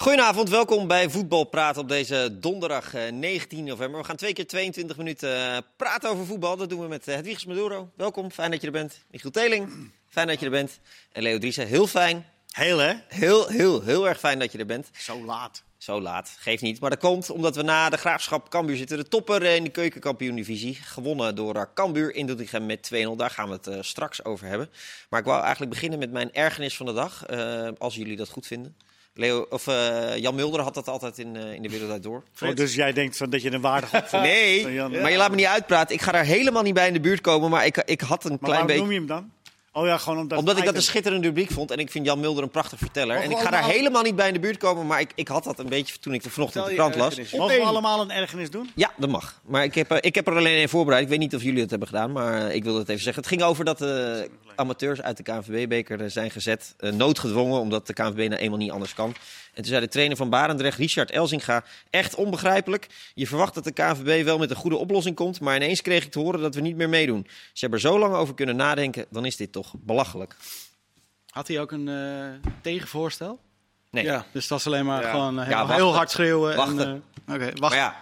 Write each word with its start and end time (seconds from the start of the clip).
Goedenavond, 0.00 0.48
welkom 0.48 0.86
bij 0.86 1.10
Voetbal 1.10 1.44
Praten 1.44 1.82
op 1.82 1.88
deze 1.88 2.38
donderdag 2.40 2.94
eh, 2.94 3.12
19 3.12 3.64
november. 3.64 4.00
We 4.00 4.06
gaan 4.06 4.16
twee 4.16 4.32
keer 4.32 4.46
22 4.46 4.96
minuten 4.96 5.36
eh, 5.36 5.58
praten 5.76 6.10
over 6.10 6.26
voetbal. 6.26 6.56
Dat 6.56 6.68
doen 6.68 6.80
we 6.80 6.88
met 6.88 7.08
uh, 7.08 7.14
Hedwiges 7.14 7.44
Maduro. 7.44 7.90
Welkom, 7.96 8.30
fijn 8.30 8.50
dat 8.50 8.60
je 8.60 8.66
er 8.66 8.72
bent. 8.72 9.04
Michiel 9.10 9.30
Teling, 9.30 9.92
fijn 10.08 10.26
dat 10.26 10.38
je 10.38 10.44
er 10.44 10.50
bent. 10.50 10.80
En 11.12 11.22
Leo 11.22 11.38
Driessen, 11.38 11.66
heel 11.66 11.86
fijn. 11.86 12.26
Heel 12.50 12.78
hè? 12.78 12.94
Heel, 13.08 13.48
heel, 13.48 13.82
heel 13.82 14.08
erg 14.08 14.18
fijn 14.18 14.38
dat 14.38 14.52
je 14.52 14.58
er 14.58 14.66
bent. 14.66 14.90
Zo 14.92 15.24
laat. 15.24 15.62
Zo 15.78 16.00
laat, 16.00 16.36
geeft 16.38 16.62
niet. 16.62 16.80
Maar 16.80 16.90
dat 16.90 16.98
komt 16.98 17.30
omdat 17.30 17.56
we 17.56 17.62
na 17.62 17.90
de 17.90 17.96
Graafschap 17.96 18.50
Cambuur 18.50 18.76
zitten. 18.76 18.96
De 18.96 19.08
topper 19.08 19.42
in 19.42 19.64
de 19.64 19.70
keukenkampioen-divisie. 19.70 20.74
Gewonnen 20.74 21.34
door 21.34 21.70
Cambuur 21.74 22.14
in 22.14 22.26
Doetinchem 22.26 22.66
met 22.66 22.90
2-0. 22.94 23.16
Daar 23.16 23.30
gaan 23.30 23.48
we 23.48 23.54
het 23.54 23.66
uh, 23.66 23.76
straks 23.80 24.24
over 24.24 24.46
hebben. 24.46 24.70
Maar 25.10 25.20
ik 25.20 25.26
wou 25.26 25.40
eigenlijk 25.42 25.72
beginnen 25.72 25.98
met 25.98 26.10
mijn 26.10 26.32
ergernis 26.32 26.76
van 26.76 26.86
de 26.86 26.92
dag. 26.92 27.30
Uh, 27.30 27.68
als 27.78 27.94
jullie 27.94 28.16
dat 28.16 28.28
goed 28.28 28.46
vinden. 28.46 28.76
Leo, 29.20 29.46
of, 29.50 29.66
uh, 29.66 30.16
Jan 30.16 30.34
Mulder 30.34 30.60
had 30.60 30.74
dat 30.74 30.88
altijd 30.88 31.18
in, 31.18 31.34
uh, 31.34 31.52
in 31.52 31.62
de 31.62 31.70
wereld 31.70 32.02
door. 32.02 32.22
Oh, 32.42 32.54
dus 32.54 32.74
jij 32.74 32.92
denkt 32.92 33.16
van 33.16 33.30
dat 33.30 33.42
je 33.42 33.52
een 33.52 33.60
waardig 33.60 33.94
opvindt? 33.94 34.26
nee, 34.26 34.72
Jan, 34.72 34.90
maar 34.90 35.10
je 35.10 35.16
laat 35.16 35.30
me 35.30 35.36
niet 35.36 35.46
uitpraten. 35.46 35.94
Ik 35.94 36.00
ga 36.00 36.12
daar 36.12 36.24
helemaal 36.24 36.62
niet 36.62 36.74
bij 36.74 36.86
in 36.86 36.92
de 36.92 37.00
buurt 37.00 37.20
komen. 37.20 37.50
Maar 37.50 37.66
ik, 37.66 37.76
ik 37.76 38.00
had 38.00 38.24
een 38.24 38.30
maar 38.40 38.50
klein 38.50 38.66
beetje... 38.66 38.80
noem 38.80 38.90
je 38.90 38.98
hem 38.98 39.06
dan? 39.06 39.30
Oh 39.72 39.86
ja, 39.86 39.98
gewoon 39.98 40.18
omdat, 40.18 40.38
omdat 40.38 40.58
ik 40.58 40.64
dat 40.64 40.74
een 40.74 40.82
schitterende 40.82 41.26
rubriek 41.26 41.50
vond. 41.50 41.70
En 41.70 41.78
ik 41.78 41.90
vind 41.90 42.06
Jan 42.06 42.20
Mulder 42.20 42.42
een 42.42 42.50
prachtig 42.50 42.78
verteller. 42.78 43.14
Mogen 43.16 43.30
en 43.30 43.36
ik 43.36 43.42
ga 43.42 43.50
daar 43.50 43.64
helemaal 43.64 44.02
niet 44.02 44.16
bij 44.16 44.26
in 44.26 44.32
de 44.32 44.40
buurt 44.40 44.56
komen. 44.56 44.86
Maar 44.86 45.00
ik, 45.00 45.12
ik 45.14 45.28
had 45.28 45.44
dat 45.44 45.58
een 45.58 45.68
beetje 45.68 45.98
toen 45.98 46.14
ik 46.14 46.24
er 46.24 46.30
vanochtend 46.30 46.66
de 46.66 46.74
krant 46.74 46.94
las. 46.94 47.32
Mogen 47.32 47.56
we 47.56 47.62
allemaal 47.62 48.00
een 48.00 48.10
ergernis 48.10 48.50
doen? 48.50 48.70
Ja, 48.74 48.92
dat 48.96 49.10
mag. 49.10 49.40
Maar 49.44 49.64
ik 49.64 49.74
heb, 49.74 49.92
uh, 49.92 49.98
ik 50.00 50.14
heb 50.14 50.26
er 50.26 50.36
alleen 50.36 50.62
een 50.62 50.68
voorbereid. 50.68 51.02
Ik 51.02 51.08
weet 51.08 51.18
niet 51.18 51.34
of 51.34 51.42
jullie 51.42 51.60
het 51.60 51.70
hebben 51.70 51.88
gedaan. 51.88 52.12
Maar 52.12 52.54
ik 52.54 52.64
wil 52.64 52.78
het 52.78 52.88
even 52.88 53.02
zeggen. 53.02 53.22
Het 53.22 53.32
ging 53.32 53.42
over 53.42 53.64
dat 53.64 53.78
de 53.78 54.28
amateurs 54.56 55.02
uit 55.02 55.16
de 55.16 55.22
KNVB-beker 55.22 56.10
zijn 56.10 56.30
gezet. 56.30 56.74
Uh, 56.80 56.92
noodgedwongen, 56.92 57.60
omdat 57.60 57.86
de 57.86 57.92
KNVB 57.92 58.28
nou 58.28 58.40
eenmaal 58.40 58.58
niet 58.58 58.70
anders 58.70 58.94
kan. 58.94 59.14
En 59.54 59.62
toen 59.62 59.64
zei 59.64 59.80
de 59.80 59.88
trainer 59.88 60.16
van 60.16 60.30
Barendrecht, 60.30 60.78
Richard 60.78 61.10
Elzinga, 61.10 61.64
echt 61.90 62.14
onbegrijpelijk. 62.14 62.86
Je 63.14 63.26
verwacht 63.26 63.54
dat 63.54 63.64
de 63.64 63.72
KNVB 63.72 64.24
wel 64.24 64.38
met 64.38 64.50
een 64.50 64.56
goede 64.56 64.76
oplossing 64.76 65.16
komt, 65.16 65.40
maar 65.40 65.56
ineens 65.56 65.82
kreeg 65.82 66.04
ik 66.04 66.10
te 66.10 66.18
horen 66.18 66.40
dat 66.40 66.54
we 66.54 66.60
niet 66.60 66.76
meer 66.76 66.88
meedoen. 66.88 67.26
Ze 67.28 67.60
hebben 67.60 67.78
er 67.78 67.90
zo 67.90 67.98
lang 67.98 68.14
over 68.14 68.34
kunnen 68.34 68.56
nadenken, 68.56 69.06
dan 69.10 69.24
is 69.24 69.36
dit 69.36 69.52
toch 69.52 69.74
belachelijk. 69.78 70.36
Had 71.30 71.48
hij 71.48 71.60
ook 71.60 71.72
een 71.72 71.86
uh, 71.86 72.50
tegenvoorstel? 72.62 73.40
Nee. 73.90 74.04
Ja, 74.04 74.26
dus 74.32 74.48
dat 74.48 74.58
is 74.58 74.66
alleen 74.66 74.84
maar 74.84 75.02
ja. 75.02 75.10
gewoon 75.10 75.38
uh, 75.38 75.44
heel, 75.44 75.56
ja, 75.56 75.74
heel, 75.74 75.94
hard 75.94 76.10
schreeuwen. 76.10 76.56
Wachten. 76.56 76.78
En, 76.78 77.02
uh, 77.26 77.34
Oké, 77.34 77.44
okay, 77.44 77.52
wachten. 77.54 77.78
Ja, 77.78 77.96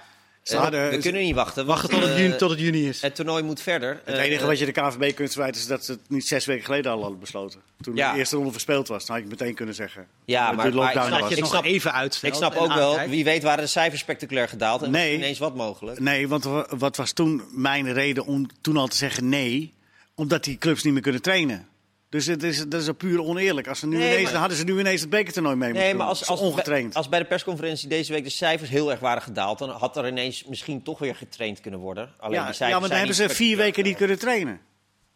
hadden, 0.56 0.90
we 0.90 0.98
kunnen 0.98 1.22
niet 1.22 1.34
wachten. 1.34 1.66
Wachten 1.66 1.90
tot 1.90 2.02
het, 2.02 2.18
juni, 2.18 2.36
tot 2.36 2.50
het 2.50 2.60
juni 2.60 2.88
is. 2.88 3.02
Het 3.02 3.14
toernooi 3.14 3.42
moet 3.42 3.60
verder. 3.60 4.00
Het 4.04 4.16
enige 4.16 4.46
wat 4.46 4.58
je 4.58 4.64
de 4.64 4.72
KNVB 4.72 5.14
kunt 5.14 5.30
verwijten 5.30 5.60
is 5.60 5.66
dat 5.66 5.84
ze 5.84 5.92
het 5.92 6.00
niet 6.08 6.26
zes 6.26 6.44
weken 6.44 6.64
geleden 6.64 6.92
al 6.92 7.00
hadden 7.00 7.20
besloten. 7.20 7.60
Toen 7.80 7.96
ja. 7.96 8.12
de 8.12 8.18
eerste 8.18 8.36
ronde 8.36 8.52
verspeeld 8.52 8.88
was, 8.88 9.06
dan 9.06 9.16
had 9.16 9.24
je 9.24 9.30
meteen 9.30 9.54
kunnen 9.54 9.74
zeggen. 9.74 10.06
Ja, 10.24 10.44
maar, 10.44 10.54
maar 10.54 10.66
ik 10.66 11.02
snap, 11.02 11.28
je 11.28 11.34
het 11.34 11.52
nog 11.52 11.64
even 11.64 11.92
uitstelt. 11.92 12.32
Ik 12.32 12.38
snap 12.38 12.56
ook 12.56 12.74
wel, 12.74 13.08
wie 13.08 13.24
weet 13.24 13.42
waren 13.42 13.64
de 13.64 13.70
cijfers 13.70 14.00
spectaculair 14.00 14.48
gedaald 14.48 14.82
en 14.82 14.90
nee, 14.90 15.14
ineens 15.14 15.38
wat 15.38 15.54
mogelijk. 15.54 16.00
Nee, 16.00 16.28
want 16.28 16.44
wat 16.68 16.96
was 16.96 17.12
toen 17.12 17.42
mijn 17.50 17.92
reden 17.92 18.24
om 18.24 18.46
toen 18.60 18.76
al 18.76 18.86
te 18.86 18.96
zeggen 18.96 19.28
nee? 19.28 19.72
Omdat 20.14 20.44
die 20.44 20.58
clubs 20.58 20.82
niet 20.82 20.92
meer 20.92 21.02
kunnen 21.02 21.22
trainen. 21.22 21.67
Dus 22.08 22.26
het 22.26 22.42
is, 22.42 22.64
dat 22.68 22.82
is 22.82 22.88
puur 22.96 23.22
oneerlijk. 23.22 23.68
Als 23.68 23.78
ze 23.78 23.86
nu 23.86 23.96
nee, 23.96 24.06
ineens, 24.06 24.22
maar... 24.22 24.32
dan 24.32 24.40
hadden 24.40 24.58
ze 24.58 24.64
nu 24.64 24.78
ineens 24.78 25.00
het 25.00 25.10
bekertoernooi 25.10 25.56
mee 25.56 25.72
nee, 25.72 25.94
maar 25.94 26.06
als, 26.06 26.26
als, 26.26 26.40
ongetraind. 26.40 26.94
Als 26.94 27.08
bij 27.08 27.18
de 27.18 27.24
persconferentie 27.24 27.88
deze 27.88 28.12
week 28.12 28.24
de 28.24 28.30
cijfers 28.30 28.70
heel 28.70 28.90
erg 28.90 29.00
waren 29.00 29.22
gedaald... 29.22 29.58
dan 29.58 29.70
had 29.70 29.96
er 29.96 30.06
ineens 30.06 30.44
misschien 30.44 30.82
toch 30.82 30.98
weer 30.98 31.16
getraind 31.16 31.60
kunnen 31.60 31.80
worden. 31.80 32.10
Alleen 32.18 32.38
ja, 32.38 32.44
die 32.44 32.54
cijfers 32.54 32.70
ja, 32.70 32.78
maar 32.80 32.88
dan 32.88 32.98
hebben 32.98 33.16
ze 33.16 33.28
vier 33.28 33.56
weken 33.56 33.84
niet 33.84 33.96
kunnen 33.96 34.18
trainen. 34.18 34.60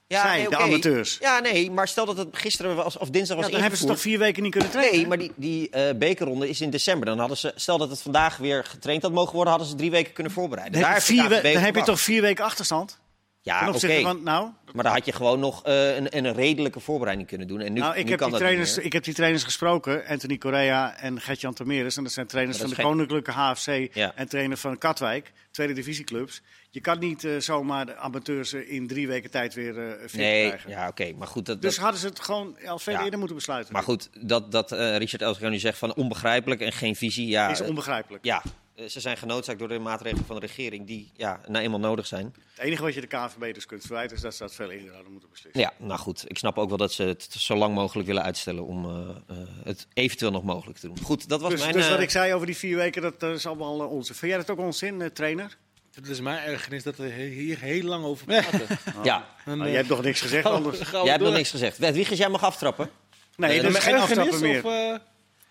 Ja, 0.07 0.23
Zij, 0.23 0.37
nee, 0.37 0.49
de 0.49 0.57
amateurs. 0.57 1.19
Ja, 1.21 1.41
nee, 1.41 1.71
maar 1.71 1.89
stel 1.89 2.07
dat 2.07 2.17
het 2.17 2.29
gisteren 2.33 2.77
was, 2.77 2.99
of 2.99 3.11
dinsdag 3.11 3.37
was 3.37 3.47
ja, 3.47 3.53
dan 3.53 3.61
hebben 3.61 3.79
ze 3.79 3.87
toch 3.87 4.01
vier 4.01 4.19
weken 4.19 4.43
niet 4.43 4.53
kunnen 4.53 4.71
trainen? 4.71 4.97
Nee, 4.97 5.07
maar 5.07 5.19
die, 5.19 5.33
die 5.37 5.71
uh, 5.75 5.83
bekerronde 5.97 6.49
is 6.49 6.61
in 6.61 6.71
december. 6.71 7.07
Dan 7.07 7.19
hadden 7.19 7.37
ze, 7.37 7.53
stel 7.55 7.79
dat 7.79 7.91
het 7.91 8.03
vandaag 8.03 8.37
weer 8.37 8.65
getraind 8.65 9.03
had 9.03 9.13
mogen 9.13 9.35
worden... 9.35 9.53
hadden 9.53 9.71
ze 9.71 9.77
drie 9.77 9.91
weken 9.91 10.13
kunnen 10.13 10.33
voorbereiden. 10.33 10.81
Dan, 10.81 10.83
Daar 10.83 10.95
heb, 10.95 11.03
vier 11.03 11.29
we, 11.29 11.41
dan 11.53 11.63
heb 11.63 11.75
je 11.75 11.83
toch 11.83 12.01
vier 12.01 12.23
weken 12.23 12.45
achterstand? 12.45 13.01
Ja, 13.45 13.69
oké. 13.69 13.77
Okay. 13.77 14.03
Nou, 14.03 14.51
maar 14.73 14.85
dan 14.85 14.93
had 14.93 15.05
je 15.05 15.13
gewoon 15.13 15.41
nog 15.41 15.67
uh, 15.67 15.97
een, 15.97 16.17
een, 16.17 16.33
redelijke 16.33 16.81
voorbereiding 16.81 17.29
kunnen 17.29 17.47
doen. 17.47 17.61
En 17.61 17.73
nu, 17.73 17.81
nou, 17.81 17.97
ik, 17.97 18.05
nu 18.05 18.11
heb 18.11 18.19
kan 18.19 18.31
die 18.31 18.39
trainers, 18.39 18.79
ik 18.79 18.93
heb 18.93 19.05
die 19.05 19.15
trainers 19.15 19.45
gesproken, 19.45 20.07
Anthony 20.07 20.39
Correa 20.39 20.97
en 20.97 21.21
Gertjan 21.21 21.55
Termeres. 21.55 21.97
En 21.97 22.03
dat 22.03 22.13
zijn 22.13 22.27
trainers 22.27 22.59
dat 22.59 22.67
van 22.67 22.77
de 22.77 22.83
geen... 22.83 22.93
Koninklijke 22.93 23.31
HFC 23.31 23.95
ja. 23.95 24.13
en 24.15 24.29
trainer 24.29 24.57
van 24.57 24.79
Katwijk, 24.79 25.33
tweede 25.51 25.73
divisieclubs. 25.73 26.43
Je 26.71 26.81
kan 26.81 26.99
niet 26.99 27.25
uh, 27.25 27.41
zomaar 27.41 27.87
de 27.87 27.97
amateurs 27.97 28.53
in 28.53 28.87
drie 28.87 29.09
weken 29.09 29.31
tijd 29.31 29.55
weer 29.55 29.77
uh, 29.77 29.93
fit 30.01 30.15
nee, 30.15 30.47
krijgen. 30.47 30.71
Ja, 30.71 30.89
oké. 30.89 31.03
Okay. 31.03 31.15
Maar 31.19 31.29
goed, 31.29 31.47
dat, 31.47 31.63
dus 31.63 31.75
dat... 31.75 31.85
hadden 31.85 32.01
ze 32.01 32.07
het 32.07 32.21
gewoon 32.21 32.57
al 32.67 32.79
veel 32.79 32.95
Ja. 32.95 33.03
eerder 33.05 33.19
moeten 33.19 33.37
besluiten. 33.37 33.73
Maar 33.73 33.83
goed, 33.83 34.11
dat, 34.21 34.53
dat 34.53 34.71
Richard 34.73 35.23
Elsegaan 35.23 35.51
nu 35.51 35.59
zegt 35.59 35.79
van 35.79 35.95
onbegrijpelijk 35.95 36.61
en 36.61 36.73
geen 36.73 36.97
visie. 36.97 37.29
Ja, 37.29 37.51
is 37.51 37.61
onbegrijpelijk. 37.61 38.25
Ja, 38.25 38.43
eh, 38.45 38.51
ze 38.89 39.01
zijn 39.01 39.17
genoodzaakt 39.17 39.59
door 39.59 39.69
de 39.69 39.79
maatregelen 39.79 40.25
van 40.25 40.41
de 40.41 40.47
regering 40.47 40.87
die 40.87 41.11
ja, 41.17 41.41
nou 41.49 41.65
eenmaal 41.65 41.81
nodig 41.81 42.07
zijn. 42.07 42.35
Het 42.55 42.65
enige 42.65 42.83
wat 42.83 42.95
je 42.95 43.01
de 43.01 43.07
KNVB 43.07 43.55
dus 43.55 43.67
kunt 43.67 43.83
verwijten 43.83 44.17
is 44.17 44.23
dat 44.23 44.35
ze 44.35 44.43
dat 44.43 44.55
veel 44.55 44.71
eerder 44.71 44.95
hadden 44.95 45.13
moeten 45.13 45.31
beslissen. 45.31 45.61
Ja, 45.61 45.73
nou 45.79 46.01
goed. 46.01 46.25
Ik 46.27 46.39
snap 46.39 46.59
ook 46.59 46.69
wel 46.69 46.79
dat 46.79 46.93
ze 46.93 47.03
het 47.03 47.27
zo 47.39 47.57
lang 47.57 47.75
mogelijk 47.75 48.07
willen 48.07 48.23
uitstellen 48.23 48.65
om 48.67 48.85
uh, 48.85 48.93
uh, 49.31 49.37
het 49.65 49.87
eventueel 49.95 50.31
nog 50.31 50.43
mogelijk 50.43 50.79
te 50.79 50.87
doen. 50.87 50.99
Goed, 51.03 51.29
dat 51.29 51.41
was 51.41 51.51
dus, 51.51 51.61
mijn... 51.61 51.73
Dus 51.73 51.89
wat 51.89 52.01
ik 52.01 52.11
zei 52.11 52.35
over 52.35 52.47
die 52.47 52.57
vier 52.57 52.77
weken, 52.77 53.03
dat, 53.03 53.21
dat 53.21 53.37
is 53.37 53.47
allemaal 53.47 53.79
onzin. 53.79 54.15
Vind 54.15 54.31
jij 54.33 54.41
dat 54.41 54.51
ook 54.51 54.59
onzin, 54.59 55.11
trainer? 55.13 55.57
Het 55.95 56.09
is 56.09 56.21
mijn 56.21 56.45
ergernis 56.45 56.83
dat 56.83 56.97
we 56.97 57.11
hier 57.13 57.59
heel 57.59 57.83
lang 57.83 58.05
over 58.05 58.27
praten. 58.27 58.67
oh. 58.97 59.05
Ja. 59.05 59.27
En, 59.45 59.61
oh, 59.61 59.67
jij 59.67 59.77
hebt 59.77 59.89
nog 59.89 60.03
niks 60.03 60.21
gezegd 60.21 60.47
anders. 60.47 60.79
Jij 60.91 61.11
hebt 61.11 61.23
nog 61.23 61.33
niks 61.33 61.51
gezegd. 61.51 61.79
Wiegers, 61.79 62.19
jij 62.19 62.29
mag 62.29 62.43
aftrappen. 62.43 62.91
Nee, 63.37 63.61
er 63.61 63.65
is 63.65 63.79
geen 63.79 63.95
aftrappen 63.95 64.41
meer. 64.41 64.65
Of, 64.65 65.01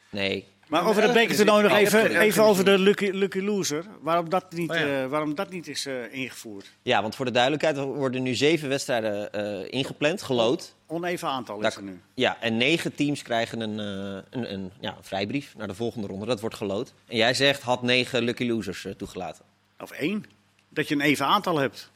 nee. 0.09 0.47
Maar 0.71 0.87
over 0.87 1.03
het 1.03 1.13
bekertoernooi 1.13 1.63
nog 1.63 1.71
even, 1.71 2.19
even 2.19 2.43
over 2.43 2.65
de 2.65 2.77
lucky, 2.77 3.09
lucky 3.09 3.39
loser. 3.39 3.85
Waarom 4.01 4.29
dat 4.29 4.51
niet, 4.51 4.69
oh 4.69 4.75
ja. 4.75 5.03
uh, 5.03 5.07
waarom 5.07 5.35
dat 5.35 5.49
niet 5.49 5.67
is 5.67 5.85
uh, 5.85 6.13
ingevoerd? 6.13 6.71
Ja, 6.81 7.01
want 7.01 7.15
voor 7.15 7.25
de 7.25 7.31
duidelijkheid 7.31 7.77
worden 7.77 8.23
nu 8.23 8.35
zeven 8.35 8.69
wedstrijden 8.69 9.29
uh, 9.35 9.67
ingepland, 9.69 10.21
gelood. 10.21 10.75
Oneven 10.87 11.27
aantal 11.27 11.61
is 11.61 11.75
er 11.75 11.83
nu. 11.83 12.01
Ja, 12.13 12.37
en 12.39 12.57
negen 12.57 12.95
teams 12.95 13.21
krijgen 13.21 13.61
een, 13.61 13.77
een, 13.77 14.53
een, 14.53 14.71
ja, 14.79 14.89
een 14.97 15.03
vrijbrief 15.03 15.53
naar 15.57 15.67
de 15.67 15.73
volgende 15.73 16.07
ronde. 16.07 16.25
Dat 16.25 16.39
wordt 16.39 16.55
gelood. 16.55 16.93
En 17.07 17.17
jij 17.17 17.33
zegt, 17.33 17.61
had 17.61 17.81
negen 17.81 18.23
lucky 18.23 18.47
losers 18.47 18.87
toegelaten. 18.97 19.45
Of 19.79 19.91
één. 19.91 20.25
Dat 20.69 20.87
je 20.87 20.95
een 20.95 21.01
even 21.01 21.25
aantal 21.25 21.57
hebt. 21.57 21.89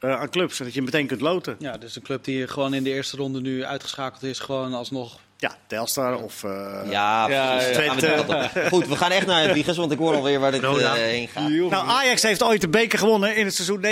aan 0.00 0.30
clubs, 0.30 0.56
zodat 0.56 0.74
je 0.74 0.82
meteen 0.82 1.06
kunt 1.06 1.20
loten. 1.20 1.56
Ja, 1.58 1.76
dus 1.76 1.96
een 1.96 2.02
club 2.02 2.24
die 2.24 2.48
gewoon 2.48 2.74
in 2.74 2.82
de 2.82 2.90
eerste 2.90 3.16
ronde 3.16 3.40
nu 3.40 3.64
uitgeschakeld 3.64 4.22
is, 4.22 4.38
gewoon 4.38 4.74
alsnog 4.74 5.18
ja, 5.40 5.56
Telstar 5.66 6.22
of 6.22 6.42
uh, 6.42 6.50
ja, 6.90 7.28
ja, 7.28 7.60
ja, 7.60 7.94
We 7.94 8.50
Goed, 8.68 8.88
we 8.88 8.96
gaan 8.96 9.10
echt 9.10 9.26
naar 9.26 9.42
het 9.42 9.52
Wiegers, 9.52 9.76
want 9.76 9.92
ik 9.92 9.98
hoor 9.98 10.14
alweer 10.14 10.40
waar 10.40 10.50
dit 10.50 10.62
uh, 10.62 10.92
heen 10.92 11.28
gaat. 11.28 11.48
Nou, 11.48 11.88
Ajax 11.88 12.22
heeft 12.22 12.42
ooit 12.42 12.60
de 12.60 12.68
beker 12.68 12.98
gewonnen 12.98 13.36
in 13.36 13.44
het 13.44 13.54
seizoen 13.54 13.84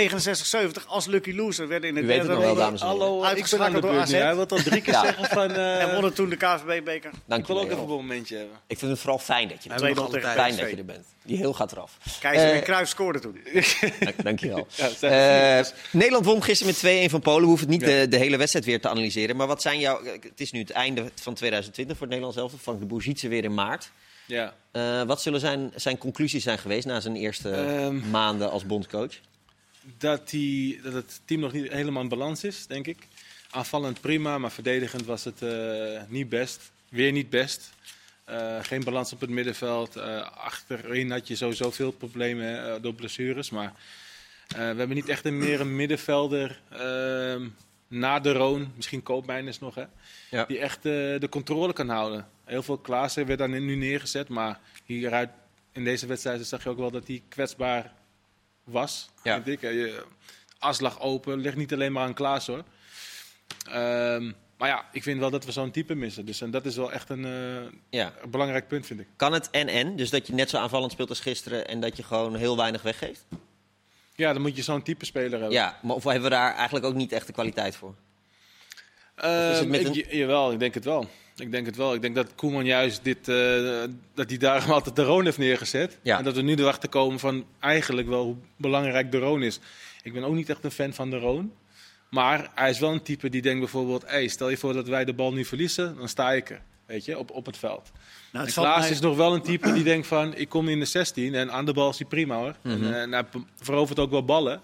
69-70 0.79 0.87
als 0.87 1.05
lucky 1.05 1.31
loser. 1.31 1.67
Werden 1.67 1.89
in 1.89 1.95
het 1.95 2.03
U 2.05 2.07
weet 2.07 2.17
het 2.17 2.27
nog 2.27 2.39
wel, 2.39 2.55
dames 2.55 2.81
en 2.81 2.87
heren. 2.87 3.01
Hallo, 3.01 3.23
uitgeschakeld 3.23 3.81
door 3.81 3.99
AZ. 3.99 4.11
Hij 4.11 4.35
wil 4.35 4.47
al 4.47 4.57
drie 4.57 4.81
keer 4.81 4.93
ja. 4.93 5.01
zeggen 5.01 5.25
van... 5.25 5.51
Uh, 5.51 5.81
en 5.81 5.93
wonnen 5.93 6.13
toen 6.13 6.29
de 6.29 6.35
KVB-beker. 6.35 7.11
Ik 7.27 7.47
wil 7.47 7.59
ook 7.59 7.65
even 7.65 7.79
een 7.79 7.87
momentje 7.87 8.37
hebben. 8.37 8.57
Ik 8.67 8.77
vind 8.77 8.91
het 8.91 8.99
vooral 8.99 9.19
fijn 9.19 9.47
dat 9.47 9.63
je 9.63 9.69
er 9.69 9.81
bent. 9.81 9.99
Altijd 9.99 10.25
fijn 10.25 10.55
dat 10.55 10.69
je 10.69 10.75
er 10.75 10.85
bent. 10.85 11.05
Die 11.23 11.37
heel 11.37 11.53
gaat 11.53 11.71
eraf. 11.71 11.97
Keizer 12.19 12.51
en 12.51 12.63
Cruijff 12.63 12.89
scoorden 12.89 13.21
toen. 13.21 13.39
Dank, 13.99 14.23
dankjewel. 14.23 14.67
ja, 15.01 15.63
Nederland 15.91 16.25
won 16.25 16.43
gisteren 16.43 16.73
met 16.81 17.07
2-1 17.07 17.11
van 17.11 17.21
Polen. 17.21 17.41
We 17.41 17.47
hoeven 17.47 17.69
niet 17.69 17.85
de, 17.85 18.07
de 18.09 18.17
hele 18.17 18.37
wedstrijd 18.37 18.65
weer 18.65 18.81
te 18.81 18.89
analyseren. 18.89 19.35
Maar 19.35 19.47
wat 19.47 19.61
zijn 19.61 19.79
jouw... 19.79 20.03
Het 20.03 20.41
is 20.41 20.51
nu 20.51 20.59
het 20.59 20.71
einde 20.71 21.11
van 21.21 21.35
2020 21.37 21.97
voor 21.97 22.07
het 22.07 22.15
Nederlands 22.15 22.37
elftal. 22.41 22.59
Vangt 22.59 22.79
de 22.79 22.85
Bourgietse 22.85 23.27
weer 23.27 23.43
in 23.43 23.53
maart. 23.53 23.91
Ja. 24.27 24.55
Uh, 24.71 25.03
wat 25.03 25.21
zullen 25.21 25.39
zijn, 25.39 25.71
zijn 25.75 25.97
conclusies 25.97 26.43
zijn 26.43 26.57
geweest 26.57 26.85
na 26.85 26.99
zijn 26.99 27.15
eerste 27.15 27.49
um, 27.49 28.09
maanden 28.09 28.51
als 28.51 28.65
bondscoach? 28.65 29.13
Dat, 29.97 30.29
die, 30.29 30.81
dat 30.81 30.93
het 30.93 31.21
team 31.25 31.39
nog 31.39 31.51
niet 31.51 31.71
helemaal 31.71 32.01
in 32.01 32.09
balans 32.09 32.43
is, 32.43 32.67
denk 32.67 32.87
ik. 32.87 33.07
Aanvallend 33.49 34.01
prima, 34.01 34.37
maar 34.37 34.51
verdedigend 34.51 35.05
was 35.05 35.23
het 35.23 35.41
uh, 35.41 36.01
niet 36.07 36.29
best. 36.29 36.71
Weer 36.89 37.11
niet 37.11 37.29
best. 37.29 37.69
Uh, 38.29 38.57
geen 38.61 38.83
balans 38.83 39.13
op 39.13 39.21
het 39.21 39.29
middenveld. 39.29 39.97
achterin 40.33 41.11
had 41.11 41.27
je 41.27 41.35
sowieso 41.35 41.71
veel 41.71 41.91
problemen 41.91 42.81
door 42.81 42.93
blessures. 42.93 43.49
Maar 43.49 43.73
we 44.47 44.55
hebben 44.55 44.93
niet 44.93 45.09
echt 45.09 45.25
een, 45.25 45.37
meer 45.37 45.59
een 45.59 45.75
middenvelder 45.75 46.61
ehm, 46.69 47.47
na 47.87 48.19
de 48.19 48.31
Roon, 48.31 48.71
misschien 48.75 49.03
Koopmijners 49.03 49.59
nog, 49.59 49.75
hè, 49.75 49.83
ja. 50.29 50.45
die 50.45 50.59
echt 50.59 50.77
uh, 50.77 51.19
de 51.19 51.29
controle 51.29 51.73
kan 51.73 51.89
houden. 51.89 52.27
Heel 52.43 52.63
veel 52.63 52.77
Klaassen 52.77 53.25
werd 53.25 53.39
dan 53.39 53.49
nu 53.49 53.75
neergezet, 53.75 54.29
maar 54.29 54.59
hieruit 54.85 55.29
in 55.71 55.83
deze 55.83 56.07
wedstrijd 56.07 56.45
zag 56.45 56.63
je 56.63 56.69
ook 56.69 56.77
wel 56.77 56.91
dat 56.91 57.07
hij 57.07 57.23
kwetsbaar 57.29 57.93
was. 58.63 59.09
Ja. 59.23 59.41
Vind 59.41 59.47
ik. 59.47 59.61
Je, 59.61 60.03
as 60.59 60.79
lag 60.79 60.99
open, 60.99 61.39
ligt 61.39 61.55
niet 61.55 61.73
alleen 61.73 61.91
maar 61.91 62.03
aan 62.03 62.13
Klaas 62.13 62.47
hoor. 62.47 62.63
Um, 63.73 64.35
maar 64.57 64.69
ja, 64.69 64.85
ik 64.91 65.03
vind 65.03 65.19
wel 65.19 65.29
dat 65.29 65.45
we 65.45 65.51
zo'n 65.51 65.71
type 65.71 65.95
missen. 65.95 66.25
Dus 66.25 66.41
en 66.41 66.51
dat 66.51 66.65
is 66.65 66.75
wel 66.75 66.91
echt 66.91 67.09
een, 67.09 67.25
uh, 67.25 67.71
ja. 67.89 68.13
een 68.21 68.29
belangrijk 68.29 68.67
punt, 68.67 68.85
vind 68.85 68.99
ik. 68.99 69.07
Kan 69.15 69.33
het 69.33 69.49
en-en? 69.49 69.95
Dus 69.95 70.09
dat 70.09 70.27
je 70.27 70.33
net 70.33 70.49
zo 70.49 70.57
aanvallend 70.57 70.91
speelt 70.91 71.09
als 71.09 71.19
gisteren 71.19 71.67
en 71.67 71.79
dat 71.79 71.97
je 71.97 72.03
gewoon 72.03 72.35
heel 72.35 72.57
weinig 72.57 72.81
weggeeft? 72.81 73.25
Ja, 74.17 74.33
dan 74.33 74.41
moet 74.41 74.55
je 74.55 74.63
zo'n 74.63 74.83
type 74.83 75.05
speler 75.05 75.31
hebben. 75.31 75.51
Ja, 75.51 75.79
maar 75.81 75.95
of 75.95 76.03
hebben 76.03 76.23
we 76.23 76.29
daar 76.29 76.55
eigenlijk 76.55 76.85
ook 76.85 76.93
niet 76.93 77.11
echt 77.11 77.27
de 77.27 77.33
kwaliteit 77.33 77.75
voor? 77.75 77.95
Uh, 79.23 79.61
ik, 79.61 79.87
een... 79.87 80.17
Jawel, 80.17 80.51
ik 80.51 80.59
denk 80.59 80.73
het 80.73 80.85
wel. 80.85 81.07
Ik 81.35 81.51
denk 81.51 81.65
het 81.65 81.75
wel. 81.75 81.93
Ik 81.93 82.01
denk 82.01 82.15
dat 82.15 82.35
Koeman 82.35 82.65
juist 82.65 83.03
dit, 83.03 83.27
eh, 83.27 83.83
dat 84.13 84.29
hij 84.29 84.37
daar 84.37 84.71
altijd 84.71 84.95
de 84.95 85.03
Roon 85.03 85.25
heeft 85.25 85.37
neergezet. 85.37 85.97
Ja. 86.01 86.17
En 86.17 86.23
dat 86.23 86.35
we 86.35 86.41
nu 86.41 86.55
erachter 86.55 86.89
komen 86.89 87.19
van 87.19 87.45
eigenlijk 87.59 88.07
wel 88.07 88.23
hoe 88.23 88.35
belangrijk 88.55 89.11
de 89.11 89.17
Roon 89.17 89.43
is. 89.43 89.59
Ik 90.03 90.13
ben 90.13 90.23
ook 90.23 90.33
niet 90.33 90.49
echt 90.49 90.63
een 90.63 90.71
fan 90.71 90.93
van 90.93 91.09
de 91.09 91.17
Roon. 91.17 91.53
Maar 92.09 92.51
hij 92.55 92.69
is 92.69 92.79
wel 92.79 92.91
een 92.91 93.01
type 93.01 93.29
die 93.29 93.41
denkt 93.41 93.59
bijvoorbeeld... 93.59 94.03
Hey, 94.07 94.27
stel 94.27 94.49
je 94.49 94.57
voor 94.57 94.73
dat 94.73 94.87
wij 94.87 95.05
de 95.05 95.13
bal 95.13 95.33
nu 95.33 95.45
verliezen, 95.45 95.95
dan 95.97 96.09
sta 96.09 96.31
ik 96.31 96.49
er. 96.49 96.61
Weet 96.87 97.05
je, 97.05 97.17
op, 97.17 97.31
op 97.31 97.45
het 97.45 97.57
veld. 97.57 97.91
Nou, 98.31 98.45
het 98.45 98.53
Klaas 98.53 98.79
mij- 98.79 98.89
is 98.89 98.99
nog 98.99 99.15
wel 99.15 99.33
een 99.33 99.41
type 99.41 99.73
die 99.73 99.83
denkt 99.83 100.07
van... 100.07 100.35
ik 100.35 100.49
kom 100.49 100.69
in 100.69 100.79
de 100.79 100.85
16 100.85 101.35
en 101.35 101.51
aan 101.51 101.65
de 101.65 101.73
bal 101.73 101.89
is 101.89 101.97
hij 101.97 102.07
prima 102.07 102.35
hoor. 102.35 102.55
Mhm. 102.63 102.83
en, 102.83 102.93
eh, 102.93 103.01
en 103.01 103.11
hij 103.11 103.23
verovert 103.61 103.99
ook 103.99 104.11
wel 104.11 104.25
ballen. 104.25 104.61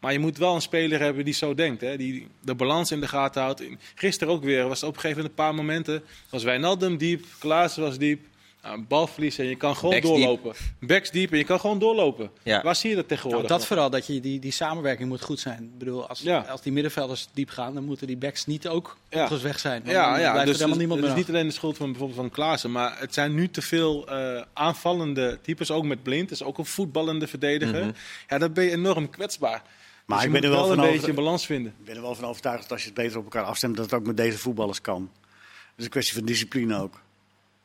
Maar 0.00 0.12
je 0.12 0.18
moet 0.18 0.38
wel 0.38 0.54
een 0.54 0.60
speler 0.60 1.00
hebben 1.00 1.24
die 1.24 1.34
zo 1.34 1.54
denkt. 1.54 1.80
Hè? 1.80 1.96
Die 1.96 2.26
de 2.40 2.54
balans 2.54 2.90
in 2.90 3.00
de 3.00 3.08
gaten 3.08 3.42
houdt. 3.42 3.62
Gisteren 3.94 4.32
ook 4.34 4.44
weer 4.44 4.68
was 4.68 4.82
er 4.82 4.88
op 4.88 4.94
een 4.94 5.00
gegeven 5.00 5.22
moment 5.22 5.38
een 5.38 5.44
paar 5.44 5.54
momenten. 5.54 6.02
Was 6.30 6.42
Wijnaldum 6.44 6.96
diep, 6.96 7.24
Klaas 7.38 7.76
was 7.76 7.98
diep. 7.98 8.26
Nou, 8.68 8.80
balverlies 8.88 9.38
en 9.38 9.46
je 9.46 9.56
kan 9.56 9.76
gewoon 9.76 9.90
Backs 9.90 10.06
diep. 10.06 10.16
doorlopen. 10.16 10.54
Backs 10.80 11.10
diep 11.10 11.32
en 11.32 11.38
je 11.38 11.44
kan 11.44 11.60
gewoon 11.60 11.78
doorlopen. 11.78 12.30
Ja. 12.42 12.62
Waar 12.62 12.76
zie 12.76 12.90
je 12.90 12.96
dat 12.96 13.04
Nou, 13.06 13.16
tegenwoordig? 13.16 13.48
dat 13.50 13.58
nog? 13.58 13.66
vooral, 13.68 13.90
dat 13.90 14.06
je 14.06 14.20
die, 14.20 14.38
die 14.38 14.52
samenwerking 14.52 15.08
moet 15.08 15.22
goed 15.22 15.40
zijn. 15.40 15.62
Ik 15.62 15.78
bedoel, 15.78 16.08
als, 16.08 16.20
Ja. 16.20 16.38
als 16.48 16.62
die 16.62 16.72
middenvelders 16.72 17.28
diep 17.32 17.48
gaan, 17.50 17.74
dan 17.74 17.84
moeten 17.84 18.06
die 18.06 18.16
backs 18.16 18.46
niet 18.46 18.68
ook 18.68 18.96
Ja. 19.10 19.38
weg 19.42 19.58
zijn. 19.58 19.80
Want 19.82 19.92
Ja, 19.92 20.18
ja 20.18 20.30
blijft 20.32 20.34
dus 20.34 20.44
er 20.44 20.44
helemaal 20.46 20.68
het- 20.68 20.78
niemand 20.78 21.04
is 21.04 21.14
niet 21.14 21.28
alleen 21.28 21.46
de 21.46 21.52
schuld 21.54 21.76
van 21.76 21.86
bijvoorbeeld 21.90 22.20
van 22.20 22.30
Klaassen, 22.30 22.72
maar 22.72 22.96
het 23.00 23.14
zijn 23.14 23.34
nu 23.34 23.48
te 23.48 23.62
veel 23.62 24.08
eh, 24.08 24.42
aanvallende 24.52 25.38
types, 25.42 25.70
ook 25.70 25.84
met 25.84 26.02
Blind. 26.02 26.28
Dat 26.28 26.40
is 26.40 26.46
ook 26.46 26.58
een 26.58 26.66
voetballende 26.66 27.26
verdediger. 27.26 27.80
Mhm. 27.84 27.92
Ja, 28.28 28.38
dan 28.38 28.52
ben 28.52 28.64
je 28.64 28.70
enorm 28.70 29.10
kwetsbaar. 29.10 29.62
Maar 30.06 30.16
dus 30.18 30.26
ik 30.26 30.32
je 30.34 30.40
ben 30.40 30.50
er 30.50 30.56
wel 30.56 30.58
wel 30.66 30.68
van 30.68 30.78
een 30.78 30.84
over- 30.84 30.92
beetje 31.00 31.08
een 31.10 31.24
balans 31.24 31.46
vinden. 31.46 31.74
Ik 31.78 31.84
ben 31.84 31.96
er 31.96 32.02
wel 32.02 32.14
van 32.14 32.24
overtuigd 32.24 32.62
dat 32.62 32.70
als 32.72 32.80
je 32.80 32.86
het 32.86 32.96
beter 32.96 33.18
op 33.18 33.24
elkaar 33.24 33.44
afstemt, 33.44 33.76
dat 33.76 33.84
het 33.90 33.94
ook 34.00 34.06
met 34.06 34.16
deze 34.16 34.38
voetballers 34.38 34.80
kan. 34.80 35.10
Het 35.12 35.76
is 35.76 35.84
een 35.84 35.90
kwestie 35.90 36.14
van 36.14 36.24
discipline 36.24 36.76
ook. 36.80 37.00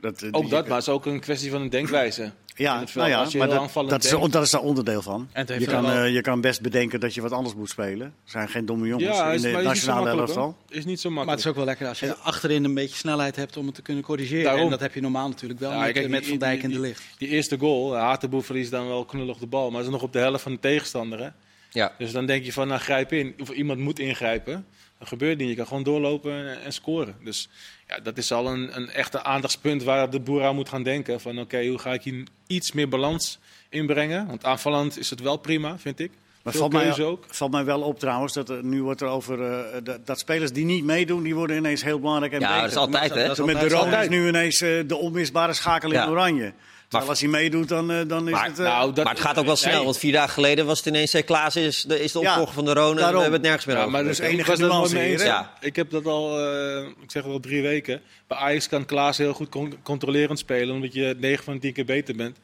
Dat, 0.03 0.21
eh, 0.21 0.29
Ook 0.31 0.49
dat, 0.49 0.67
maar 0.67 0.77
het 0.77 0.87
is 0.87 0.93
ook 0.93 1.05
een 1.05 1.19
kwestie 1.19 1.51
van 1.51 1.61
een 1.61 1.69
denkwijze. 1.69 2.23
in 2.23 2.31
Ja, 2.55 2.83
nou 2.93 3.09
ja 3.09 3.19
Als 3.19 3.31
je 3.31 3.37
maar 3.37 3.47
heel 3.47 3.55
dat, 3.73 3.89
dat, 3.89 4.03
is, 4.03 4.09
denkt. 4.09 4.31
dat 4.31 4.43
is 4.43 4.49
daar 4.49 4.61
onderdeel 4.61 5.01
van. 5.01 5.29
Je 5.57 5.65
kan, 5.65 5.81
wel- 5.83 5.91
eh, 6.03 6.13
je 6.13 6.21
kan 6.21 6.41
best 6.41 6.61
bedenken 6.61 6.99
dat 6.99 7.13
je 7.13 7.21
wat 7.21 7.31
anders 7.31 7.55
moet 7.55 7.69
spelen. 7.69 8.07
Er 8.07 8.13
zijn 8.31 8.49
geen 8.49 8.65
domme 8.65 8.87
jongens 8.87 9.07
Ja, 9.07 9.11
in 9.11 9.17
de 9.17 9.23
maar 9.25 9.33
is 9.35 9.41
niet 9.43 9.61
zo 9.61 9.67
nationale 9.67 9.99
makkelijk. 10.05 10.27
elftal. 10.27 10.57
Is 10.69 10.85
niet 10.85 10.99
zo 10.99 11.09
Maar 11.09 11.17
het 11.25 11.27
makkelijk. 11.27 11.39
is 11.39 11.47
ook 11.47 11.55
wel 11.55 11.65
lekker 11.65 11.87
als 11.87 11.99
je 11.99 12.15
achterin 12.15 12.63
een 12.63 12.73
beetje 12.73 12.95
snelheid 12.95 13.35
hebt 13.35 13.57
om 13.57 13.65
het 13.65 13.75
te 13.75 13.81
kunnen 13.81 14.03
corrigeren. 14.03 14.43
Daarom. 14.43 14.63
En 14.63 14.69
dat 14.69 14.79
heb 14.79 14.93
je 14.93 15.01
normaal 15.01 15.27
natuurlijk 15.27 15.59
wel 15.59 15.71
Ja, 15.71 15.79
met, 15.79 15.91
kijk, 15.91 16.09
met 16.09 16.27
Van 16.27 16.37
Dijk 16.37 16.53
die- 16.53 16.63
en 16.63 16.69
De 16.69 16.75
die- 16.75 16.85
Ligt. 16.85 17.03
Die 17.17 17.27
eerste 17.27 17.57
goal, 17.57 17.95
Hatenboer 17.95 18.43
verliest 18.43 18.71
dan 18.71 18.87
wel 18.87 19.05
knullig 19.05 19.37
de 19.37 19.47
bal, 19.47 19.65
maar 19.69 19.77
dat 19.77 19.87
is 19.87 19.93
nog 19.93 20.01
op 20.03 20.13
de 20.13 20.19
helft 20.19 20.43
van 20.43 20.51
de 20.51 20.59
tegenstander. 20.59 21.19
Hè? 21.19 21.29
Ja. 21.71 21.93
Dus 21.97 22.11
dan 22.11 22.25
denk 22.25 22.45
je 22.45 22.53
van, 22.53 22.67
nou 22.67 22.79
grijp 22.79 23.11
in. 23.13 23.33
Of 23.41 23.49
iemand 23.49 23.79
moet 23.79 23.99
ingrijpen. 23.99 24.65
Dat 24.99 25.07
gebeurt 25.07 25.37
niet. 25.37 25.49
Je 25.49 25.55
kan 25.55 25.67
gewoon 25.67 25.83
doorlopen 25.83 26.31
en, 26.47 26.61
en 26.63 26.73
scoren. 26.73 27.15
Dus 27.23 27.49
ja, 27.95 27.99
dat 28.03 28.17
is 28.17 28.31
al 28.31 28.47
een, 28.47 28.77
een 28.77 28.89
echte 28.89 29.23
aandachtspunt 29.23 29.83
waar 29.83 30.09
de 30.09 30.19
boer 30.19 30.43
aan 30.43 30.55
moet 30.55 30.69
gaan 30.69 30.83
denken. 30.83 31.21
Van 31.21 31.39
oké, 31.39 31.67
hoe 31.67 31.79
ga 31.79 31.93
ik 31.93 32.01
hier 32.03 32.23
iets 32.47 32.71
meer 32.71 32.89
balans 32.89 33.39
inbrengen? 33.69 34.27
Want 34.27 34.45
aanvallend 34.45 34.99
is 34.99 35.09
het 35.09 35.19
wel 35.21 35.37
prima, 35.37 35.77
vind 35.77 35.99
ik. 35.99 36.11
Maar 36.43 36.53
valt 36.53 36.73
mij, 36.73 36.99
ook. 37.03 37.25
valt 37.27 37.51
mij 37.51 37.65
wel 37.65 37.81
op 37.81 37.99
trouwens, 37.99 38.33
dat 38.33 38.49
er, 38.49 38.63
nu 38.63 38.83
wordt 38.83 39.01
er 39.01 39.07
over 39.07 39.41
eh, 39.51 39.77
dat, 39.83 40.05
dat 40.05 40.19
spelers 40.19 40.51
die 40.51 40.65
niet 40.65 40.83
meedoen, 40.83 41.23
die 41.23 41.35
worden 41.35 41.57
ineens 41.57 41.83
heel 41.83 41.99
belangrijk 41.99 42.33
en 42.33 42.39
Ja, 42.39 42.47
beter. 42.47 42.61
dat 42.61 42.71
is 42.71 42.77
altijd, 42.77 43.13
hè? 43.13 43.27
dat 43.27 43.39
is 43.39 43.45
Met 43.45 43.59
de. 43.59 43.69
Roon 43.69 43.93
is 43.93 44.09
nu 44.09 44.27
ineens 44.27 44.61
eh, 44.61 44.69
de 44.87 44.95
onmisbare 44.95 45.53
schakel 45.53 45.89
in 45.91 45.95
Ja. 45.99 46.07
oranje. 46.09 46.53
Terwijl 46.93 47.01
Maar- 47.01 47.09
als 47.09 47.19
hij 47.19 47.29
meedoet, 47.29 47.67
dan, 47.69 47.91
eh, 47.91 48.07
dan 48.07 48.25
is 48.27 48.33
Maar- 48.33 48.45
het... 48.45 48.59
eh, 48.59 48.65
nou, 48.65 48.93
dat- 48.93 49.03
maar 49.03 49.13
het 49.13 49.21
gaat 49.23 49.37
ook 49.37 49.45
wel 49.45 49.55
snel, 49.55 49.75
Nee. 49.75 49.83
want 49.83 49.97
vier 49.97 50.11
dagen 50.11 50.33
geleden 50.33 50.65
was 50.65 50.77
het 50.77 50.87
ineens... 50.87 51.13
eh, 51.13 51.25
Klaas 51.25 51.55
is 51.55 51.83
de, 51.83 51.99
is 52.03 52.11
de 52.11 52.19
Ja, 52.19 52.29
opvolger 52.29 52.53
van 52.53 52.65
de 52.65 52.73
Rone 52.73 52.89
en 52.89 52.95
we 52.95 53.01
daarom. 53.01 53.21
hebben 53.21 53.39
het 53.39 53.47
nergens 53.47 53.65
meer 53.65 53.75
Ja, 53.75 53.81
over. 53.81 53.93
maar 53.93 54.03
Dus 54.03 54.19
enige 54.19 54.55
nuance 54.57 54.99
hier? 54.99 55.23
Ja. 55.25 55.53
Ik 55.61 55.75
heb 55.75 55.89
dat 55.91 56.05
al, 56.05 56.39
eh, 56.39 56.87
ik 57.01 57.11
zeg 57.11 57.23
al 57.23 57.39
drie 57.39 57.61
weken. 57.61 58.01
Bij 58.27 58.37
Ajax 58.37 58.67
kan 58.69 58.85
Klaas 58.85 59.17
heel 59.17 59.33
goed 59.33 59.49
con- 59.49 59.73
controlerend 59.83 60.39
spelen, 60.39 60.75
omdat 60.75 60.93
je 60.93 61.15
9 61.19 61.43
van 61.43 61.59
10 61.59 61.73
keer 61.73 61.85
beter 61.85 62.15
bent. 62.15 62.37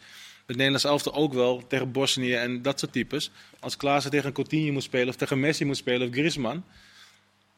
Het 0.45 0.55
Nederlands 0.57 0.85
elftal 0.85 1.13
ook 1.13 1.33
wel, 1.33 1.63
tegen 1.67 1.91
Bosnië 1.91 2.33
en 2.33 2.61
dat 2.61 2.79
soort 2.79 2.91
types. 2.91 3.31
Als 3.59 3.77
Klaas 3.77 4.03
tegen 4.09 4.25
een 4.25 4.33
Coutinho 4.33 4.71
moet 4.73 4.83
spelen, 4.83 5.07
of 5.07 5.15
tegen 5.15 5.39
Messi 5.39 5.65
moet 5.65 5.77
spelen, 5.77 6.07
of 6.07 6.13
Griezmann. 6.13 6.63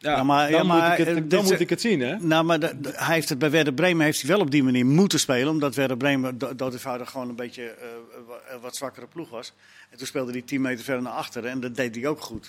Ja, 0.02 0.16
Ja, 0.16 0.24
maar- 0.24 0.52
dan, 0.52 0.60
ja, 0.60 0.64
maar, 0.64 0.90
moet, 0.90 1.00
ik 1.00 1.06
eh, 1.08 1.16
het, 1.16 1.30
dan 1.30 1.44
moet 1.44 1.60
ik 1.60 1.70
het 1.70 1.82
zien, 1.82 2.00
hè? 2.00 2.16
Nou, 2.20 2.44
maar 2.44 2.60
de- 2.60 2.80
de- 2.82 2.92
hij 2.96 3.14
heeft 3.16 3.30
het 3.30 3.40
bij 3.40 3.50
Werder 3.52 3.74
Bremen 3.74 4.06
heeft 4.06 4.22
hij 4.22 4.30
wel 4.30 4.40
op 4.40 4.52
die 4.52 4.64
manier 4.64 4.86
moeten 4.86 5.20
spelen. 5.20 5.48
Omdat 5.50 5.76
Werder 5.76 5.98
Bremen 5.98 6.38
do- 6.38 6.56
dood 6.56 6.74
eenvoudig 6.74 7.10
gewoon 7.10 7.30
een 7.30 7.36
beetje 7.36 7.64
eh, 7.70 7.88
wa- 8.28 8.60
wat 8.62 8.76
zwakkere 8.76 9.08
ploeg 9.08 9.30
was. 9.30 9.54
En 9.90 9.98
toen 9.98 10.08
speelde 10.08 10.32
hij 10.32 10.42
10 10.42 10.62
meter 10.62 10.84
verder 10.84 11.04
naar 11.04 11.14
achteren. 11.14 11.50
En 11.52 11.60
dat 11.60 11.76
deed 11.76 11.96
hij 11.96 12.08
ook 12.08 12.22
goed. 12.22 12.46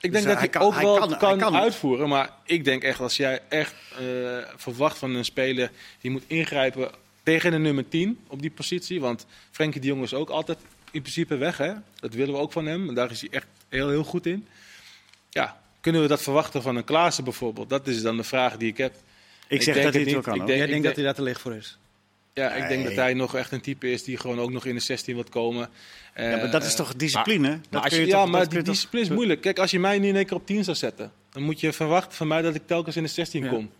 Ik 0.00 0.12
Dus 0.12 0.22
denk 0.22 0.24
dat 0.24 0.38
hij 0.38 0.48
kan- 0.48 0.62
ook 0.62 0.74
wel 0.74 1.16
kan- 1.38 1.56
uitvoeren. 1.56 2.08
Maar 2.08 2.30
ik 2.44 2.64
denk 2.64 2.82
echt, 2.82 3.00
als 3.00 3.16
jij 3.16 3.40
echt 3.48 3.74
eh, 3.98 4.38
verwacht 4.56 4.98
van 4.98 5.14
een 5.14 5.24
speler 5.24 5.70
die 6.00 6.10
moet 6.10 6.24
ingrijpen 6.26 6.90
tegen 7.22 7.50
de 7.50 7.58
nummer 7.58 7.88
10 7.88 8.18
op 8.26 8.40
die 8.42 8.50
positie. 8.50 9.00
Want 9.00 9.26
Frenkie 9.50 9.80
de 9.80 9.86
Jong 9.86 10.02
is 10.02 10.14
ook 10.14 10.30
altijd 10.30 10.58
in 10.90 11.00
principe 11.00 11.36
weg. 11.36 11.56
Hè? 11.58 11.72
Dat 11.94 12.14
willen 12.14 12.34
we 12.34 12.40
ook 12.40 12.52
van 12.52 12.66
hem. 12.66 12.88
En 12.88 12.94
daar 12.94 13.10
is 13.10 13.20
hij 13.20 13.30
echt 13.30 13.46
heel, 13.68 13.88
heel 13.88 14.04
goed 14.04 14.26
in. 14.26 14.46
Ja, 15.30 15.60
kunnen 15.82 16.02
we 16.02 16.08
dat 16.08 16.22
verwachten 16.22 16.62
van 16.62 16.76
een 16.76 16.84
Klaassen 16.84 17.24
bijvoorbeeld? 17.24 17.68
Dat 17.68 17.86
is 17.86 18.02
dan 18.02 18.16
de 18.16 18.24
vraag 18.24 18.56
die 18.56 18.68
ik 18.68 18.76
heb. 18.76 18.94
Ik, 19.48 19.62
zeg 19.62 19.74
denk 19.74 19.84
dat 19.86 19.94
hij 19.94 20.02
het 20.02 20.12
wel 20.12 20.20
kan. 20.22 20.34
Ik 20.40 20.46
denk- 20.46 20.58
Jij 20.58 20.66
denkt 20.66 20.84
dat 20.84 20.94
hij 20.94 21.04
daar 21.04 21.14
te 21.14 21.22
licht 21.22 21.40
voor 21.40 21.54
is? 21.54 21.78
Ja, 22.34 22.50
ik 22.54 22.68
denk 22.68 22.84
dat 22.84 22.94
hij 22.94 23.14
nog 23.14 23.34
echt 23.34 23.52
een 23.52 23.60
type 23.60 23.90
is 23.90 24.04
die 24.04 24.16
gewoon 24.16 24.40
ook 24.40 24.50
nog 24.52 24.64
in 24.66 24.74
de 24.74 24.80
16 24.80 25.14
wil 25.14 25.24
komen. 25.30 25.68
ja, 26.16 26.36
maar 26.36 26.50
dat 26.50 26.62
is 26.64 26.70
Eh, 26.70 26.76
toch 26.76 26.94
discipline? 26.96 27.48
maar 27.48 27.58
dat 27.70 27.82
als 27.82 27.90
kun 27.92 28.00
je- 28.00 28.06
je 28.06 28.12
ja, 28.12 28.20
toch- 28.22 28.30
maar 28.30 28.40
dat 28.40 28.48
kun 28.48 28.56
die 28.58 28.66
toch- 28.66 28.74
discipline 28.74 29.04
is 29.04 29.10
moeilijk. 29.10 29.40
Kijk, 29.40 29.58
als 29.58 29.70
je 29.70 29.78
mij 29.78 29.98
nu 29.98 30.08
in 30.08 30.16
één 30.16 30.26
keer 30.26 30.36
op 30.36 30.46
10 30.46 30.64
zou 30.64 30.76
zetten, 30.76 31.12
dan 31.30 31.42
moet 31.42 31.60
je 31.60 31.72
verwachten 31.72 32.12
van 32.16 32.26
mij 32.28 32.42
dat 32.42 32.54
ik 32.54 32.66
telkens 32.66 32.96
in 32.96 33.02
de 33.02 33.08
16 33.08 33.44
Ja. 33.44 33.50
kom. 33.50 33.70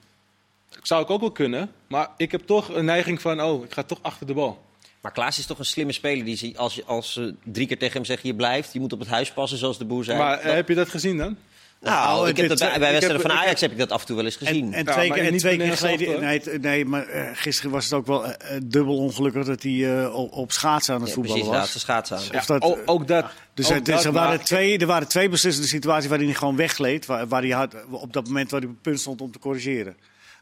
Dat 0.69 0.87
zou 0.87 1.03
ik 1.03 1.11
ook 1.11 1.21
wel 1.21 1.33
kunnen, 1.33 1.71
maar 1.87 2.09
ik 2.17 2.33
heb 2.33 2.41
toch 2.47 2.69
een 2.69 2.85
neiging 2.85 3.21
van, 3.21 3.43
oh, 3.43 3.65
ik 3.65 3.73
ga 3.73 3.83
toch 3.83 3.99
achter 4.03 4.27
de 4.27 4.35
bal. 4.35 4.65
Maar 5.01 5.13
Klaas 5.13 5.39
is 5.39 5.47
toch 5.47 5.59
een 5.59 5.65
slimme 5.65 5.93
speler. 5.93 6.25
Die 6.25 6.59
als, 6.59 6.87
als 6.87 7.13
ze 7.13 7.35
drie 7.45 7.67
keer 7.67 7.79
tegen 7.79 7.95
hem 7.95 8.05
zeggen, 8.05 8.29
je 8.29 8.35
blijft, 8.35 8.73
je 8.73 8.81
moet 8.81 8.93
op 8.93 8.99
het 8.99 9.09
huis 9.09 9.33
passen, 9.33 9.59
zoals 9.59 9.79
de 9.79 9.85
boer 9.85 10.05
zei. 10.05 10.19
maar 10.19 10.39
eh, 10.39 10.45
Dat- 10.45 10.55
heb 10.55 10.69
je 10.69 10.75
dat 10.75 10.89
gezien 10.89 11.17
dan? 11.17 11.37
Nou, 11.83 12.07
Nou, 12.17 12.29
ik 12.29 12.37
heb 12.37 12.49
dat 12.49 12.59
bij, 12.59 12.79
wedstrijden 12.79 13.21
van 13.21 13.31
Ajax 13.33 13.61
heb 13.61 13.71
ik 13.73 13.79
dat 13.79 13.91
af 13.91 14.01
en 14.01 14.07
toe 14.07 14.17
wel 14.17 14.25
eens 14.25 14.37
gezien. 14.37 14.67
En, 14.67 14.73
en 14.75 14.85
Ja, 14.85 14.93
twee, 14.93 15.11
keer, 15.11 15.25
en 15.25 15.31
niet 15.33 15.41
twee 15.41 15.57
keer 15.59 15.77
geleden. 15.77 16.21
Nee, 16.21 16.41
het- 16.41 16.63
nee, 16.63 16.85
maar 16.85 17.07
eh, 17.07 17.31
gisteren 17.33 17.71
was 17.71 17.85
het 17.85 17.93
ook 17.93 18.07
wel 18.07 18.25
eh, 18.27 18.57
eh, 18.57 18.63
dubbel 18.65 18.97
ongelukkig 18.97 19.45
dat 19.45 19.63
hij 19.63 20.01
eh, 20.03 20.15
op, 20.15 20.33
op 20.33 20.53
schaatsen 20.53 20.95
aan 20.95 21.01
het 21.01 21.09
ja, 21.09 21.15
voetballen 21.15 21.39
precies, 21.41 21.53
was. 21.59 21.63
laatste 21.63 21.79
schaats 21.79 22.13
aan. 22.13 22.21
Ja, 22.31 22.39
Of 22.39 22.47
dat- 22.47 22.63
ook, 22.63 22.79
ook 22.87 23.07
dat. 23.09 23.27
Dus, 23.55 23.67
ook 23.67 23.73
er- 23.73 23.85
dus 23.85 23.95
dat, 23.95 24.05
er, 24.05 24.13
waren 24.13 24.45
twee, 24.45 24.79
er 24.79 24.87
waren 24.87 25.09
twee 25.09 25.29
beslissende 25.29 25.69
situaties 25.69 26.09
waarin 26.09 26.27
hij 26.29 26.37
gewoon 26.37 26.57
weggleed. 26.57 27.07
Waar, 27.07 27.29
waar 27.29 27.43
hij 27.43 27.51
had, 27.51 27.75
op 27.91 28.13
dat 28.13 28.27
moment 28.27 28.51
waar 28.51 28.61
hij 28.61 28.69
op 28.69 28.75
het 28.75 28.83
punt 28.85 29.01
stond 29.01 29.21
om 29.21 29.33
te 29.33 29.39
corrigeren. 29.39 29.97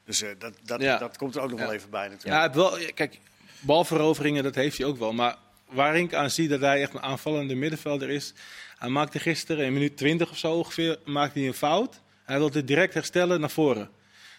Dus 0.04 0.22
eh, 0.22 0.28
dat, 0.38 0.52
dat, 0.64 0.80
Ja. 0.82 0.98
dat 0.98 1.16
komt 1.16 1.34
er 1.36 1.42
ook 1.42 1.50
nog 1.50 1.58
Ja. 1.58 1.64
wel 1.64 1.74
even 1.74 1.90
bij 1.90 2.08
natuurlijk. 2.08 2.54
Ja, 2.54 2.60
wel, 2.60 2.78
kijk, 2.94 3.18
balveroveringen, 3.60 4.42
dat 4.42 4.54
heeft 4.54 4.78
hij 4.78 4.86
ook 4.86 4.98
wel. 4.98 5.12
Maar 5.12 5.36
waar 5.72 5.96
ik 5.96 6.14
aan 6.14 6.30
zie 6.30 6.48
dat 6.48 6.60
hij 6.60 6.80
echt 6.82 6.94
een 6.94 7.02
aanvallende 7.02 7.54
middenvelder 7.54 8.10
is. 8.10 8.32
Hij 8.78 8.88
maakte 8.88 9.18
gisteren 9.18 9.64
in 9.64 9.72
minuut 9.72 9.96
20 9.96 10.30
of 10.30 10.38
zo 10.38 10.52
ongeveer 10.52 10.98
maakte 11.04 11.38
hij 11.38 11.48
een 11.48 11.54
fout. 11.54 12.00
Hij 12.24 12.38
wilde 12.38 12.58
het 12.58 12.66
direct 12.66 12.94
herstellen 12.94 13.40
naar 13.40 13.50
voren. 13.50 13.82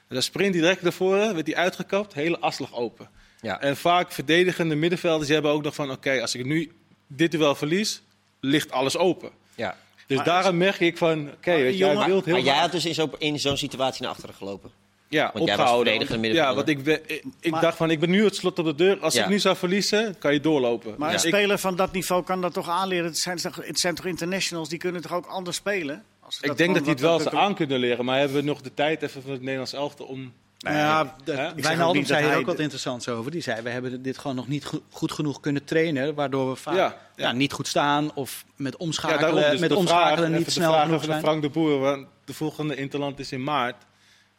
En 0.08 0.18
dan 0.18 0.22
sprint 0.22 0.54
hij 0.54 0.62
direct 0.64 0.82
naar 0.82 0.94
voren, 0.94 1.34
werd 1.34 1.48
hij 1.48 1.56
uitgekapt, 1.56 2.14
hele 2.14 2.40
aslag 2.40 2.74
open. 2.74 3.10
Ja. 3.42 3.62
En 3.62 3.78
vaak 3.78 4.12
verdedigende 4.12 4.76
middenvelders 4.76 5.26
die 5.26 5.34
hebben 5.34 5.52
ook 5.52 5.64
nog 5.64 5.76
van... 5.76 5.92
oké, 5.92 6.22
als 6.22 6.36
ik 6.36 6.46
nu 6.46 6.72
dit 7.08 7.32
duel 7.32 7.56
verlies, 7.56 8.02
ligt 8.40 8.72
alles 8.72 8.98
open. 8.98 9.32
Ja. 9.56 9.78
Dus 10.08 10.18
Maar- 10.18 10.26
daarom 10.26 10.58
merk 10.58 10.80
ik 10.80 10.98
van... 10.98 11.30
oké, 11.32 11.54
jongen- 11.54 12.06
wilt 12.06 12.26
heel 12.26 12.34
Maar 12.34 12.44
jij 12.44 12.58
had 12.58 12.72
dus 12.72 12.86
in 12.86 12.94
zo'n 12.94 13.12
in 13.18 13.40
zo'n 13.40 13.58
situatie 13.58 14.02
naar 14.02 14.12
achteren 14.12 14.36
gelopen. 14.36 14.72
Ja, 15.12 15.30
Want 15.34 15.46
jij 15.46 15.58
was 15.58 15.65
opgehouden. 15.65 15.91
verdedigende 15.94 16.27
Want- 16.27 16.39
Ja, 16.39 16.56
want 16.56 16.68
ik, 16.68 16.84
ben- 16.84 17.00
ik, 17.06 17.24
ik 17.39 17.51
Maar- 17.51 17.62
dacht 17.62 17.77
van, 17.77 17.89
ik 17.91 18.00
ben 18.00 18.10
nu 18.10 18.24
het 18.24 18.36
slot 18.36 18.60
op 18.60 18.65
de 18.65 18.75
deur. 18.75 19.00
Als 19.00 19.13
Ja. 19.13 19.24
ik 19.24 19.30
nu 19.30 19.39
zou 19.39 19.56
verliezen, 19.56 20.18
kan 20.18 20.34
je 20.34 20.39
doorlopen. 20.39 20.94
Maar 20.98 21.08
Ja. 21.08 21.13
een 21.13 21.20
speler 21.20 21.58
van 21.58 21.75
dat 21.75 21.91
niveau 21.91 22.24
kan 22.24 22.41
dat 22.41 22.53
toch 22.53 22.70
aanleren? 22.70 23.06
Het 23.06 23.18
zijn, 23.18 23.38
toch- 23.38 23.65
het 23.65 23.80
zijn 23.80 23.96
toch 23.96 24.06
internationals, 24.06 24.70
die 24.70 24.80
kunnen 24.80 25.01
toch 25.01 25.13
ook 25.13 25.25
anders 25.25 25.58
spelen? 25.58 26.03
Als 26.20 26.38
Ik 26.41 26.58
denk 26.58 26.74
dat 26.74 26.84
hij 26.84 26.91
het 26.91 27.01
wel 27.01 27.20
zou 27.20 27.36
aan 27.36 27.56
kunnen 27.56 27.80
leren, 27.80 28.06
maar 28.06 28.18
hebben 28.20 28.38
we 28.38 28.44
nog 28.44 28.62
de 28.62 28.74
tijd 28.74 29.01
even 29.01 29.22
van 29.22 29.32
het 29.32 29.41
Nederlands 29.41 29.74
elftal 29.74 30.06
om... 30.06 30.34
Nou 30.60 30.75
ja, 30.77 31.15
Wijnaldum 31.56 32.06
zei 32.06 32.20
hier 32.22 32.30
hij 32.30 32.39
ook 32.39 32.46
wat 32.46 32.60
interessants 32.60 33.08
over. 33.10 33.32
Die 33.32 33.41
zei, 33.41 33.62
we 33.62 33.70
hebben 33.70 34.01
dit 34.01 34.18
gewoon 34.18 34.36
nog 34.36 34.48
niet 34.48 34.65
go- 34.65 34.82
goed 34.89 35.12
genoeg 35.12 35.39
kunnen 35.39 35.63
trainen. 35.63 36.15
Waardoor 36.15 36.50
we 36.50 36.56
vaak 36.56 36.96
Ja, 37.15 37.32
niet 37.32 37.53
goed 37.53 37.68
staan 37.68 38.13
of 38.13 38.46
met 38.56 38.77
omschakelen. 38.77 39.51
Dus 39.51 39.60
met 39.60 39.70
de 39.70 39.75
omschakelen 39.75 40.27
vraag, 40.30 40.39
niet 40.39 40.51
snel 40.51 40.74
genoeg 40.74 41.03
zijn. 41.03 41.22
Frank 41.22 41.41
de 41.41 41.50
Boer, 41.50 41.80
want 41.80 42.08
de 42.25 42.34
volgende 42.34 42.75
Interland 42.75 43.20
is 43.20 43.32
in 43.32 43.44
maart. 43.44 43.75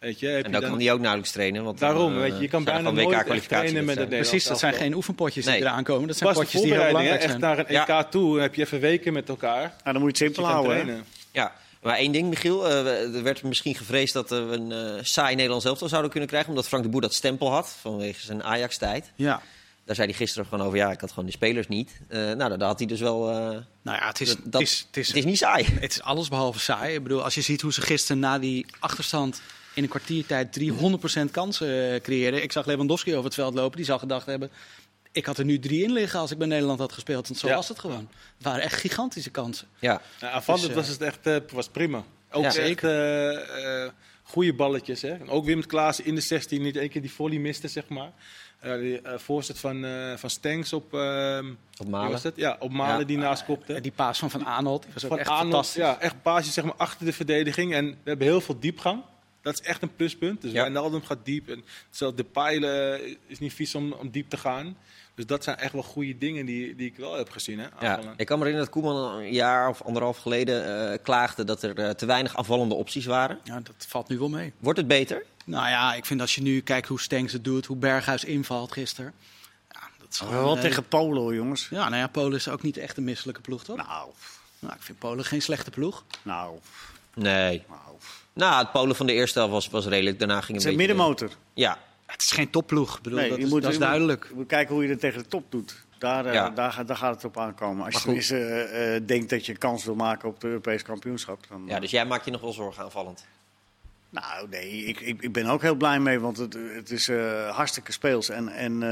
Weet 0.03 0.19
je, 0.21 0.27
heb 0.27 0.45
En 0.45 0.53
je 0.53 0.61
dan 0.61 0.71
kan 0.71 0.81
hij 0.81 0.93
ook 0.93 0.99
nauwelijks 1.01 1.33
trainen. 1.33 1.65
Want 1.65 1.79
Daarom, 1.79 2.15
eh, 2.15 2.21
weet 2.21 2.35
je, 2.37 2.41
je 2.43 2.49
kan 2.49 2.65
bijna 2.65 2.91
nooit 2.91 3.49
trainen 3.49 3.85
met 3.85 3.97
het 3.97 4.09
Nederlands 4.09 4.29
Precies, 4.29 4.45
dat 4.49 4.59
zijn 4.59 4.75
geen 4.75 4.95
oefenpotjes 4.95 5.45
Nee. 5.45 5.57
die 5.57 5.65
eraan 5.65 5.85
komen. 5.85 6.09
Dat 6.09 6.17
zijn 6.17 6.35
potjes 6.35 6.63
die 6.63 6.73
heel 6.73 6.87
belangrijk 6.87 7.21
echt 7.21 7.29
zijn. 7.29 7.41
naar 7.41 7.59
een 7.59 7.67
EK 7.67 8.11
toe. 8.11 8.41
heb 8.41 8.55
je 8.55 8.63
even 8.63 8.81
weken 8.81 9.13
met 9.13 9.29
elkaar. 9.29 9.61
Nou, 9.61 9.93
dan 9.93 10.03
moet 10.03 10.19
je 10.19 10.25
het 10.25 10.35
simpel 10.35 10.43
kan 10.43 10.53
houden. 10.53 11.05
Ja, 11.31 11.53
maar 11.83 11.97
één 11.97 12.13
ding, 12.13 12.29
Michiel. 12.29 12.69
eh, 12.69 13.15
er 13.17 13.23
werd 13.23 13.43
misschien 13.43 13.75
gevreesd 13.75 14.13
dat 14.13 14.31
we 14.31 14.37
een 14.37 14.73
eh, 14.73 15.03
saai 15.03 15.35
Nederlands 15.35 15.65
elftal 15.65 15.89
zouden 15.89 16.11
kunnen 16.11 16.29
krijgen. 16.29 16.51
Omdat 16.51 16.69
Frank 16.69 16.83
de 16.83 16.89
Boer 16.89 17.01
dat 17.01 17.15
stempel 17.15 17.51
had 17.51 17.77
vanwege 17.81 18.21
zijn 18.25 18.43
Ajax-tijd. 18.45 19.13
Ja. 19.17 19.43
Daar 19.85 19.95
zei 19.95 20.09
hij 20.09 20.17
gisteren 20.17 20.47
gewoon 20.49 20.67
over, 20.67 20.79
ja, 20.79 20.91
ik 20.91 21.01
had 21.01 21.09
gewoon 21.11 21.27
de 21.27 21.33
spelers 21.33 21.69
niet. 21.69 21.91
Eh, 22.09 22.19
nou, 22.21 22.57
daar 22.59 22.69
had 22.69 22.79
hij 22.79 22.89
dus 22.89 23.01
wel... 23.01 23.29
eh, 23.31 23.35
Nou 23.83 23.99
ja, 23.99 24.07
het 24.07 24.21
is, 24.21 24.29
dat, 24.29 24.39
het 24.53 24.63
is, 24.63 24.85
het 24.87 24.97
is, 24.97 25.07
het 25.09 25.17
is 25.17 25.25
niet 25.25 25.39
saai. 25.39 25.65
het 25.81 25.91
is 25.93 26.03
alles 26.03 26.29
behalve 26.29 26.59
saai. 26.61 26.95
Ik 26.95 27.03
bedoel, 27.03 27.23
als 27.25 27.35
je 27.35 27.41
ziet 27.41 27.61
hoe 27.61 27.73
ze 27.73 27.81
gisteren 27.81 28.19
na 28.21 28.39
die 28.39 28.67
achterstand 28.79 29.41
in 29.75 29.83
een 29.83 29.89
kwartiertijd 29.89 30.61
300% 30.61 31.31
kansen 31.31 31.93
eh, 31.95 32.01
creëerde. 32.01 32.43
Ik 32.43 32.53
zag 32.53 32.67
Lewandowski 32.67 33.13
over 33.13 33.25
het 33.25 33.35
veld 33.35 33.55
lopen. 33.55 33.77
Die 33.77 33.87
zou 33.87 33.99
gedacht 33.99 34.27
hebben, 34.27 34.51
ik 35.13 35.27
had 35.27 35.39
er 35.39 35.45
nu 35.45 35.59
drie 35.59 35.83
in 35.85 35.93
liggen 35.93 36.21
als 36.21 36.31
ik 36.31 36.39
bij 36.39 36.47
Nederland 36.47 36.79
had 36.79 36.93
gespeeld. 36.93 37.29
Want 37.29 37.41
zo 37.41 37.49
Ja. 37.49 37.55
was 37.55 37.69
het 37.69 37.79
gewoon. 37.79 38.09
Het 38.37 38.45
waren 38.47 38.63
echt 38.63 38.75
gigantische 38.81 39.31
kansen. 39.31 39.69
Ja, 39.79 40.01
Nou, 40.21 40.33
aanvallend 40.35 40.63
Dus, 40.63 40.71
eh, 40.73 40.77
was 40.77 40.89
het 40.89 41.01
echt 41.03 41.27
eh, 41.27 41.37
was 41.53 41.69
prima. 41.69 42.05
Ook 42.31 42.43
Ja. 42.43 42.51
zeker 42.51 43.41
eh, 43.41 43.91
goede 44.23 44.55
balletjes. 44.55 45.03
Hè. 45.03 45.11
En 45.11 45.29
ook 45.29 45.45
weer 45.45 45.57
met 45.57 45.67
Klaassen 45.67 46.05
in 46.05 46.15
de 46.15 46.21
16 46.21 46.63
niet 46.63 46.77
één 46.77 46.89
keer 46.89 47.01
die 47.03 47.13
volley 47.13 47.39
miste, 47.39 47.69
zeg 47.69 47.89
maar. 47.89 48.11
Eh 48.61 48.75
die 48.79 49.01
eh, 49.01 49.19
voorzet 49.19 49.59
van, 49.59 49.85
eh 49.85 50.17
van 50.17 50.31
Stenks 50.31 50.73
op, 50.73 50.95
ehm, 50.95 51.51
op 51.79 51.89
Malen. 51.89 52.11
was? 52.11 52.23
Ja, 52.35 52.57
op 52.61 52.73
Malen 52.73 52.99
Ja. 52.99 53.05
die 53.05 53.19
naast 53.19 53.45
kopte. 53.45 53.81
Die 53.81 53.93
paas 53.93 54.19
van 54.19 54.31
Van 54.31 54.47
Aanholt 54.47 54.83
die 54.83 54.93
was 54.93 55.03
ook 55.05 55.11
van 55.11 55.19
echt 55.19 55.29
Arnold, 55.29 55.49
fantastisch. 55.53 55.83
Ja, 55.83 56.01
echt 56.01 56.23
paasjes 56.23 56.55
zeg 56.55 56.65
maar, 56.65 56.75
achter 56.77 57.07
de 57.07 57.13
verdediging. 57.13 57.75
En 57.75 57.87
we 57.87 57.97
hebben 58.05 58.27
heel 58.27 58.41
veel 58.41 58.59
diepgang. 58.61 59.03
Dat 59.43 59.55
is 59.55 59.61
echt 59.61 59.83
een 59.83 59.97
pluspunt. 59.97 60.43
Dus 60.43 60.53
Ja. 60.53 60.61
Wijnaldum 60.63 61.03
gaat 61.05 61.19
diep. 61.25 61.49
En 61.49 61.65
zelfs 61.91 62.17
de 62.17 62.25
pijlen 62.25 63.01
is 63.27 63.39
niet 63.39 63.53
vies 63.53 63.75
om, 63.75 63.93
om 63.93 64.11
diep 64.11 64.31
te 64.31 64.37
gaan. 64.37 64.77
Dus 65.15 65.27
dat 65.27 65.45
zijn 65.45 65.57
echt 65.57 65.73
wel 65.73 65.83
goede 65.83 66.19
dingen 66.19 66.47
die, 66.47 66.75
die 66.77 66.87
ik 66.87 66.97
wel 66.97 67.15
heb 67.17 67.31
gezien. 67.31 67.59
Hè, 67.59 67.67
Ja, 67.81 67.99
ik 68.17 68.27
kan 68.27 68.39
me 68.39 68.45
herinneren 68.45 68.59
dat 68.59 68.69
Koeman 68.69 69.15
een 69.19 69.33
jaar 69.33 69.69
of 69.69 69.83
anderhalf 69.83 70.19
geleden 70.19 70.91
eh, 70.93 70.99
klaagde 71.03 71.45
dat 71.45 71.63
er 71.63 71.79
eh, 71.79 71.91
te 71.91 72.07
weinig 72.07 72.37
aanvallende 72.37 72.75
opties 72.75 73.07
waren. 73.07 73.39
Ja, 73.45 73.61
dat 73.61 73.75
valt 73.89 74.09
nu 74.09 74.19
wel 74.19 74.29
mee. 74.29 74.53
Wordt 74.59 74.79
het 74.79 74.89
beter? 74.89 75.25
Nou 75.45 75.69
ja, 75.69 75.95
ik 75.95 76.05
vind 76.05 76.21
als 76.21 76.35
je 76.35 76.43
nu 76.43 76.61
kijkt 76.61 76.89
hoe 76.89 77.01
Stenks 77.01 77.33
het 77.33 77.45
doet, 77.45 77.67
hoe 77.67 77.77
Berghuis 77.77 78.25
invalt 78.25 78.73
gisteren. 78.73 79.13
Ja, 79.73 79.81
dat 79.99 80.09
is 80.11 80.19
gewoon, 80.19 80.35
Wel 80.35 80.55
eh, 80.57 80.61
tegen 80.61 80.89
Polen, 80.89 81.23
hoor, 81.23 81.35
jongens. 81.35 81.69
Ja, 81.71 81.85
nou 81.89 81.97
ja, 82.01 82.07
Polen 82.07 82.39
is 82.39 82.49
ook 82.49 82.63
niet 82.63 82.77
echt 82.77 82.97
een 82.97 83.05
misselijke 83.05 83.41
ploeg, 83.41 83.65
toch? 83.65 83.77
Nou, 83.77 84.11
Nou, 84.59 84.75
ik 84.75 84.83
vind 84.83 84.99
Polen 84.99 85.25
geen 85.25 85.43
slechte 85.43 85.71
ploeg. 85.71 86.05
nou, 86.23 86.59
Nee. 87.15 87.65
nou. 87.69 87.81
Nou, 88.33 88.59
het 88.63 88.73
Polen 88.73 88.97
van 88.97 89.07
de 89.07 89.13
eerste 89.13 89.39
helft 89.39 89.53
was, 89.55 89.69
was 89.69 89.87
redelijk. 89.87 90.19
Daarna 90.19 90.41
ging 90.41 90.47
Het 90.47 90.57
het 90.57 90.65
is 90.67 90.71
een 90.81 90.87
beetje... 90.87 90.95
middenmotor. 91.03 91.37
Ja, 91.55 91.79
Het 92.07 92.23
is 92.23 92.31
geen 92.31 92.51
topploeg, 92.51 92.97
ik 92.97 93.03
bedoel, 93.03 93.19
Nee, 93.19 93.29
dat, 93.29 93.39
je 93.39 93.45
is, 93.45 93.51
moet- 93.51 93.63
dat 93.63 93.73
is 93.73 93.79
duidelijk. 93.79 94.31
Moet 94.35 94.47
kijken 94.47 94.75
hoe 94.75 94.85
je 94.85 94.91
het 94.91 95.01
tegen 95.01 95.23
de 95.23 95.29
top 95.29 95.45
doet. 95.51 95.85
Daar, 95.99 96.27
eh, 96.27 96.33
Ja. 96.35 96.51
daar, 96.51 96.73
gaat- 96.73 96.87
daar 96.89 96.97
gaat 96.97 97.15
het 97.15 97.25
op 97.25 97.39
aankomen. 97.39 97.85
Als 97.85 98.03
je 98.03 98.37
eh, 98.37 98.97
eh, 98.97 99.03
denkt 99.07 99.31
dat 99.31 99.47
je 99.47 99.57
kans 99.57 99.85
wil 99.85 99.95
maken 99.95 100.29
op 100.29 100.35
het 100.35 100.45
Europees 100.45 100.83
kampioenschap. 100.83 101.39
Dan, 101.49 101.63
ja, 101.67 101.81
dus 101.81 101.91
jij 101.91 102.07
maakt 102.07 102.25
je 102.25 102.31
nog 102.31 102.41
wel 102.41 102.53
zorgen 102.53 102.85
aanvallend. 102.85 103.25
Nou, 104.11 104.49
nee, 104.49 104.85
ik, 104.85 105.01
ik, 105.01 105.23
ik 105.23 105.33
ben 105.33 105.47
ook 105.47 105.63
heel 105.63 105.75
blij 105.75 106.01
mee, 106.01 106.19
want 106.21 106.37
het, 106.37 106.57
het 106.75 106.91
is 106.91 107.09
eh, 107.09 107.49
hartstikke 107.57 107.93
speels. 107.93 108.29
En, 108.29 108.49
en, 108.49 108.73
eh, 108.83 108.89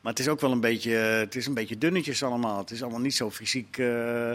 maar 0.00 0.12
het 0.12 0.18
is 0.18 0.28
ook 0.28 0.40
wel 0.40 0.52
een 0.52 0.60
beetje, 0.60 0.90
het 0.92 1.34
is 1.36 1.46
een 1.46 1.54
beetje 1.54 1.78
dunnetjes 1.78 2.22
allemaal. 2.22 2.58
Het 2.58 2.70
is 2.70 2.82
allemaal 2.82 3.00
niet 3.00 3.14
zo 3.16 3.30
fysiek 3.30 3.78
eh, 3.78 4.32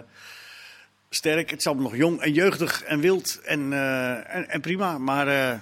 sterk. 1.15 1.49
Het 1.49 1.59
is 1.59 1.67
allemaal 1.67 1.83
nog 1.83 1.95
jong 1.95 2.21
en 2.21 2.33
jeugdig 2.33 2.83
en 2.83 2.99
wild 2.99 3.39
en, 3.43 3.73
eh, 3.73 4.35
en, 4.35 4.49
en 4.49 4.61
prima. 4.61 4.97
Maar 4.97 5.27
eh, 5.27 5.59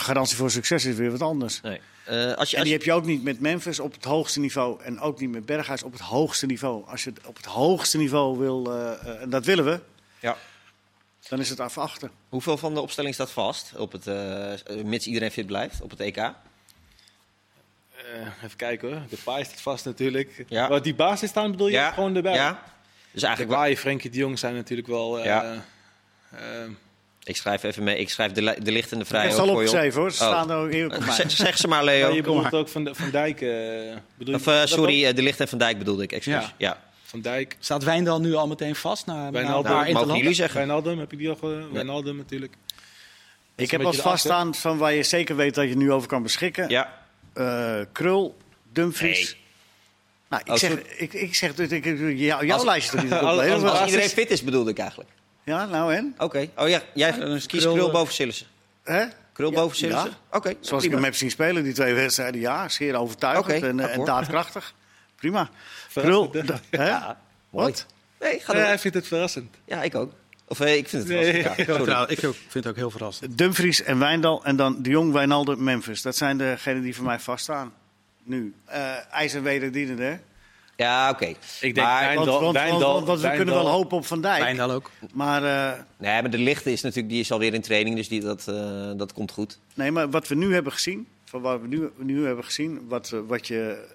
garantie 0.00 0.36
voor 0.36 0.50
succes 0.50 0.84
is 0.84 0.96
weer 0.96 1.10
wat 1.10 1.22
anders. 1.22 1.60
Nee. 1.60 1.80
Eh, 2.04 2.32
als 2.32 2.50
je, 2.50 2.56
En 2.56 2.62
die 2.62 2.72
je- 2.72 2.78
heb 2.78 2.86
je 2.86 2.92
ook 2.92 3.04
niet 3.04 3.22
met 3.22 3.40
Memphis 3.40 3.80
op 3.80 3.92
het 3.92 4.04
hoogste 4.04 4.40
niveau. 4.40 4.82
En 4.82 5.00
ook 5.00 5.20
niet 5.20 5.30
met 5.30 5.46
Berghuis 5.46 5.82
op 5.82 5.92
het 5.92 6.00
hoogste 6.00 6.46
niveau. 6.46 6.86
Als 6.86 7.04
je 7.04 7.10
het 7.10 7.26
op 7.26 7.36
het 7.36 7.46
hoogste 7.46 7.98
niveau 7.98 8.38
wil, 8.38 8.72
en 9.20 9.30
dat 9.30 9.44
willen 9.44 9.64
we, 9.64 9.80
ja. 10.20 10.36
dan 11.28 11.40
is 11.40 11.48
het 11.48 11.60
afwachten. 11.60 12.10
Hoeveel 12.28 12.56
van 12.56 12.74
de 12.74 12.80
opstelling 12.80 13.14
staat 13.14 13.30
vast? 13.30 13.72
Op 13.76 13.92
het, 13.92 14.06
eh, 14.06 14.82
mits 14.84 15.06
iedereen 15.06 15.30
fit 15.30 15.46
blijft 15.46 15.80
op 15.80 15.90
het 15.90 16.00
EK? 16.00 16.16
Eh, 16.16 16.32
even 18.44 18.56
kijken 18.56 18.88
hoor. 18.88 19.00
De 19.08 19.16
paai 19.24 19.44
staat 19.44 19.60
vast 19.60 19.84
natuurlijk. 19.84 20.44
Ja. 20.48 20.68
Wat 20.68 20.84
die 20.84 20.94
basis 20.94 21.30
staan 21.30 21.50
bedoel 21.50 21.68
je? 21.68 21.90
Gewoon 21.94 22.16
erbij. 22.16 22.34
Ja. 22.34 22.62
Dus 23.14 23.22
eigenlijk 23.22 23.54
Baai, 23.56 23.76
Frenkie 23.76 24.10
de 24.10 24.16
Jong 24.18 24.38
zijn 24.38 24.54
natuurlijk 24.54 24.88
wel... 24.88 25.18
eh, 25.18 25.24
Ja. 25.24 25.64
eh, 26.30 26.38
ik 27.24 27.36
schrijf 27.36 27.62
even 27.62 27.82
mee. 27.82 27.98
Ik 27.98 28.10
schrijf 28.10 28.32
de, 28.32 28.56
de 28.62 28.72
licht 28.72 28.92
en 28.92 28.98
de 28.98 29.04
vrije 29.04 29.22
Het 29.24 29.32
is 29.32 29.38
al 29.38 29.44
ook 29.44 29.50
voor 29.52 29.62
je 29.62 29.68
op. 29.68 29.74
opgeschreven 29.74 30.00
hoor. 30.00 30.10
Ze 30.12 30.22
Oh. 30.24 30.28
staan 30.28 30.50
er 30.50 30.84
op 30.86 30.98
mij. 31.06 31.14
Zeg, 31.14 31.30
zeg 31.30 31.56
ze 31.58 31.68
maar, 31.68 31.78
ja, 31.78 31.84
Leo. 31.84 32.08
je 32.14 32.22
bedoelt 32.22 32.54
ook 32.54 32.68
van, 32.68 32.84
de, 32.84 32.94
van 32.94 33.10
Dijk. 33.10 33.40
eh, 33.40 33.48
bedoel 34.14 34.34
Of, 34.34 34.42
sorry, 34.68 35.08
ook? 35.08 35.16
de 35.16 35.22
licht 35.22 35.40
en 35.40 35.48
Van 35.48 35.58
Dijk 35.58 35.78
bedoelde 35.78 36.02
ik. 36.02 36.12
Excuus. 36.12 36.34
Ja. 36.34 36.52
Ja. 36.58 36.82
Van 37.04 37.20
Dijk. 37.20 37.56
Staat 37.58 37.84
Wijndal 37.84 38.20
nu 38.20 38.34
al 38.34 38.46
meteen 38.46 38.74
vast 38.74 39.06
na, 39.06 39.14
na 39.14 39.26
een 39.26 39.32
Wijnaldum. 39.32 39.72
paar 39.72 39.90
Nou, 39.92 40.06
mogen 40.06 40.16
jullie 40.20 40.34
zeggen. 40.34 40.56
Wijnaldum, 40.58 40.98
heb 40.98 41.12
ik 41.12 41.18
die 41.18 41.28
al 41.28 41.36
ge... 41.36 41.68
Wijnaldum 41.72 42.16
natuurlijk. 42.16 42.54
Ik 43.56 43.70
heb 43.70 43.80
de 43.82 43.92
vaststaan 43.92 44.54
van 44.54 44.78
waar 44.78 44.92
je 44.92 45.02
zeker 45.02 45.36
weet 45.36 45.54
dat 45.54 45.68
je 45.68 45.76
nu 45.76 45.92
over 45.92 46.08
kan 46.08 46.22
beschikken. 46.22 46.68
Ja. 46.68 47.02
Eh, 47.34 47.80
Krul, 47.92 48.36
Dumfries. 48.72 49.36
Nou, 50.44 50.52
ik 50.52 50.58
zeg, 50.58 50.72
ik, 50.98 51.12
ik 51.12 51.34
zeg 51.34 51.54
dat 51.54 51.70
ik, 51.70 51.84
ik- 51.84 51.98
jou- 52.18 52.46
jouw 52.46 52.56
Als- 52.56 52.64
lijstje 52.64 52.90
toch 52.92 53.02
niet 53.02 53.12
als- 53.12 53.20
op 53.22 53.26
als- 53.28 53.38
lezen? 53.40 53.52
Als 53.54 53.62
basis- 53.62 53.86
iedereen 53.86 54.08
fit 54.08 54.30
is, 54.30 54.42
bedoelde 54.42 54.70
ik 54.70 54.78
eigenlijk. 54.78 55.10
Ja, 55.44 55.66
nou 55.66 55.94
en? 55.94 56.14
Oké. 56.18 56.48
Oh 56.56 56.68
ja, 56.68 56.80
jij 56.94 57.08
is 57.10 57.46
kiest 57.46 57.62
Krul, 57.62 57.74
Krul 57.74 57.86
eh, 57.86 57.92
boven 57.92 58.14
Sillissen. 58.14 58.46
Hè? 58.84 59.04
Krul 59.32 59.50
Ja, 59.50 59.56
boven 59.56 59.76
Sillissen? 59.76 60.10
ja. 60.30 60.36
Oké. 60.36 60.54
Zoals 60.60 60.84
ik 60.84 60.90
hem 60.90 61.04
heb 61.04 61.14
zien 61.14 61.30
spelen, 61.30 61.62
die 61.64 61.72
twee 61.72 61.94
wedstrijden, 61.94 62.40
ja, 62.40 62.68
zeer 62.68 62.94
overtuigend 62.94 63.62
en, 63.62 63.78
eh, 63.80 63.84
en 63.84 63.90
akkoord. 63.90 64.06
daadkrachtig. 64.06 64.74
Prima. 65.16 65.48
Krul, 65.94 66.30
Verrassend, 66.32 66.60
hè? 66.70 66.88
Ja. 66.88 67.20
Wat? 67.50 67.86
Nee, 68.20 68.30
ga 68.40 68.52
Nee, 68.52 68.60
door. 68.60 68.68
hij 68.70 68.78
vindt 68.78 68.96
het 68.96 69.06
verrassend. 69.06 69.54
Ja, 69.64 69.82
ik 69.82 69.94
ook. 69.94 70.12
Of 70.48 70.60
eh, 70.60 70.76
ik 70.76 70.88
vind 70.88 71.02
het 71.02 71.12
Nee, 71.12 71.42
wel. 71.42 71.52
ja. 71.76 71.84
Ja, 71.86 72.08
Ik, 72.08 72.18
vind 72.18 72.52
het 72.52 72.66
ook 72.66 72.76
heel 72.76 72.90
verrassend. 72.90 73.38
Dumfries 73.38 73.82
en 73.82 73.98
Wijndal 73.98 74.44
en 74.44 74.56
dan 74.56 74.82
de 74.82 74.90
Jong, 74.90 75.12
Wijnaldum, 75.12 75.62
Memphis. 75.64 76.02
Dat 76.02 76.16
zijn 76.16 76.38
degenen 76.38 76.82
die 76.82 76.94
voor 76.94 77.04
mij 77.04 77.18
vaststaan. 77.18 77.72
Nu. 78.24 78.54
Eh 78.64 79.12
IJs 79.12 79.34
en 79.34 79.42
wederdienende, 79.42 80.02
hè? 80.02 80.16
Ja, 80.76 81.10
oké. 81.10 81.24
Ik 81.24 81.36
denk 81.60 81.76
Maar- 81.76 82.04
Wijndal, 82.04 82.26
Want, 82.26 82.40
want, 82.40 82.56
Wijndal, 82.56 82.92
want, 82.92 83.06
want 83.06 83.20
we 83.20 83.30
kunnen 83.30 83.54
wel 83.54 83.68
hopen 83.68 83.96
op 83.96 84.06
Van 84.06 84.20
Dijk. 84.20 84.42
Wijndal 84.42 84.70
ook. 84.70 84.90
Maar, 85.12 85.44
eh, 85.44 85.80
Nee, 85.96 86.20
maar 86.22 86.30
de 86.30 86.38
lichte 86.38 86.72
is 86.72 86.80
natuurlijk, 86.82 87.12
die 87.12 87.20
is 87.20 87.32
alweer 87.32 87.54
in 87.54 87.60
training, 87.60 87.96
dus 87.96 88.08
die, 88.08 88.20
dat, 88.20 88.48
eh, 88.48 88.90
dat 88.96 89.12
komt 89.12 89.30
goed. 89.32 89.58
nee, 89.74 89.90
maar 89.90 90.10
wat 90.10 90.28
we 90.28 90.34
nu 90.34 90.54
hebben 90.54 90.72
gezien, 90.72 91.06
van 91.24 91.40
wat 91.40 91.60
we 91.60 91.66
nu, 91.66 91.90
nu 91.96 92.26
hebben 92.26 92.44
gezien, 92.44 92.88
wat, 92.88 93.08
wat 93.26 93.46
je 93.46 93.88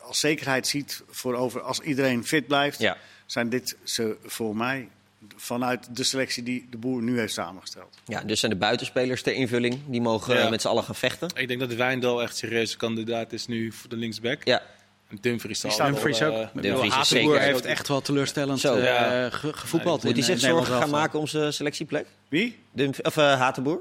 als 0.00 0.20
zekerheid 0.20 0.66
ziet 0.66 1.02
voor 1.10 1.34
over 1.34 1.60
als 1.60 1.80
iedereen 1.80 2.24
fit 2.26 2.46
blijft, 2.46 2.78
Ja. 2.78 2.96
zijn 3.26 3.48
dit 3.48 3.76
ze 3.82 4.16
voor 4.24 4.56
mij 4.56 4.88
vanuit 5.36 5.96
de 5.96 6.02
selectie 6.04 6.42
die 6.42 6.66
de 6.70 6.76
boer 6.76 7.02
nu 7.02 7.18
heeft 7.18 7.32
samengesteld. 7.32 7.98
ja, 8.04 8.20
dus 8.22 8.40
zijn 8.40 8.52
de 8.52 8.58
buitenspelers 8.58 9.22
ter 9.22 9.32
invulling, 9.32 9.78
die 9.86 10.00
mogen 10.00 10.34
Ja. 10.34 10.40
eh, 10.44 10.50
met 10.50 10.60
z'n 10.60 10.68
allen 10.68 10.84
gaan 10.84 10.94
vechten. 10.94 11.28
Ik 11.34 11.48
denk 11.48 11.60
dat 11.60 11.72
Wijndal 11.74 12.22
echt 12.22 12.36
serieuze 12.36 12.76
kandidaat 12.76 13.32
is 13.32 13.46
nu 13.46 13.72
voor 13.72 13.88
de 13.88 13.96
linksback. 13.96 14.44
Ja, 14.44 14.62
En 15.08 15.18
Dumfries 15.20 15.62
wel, 15.62 15.76
Dumfries 15.76 16.20
eh, 16.20 16.26
ook. 16.28 16.62
Dumfries 16.62 16.92
Hatenboer 16.94 17.40
heeft 17.40 17.64
echt 17.64 17.88
wel 17.88 18.00
teleurstellend 18.00 18.60
Zo. 18.60 18.74
eh, 18.74 18.84
Ja. 18.84 19.30
ge- 19.30 19.52
gevoetbald 19.52 20.02
moet 20.04 20.12
hij 20.12 20.22
zich 20.22 20.38
zorgen 20.40 20.74
gaan 20.76 20.90
maken 20.90 21.18
om 21.18 21.26
zijn 21.26 21.52
selectieplek? 21.52 22.06
Wie? 22.28 22.58
Dumf 22.72 22.98
of 22.98 23.16
uh, 23.16 23.38
Hatenboer? 23.38 23.78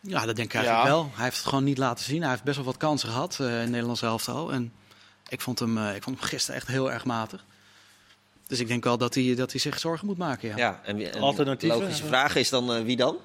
Ja, 0.00 0.26
dat 0.26 0.36
denk 0.36 0.48
ik 0.48 0.54
eigenlijk 0.54 0.84
Ja. 0.86 0.90
wel. 0.92 1.10
Hij 1.14 1.24
heeft 1.24 1.36
het 1.36 1.46
gewoon 1.46 1.64
niet 1.64 1.78
laten 1.78 2.04
zien. 2.04 2.20
Hij 2.20 2.30
heeft 2.30 2.42
best 2.42 2.56
wel 2.56 2.64
wat 2.64 2.76
kansen 2.76 3.08
gehad 3.08 3.36
eh, 3.40 3.46
in 3.46 3.52
het 3.52 3.70
Nederlands 3.70 4.02
elftal. 4.02 4.52
En 4.52 4.72
ik 5.28 5.40
vond, 5.40 5.58
hem, 5.58 5.78
eh, 5.78 5.94
ik 5.94 6.02
vond 6.02 6.18
hem 6.20 6.28
gisteren 6.28 6.60
echt 6.60 6.66
heel 6.68 6.92
erg 6.92 7.04
matig. 7.04 7.44
Dus 8.46 8.60
ik 8.60 8.68
denk 8.68 8.84
wel 8.84 8.98
dat 8.98 9.14
hij, 9.14 9.34
dat 9.34 9.50
hij 9.50 9.60
zich 9.60 9.78
zorgen 9.78 10.06
moet 10.06 10.18
maken. 10.18 10.48
Ja. 10.48 10.56
Ja, 10.56 10.80
en, 10.84 10.96
wie- 10.96 11.08
en 11.08 11.20
Alternatieven? 11.20 11.78
De 11.78 11.84
logische 11.84 12.06
vraag 12.06 12.36
is 12.36 12.48
dan 12.48 12.74
eh, 12.74 12.82
wie 12.82 12.96
dan? 12.96 13.16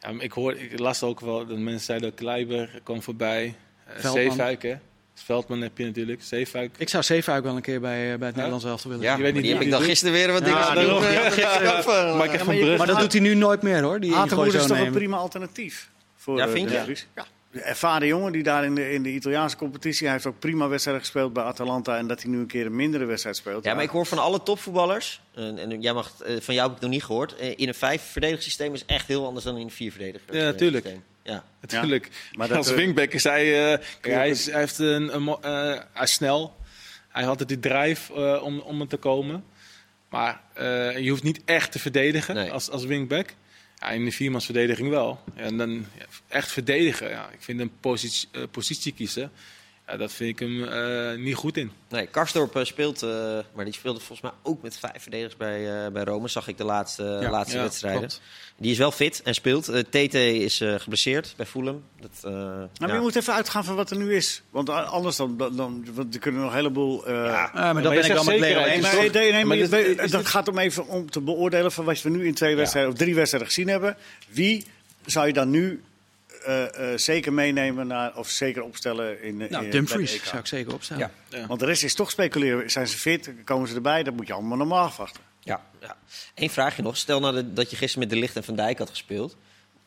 Ja, 0.00 0.10
ik, 0.18 0.32
hoor, 0.32 0.54
ik 0.56 0.78
las 0.78 1.02
ook 1.02 1.20
wel 1.20 1.46
dat 1.46 1.58
mensen 1.58 1.84
zeiden 1.84 2.10
dat 2.10 2.18
Kleiber 2.18 2.80
kwam 2.82 3.02
voorbij. 3.02 3.44
Uh, 3.46 3.94
Veldman. 4.00 4.12
Zeefuik, 4.22 4.62
hè. 4.62 4.74
Veldman 5.14 5.60
heb 5.60 5.78
je 5.78 5.84
natuurlijk. 5.84 6.22
Zeefuik. 6.22 6.74
Ik 6.78 6.88
zou 6.88 7.02
Zeefuik 7.02 7.42
wel 7.44 7.56
een 7.56 7.62
keer 7.62 7.80
bij, 7.80 8.12
eh, 8.12 8.18
bij 8.18 8.26
het 8.26 8.36
Nederlands 8.36 8.64
elftal 8.64 8.90
willen 8.90 9.04
Ja, 9.06 9.14
zien. 9.14 9.22
weet 9.22 9.32
niet 9.34 9.42
die 9.42 9.52
heb 9.52 9.62
ik 9.62 9.70
dan 9.70 9.82
gisteren 9.82 10.12
weer 10.14 10.32
wat 10.32 10.46
Ja, 10.46 10.74
dingen 10.74 10.88
doen. 10.88 11.02
Ja, 11.02 11.30
gisteren 11.30 12.16
Maar 12.16 12.32
Ja, 12.32 12.38
van 12.44 12.56
je- 12.56 12.76
dat 12.86 12.98
doet 13.00 13.12
hij 13.12 13.20
nu 13.20 13.34
nooit 13.34 13.62
meer 13.62 13.82
hoor. 13.82 14.00
Die, 14.00 14.14
is 14.14 14.66
toch 14.66 14.78
een 14.78 14.92
prima 14.92 15.16
alternatief 15.16 15.90
voor 16.16 16.36
Ja, 16.36 16.48
vind 16.48 16.70
je? 16.70 16.96
Ja. 17.14 17.26
De 17.52 17.60
ervaren 17.60 18.06
jongen 18.08 18.32
die 18.32 18.42
daar 18.42 18.64
in 18.64 18.74
de, 18.74 18.92
in 18.92 19.02
de 19.02 19.08
Italiaanse 19.08 19.56
competitie... 19.56 20.04
Hij 20.04 20.12
heeft 20.14 20.26
ook 20.26 20.38
prima 20.38 20.68
wedstrijden 20.68 21.02
gespeeld 21.02 21.32
bij 21.32 21.42
Atalanta... 21.42 21.96
en 21.98 22.06
dat 22.06 22.22
hij 22.22 22.30
nu 22.30 22.38
een 22.38 22.46
keer 22.46 22.66
een 22.66 22.76
mindere 22.76 23.04
wedstrijd 23.04 23.36
speelt. 23.36 23.64
Ja, 23.64 23.74
maar 23.74 23.82
ik 23.82 23.90
hoor 23.90 24.06
van 24.06 24.18
alle 24.18 24.42
topvoetballers, 24.42 25.20
en, 25.34 25.58
en 25.58 25.80
jij 25.80 25.92
mag, 25.92 26.12
eh, 26.22 26.36
van 26.40 26.54
jou 26.54 26.66
heb 26.68 26.76
ik 26.76 26.82
nog 26.82 26.90
niet 26.90 27.04
gehoord, 27.04 27.36
eh, 27.36 27.52
in 27.56 27.68
een 27.68 27.74
vijf 27.74 28.02
verdedigingssysteem 28.02 28.74
is 28.74 28.84
echt 28.84 29.06
heel 29.06 29.26
anders 29.26 29.44
dan 29.44 29.56
in 29.56 29.62
een 29.62 29.70
vier 29.70 29.90
verdediger. 29.92 30.36
Ja, 30.36 30.44
natuurlijk. 30.44 30.86
Ja. 31.22 31.44
Natuurlijk. 31.60 32.08
Maar 32.32 32.48
dat, 32.48 32.56
Als 32.56 32.68
eh, 32.70 32.76
wingback 32.76 33.12
is 33.12 33.24
hij... 33.24 33.72
eh, 33.72 33.78
hij, 34.00 34.30
is, 34.30 34.46
hij, 34.50 34.60
heeft 34.60 34.78
een, 34.78 35.14
een, 35.14 35.28
eh, 35.28 35.78
hij 35.92 36.02
is 36.02 36.12
snel. 36.12 36.56
Hij 37.08 37.24
had 37.24 37.38
het 37.38 37.48
die 37.48 37.60
drive 37.60 38.14
eh, 38.14 38.42
om, 38.42 38.58
om 38.60 38.80
er 38.80 38.86
te 38.88 38.96
komen. 38.96 39.44
Maar 40.08 40.40
eh, 40.54 40.98
je 40.98 41.10
hoeft 41.10 41.22
niet 41.22 41.40
echt 41.44 41.72
te 41.72 41.78
verdedigen 41.78 42.34
Nee. 42.34 42.52
als, 42.52 42.70
als 42.70 42.84
wingback. 42.84 43.34
Ja, 43.80 43.90
in 43.90 44.04
de 44.04 44.12
viermansverdediging 44.12 44.88
wel. 44.88 45.20
En 45.34 45.56
dan 45.56 45.86
echt 46.28 46.52
verdedigen. 46.52 47.08
Ja. 47.08 47.30
Ik 47.30 47.42
vind 47.42 47.60
een 47.60 47.72
positie, 47.80 48.28
eh, 48.32 48.42
positie 48.50 48.92
kiezen. 48.92 49.32
Ja, 49.90 49.96
dat 49.96 50.12
vind 50.12 50.30
ik 50.30 50.38
hem 50.48 50.64
eh, 50.64 51.18
niet 51.24 51.34
goed 51.34 51.56
in. 51.56 51.70
Nee, 51.88 52.06
Karsdorp 52.06 52.56
eh, 52.56 52.64
speelt, 52.64 53.02
eh, 53.02 53.38
maar 53.54 53.64
die 53.64 53.74
speelde 53.74 53.98
volgens 53.98 54.20
mij 54.20 54.30
ook 54.42 54.62
met 54.62 54.78
vijf 54.78 55.02
verdedigers 55.02 55.36
bij, 55.36 55.84
eh, 55.84 55.92
bij 55.92 56.04
Rome, 56.04 56.28
zag 56.28 56.48
ik 56.48 56.56
de 56.56 56.64
laatste, 56.64 57.02
Ja, 57.22 57.30
laatste 57.30 57.56
ja, 57.56 57.62
wedstrijden. 57.62 58.00
klopt. 58.00 58.20
Die 58.56 58.70
is 58.70 58.78
wel 58.78 58.90
fit 58.90 59.22
en 59.22 59.34
speelt. 59.34 59.64
TT 59.90 60.14
is 60.14 60.60
eh, 60.60 60.74
geblesseerd 60.78 61.34
bij 61.36 61.46
Fulham. 61.46 61.82
Dat, 62.00 62.10
eh, 62.24 62.30
Nou, 62.32 62.68
maar 62.80 62.88
ja. 62.88 62.94
je 62.94 63.00
moet 63.00 63.16
even 63.16 63.34
uitgaan 63.34 63.64
van 63.64 63.74
wat 63.76 63.90
er 63.90 63.96
nu 63.96 64.14
is. 64.14 64.42
Want 64.50 64.68
anders 64.68 65.16
dan, 65.16 65.36
dan, 65.36 65.56
dan 65.56 65.86
want 65.94 66.14
er 66.14 66.20
kunnen 66.20 66.40
nog 66.40 66.50
een 66.50 66.56
heleboel... 66.56 67.06
eh, 67.06 67.14
Ja, 67.14 67.50
maar 67.54 67.74
maar 67.74 67.82
dat 67.82 67.92
ben 67.92 68.04
ik 68.04 68.12
wel 68.12 68.24
met 68.24 68.38
Leo 68.38 68.62
zekerheid. 68.62 68.82
Nee, 68.82 69.10
nee, 69.10 69.32
nee, 69.32 69.44
maar 69.44 69.56
is 69.56 69.70
dat 69.70 70.10
dit- 70.10 70.26
gaat 70.26 70.48
om 70.48 70.58
even 70.58 70.86
om 70.86 71.10
te 71.10 71.20
beoordelen 71.20 71.72
van 71.72 71.84
wat 71.84 72.02
we 72.02 72.10
nu 72.10 72.26
in 72.26 72.34
twee 72.34 72.56
wedstrijden 72.56 72.92
of 72.92 72.98
drie 72.98 73.14
wedstrijden 73.14 73.48
gezien 73.48 73.68
hebben. 73.68 73.96
Wie 74.28 74.64
zou 75.06 75.26
je 75.26 75.32
dan 75.32 75.50
nu 75.50 75.82
eh, 76.44 76.92
eh, 76.92 76.98
zeker 76.98 77.32
meenemen 77.32 77.86
naar, 77.86 78.16
of 78.16 78.28
zeker 78.28 78.62
opstellen 78.62 79.22
in, 79.22 79.40
eh, 79.42 79.50
Nou, 79.50 79.64
in 79.64 79.70
Dumfries 79.70 80.24
zou 80.24 80.38
ik 80.38 80.46
zeker 80.46 80.74
opstellen. 80.74 81.10
Ja. 81.30 81.38
Ja. 81.38 81.46
Want 81.46 81.60
de 81.60 81.66
rest 81.66 81.82
is 81.84 81.94
toch 81.94 82.10
speculeren. 82.10 82.70
Zijn 82.70 82.86
ze 82.88 82.98
fit? 82.98 83.30
Komen 83.44 83.68
ze 83.68 83.74
erbij? 83.74 84.02
Dat 84.02 84.14
moet 84.14 84.26
je 84.26 84.32
allemaal 84.32 84.56
normaal 84.56 84.84
afwachten. 84.84 85.22
Ja, 85.40 85.60
ja. 85.80 85.96
Eén 86.34 86.50
vraagje 86.50 86.82
nog. 86.82 86.96
Stel 86.96 87.20
nou 87.20 87.34
dat- 87.34 87.56
dat 87.56 87.70
je 87.70 87.76
gisteren 87.76 88.08
met 88.08 88.14
De 88.16 88.20
Licht 88.20 88.36
en 88.36 88.44
Van 88.44 88.56
Dijk 88.56 88.78
had 88.78 88.90
gespeeld. 88.90 89.36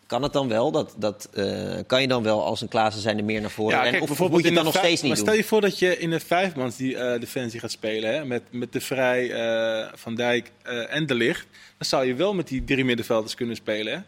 Kan 0.07 0.23
het 0.23 0.33
dan 0.33 0.47
wel? 0.47 0.71
Dat, 0.71 0.93
dat, 0.97 1.29
eh, 1.33 1.77
kan 1.87 2.01
je 2.01 2.07
dan 2.07 2.23
wel 2.23 2.43
als 2.45 2.61
een 2.61 2.67
Klaassen 2.67 3.01
zijn 3.01 3.17
er 3.17 3.23
meer 3.23 3.41
naar 3.41 3.49
voren 3.51 3.81
rennen? 3.81 4.01
Of 4.01 4.09
moet 4.09 4.17
je 4.19 4.23
het 4.23 4.31
dan 4.31 4.45
in 4.47 4.53
de 4.53 4.63
nog 4.63 4.71
vijf- 4.73 4.85
steeds 4.85 5.01
niet 5.01 5.09
maar 5.11 5.17
doen? 5.19 5.25
stel 5.27 5.37
je 5.37 5.43
voor 5.47 5.61
dat 5.61 5.79
je 5.79 5.97
in 5.97 6.09
de 6.09 6.19
vijfmans 6.19 6.75
die 6.77 6.97
eh, 6.97 7.19
defensie 7.19 7.59
gaat 7.59 7.71
spelen, 7.71 8.13
hè, 8.13 8.25
met, 8.25 8.41
met 8.51 8.73
De 8.73 8.81
Vrij, 8.81 9.31
eh, 9.31 9.91
Van 9.95 10.15
Dijk 10.15 10.51
eh, 10.63 10.93
en 10.95 11.05
De 11.05 11.13
Licht, 11.15 11.45
dan 11.77 11.87
zou 11.87 12.05
je 12.05 12.13
wel 12.15 12.33
met 12.33 12.47
die 12.47 12.63
drie 12.63 12.85
middenvelders 12.85 13.35
kunnen 13.35 13.55
spelen. 13.55 13.93
Hè? 13.93 13.99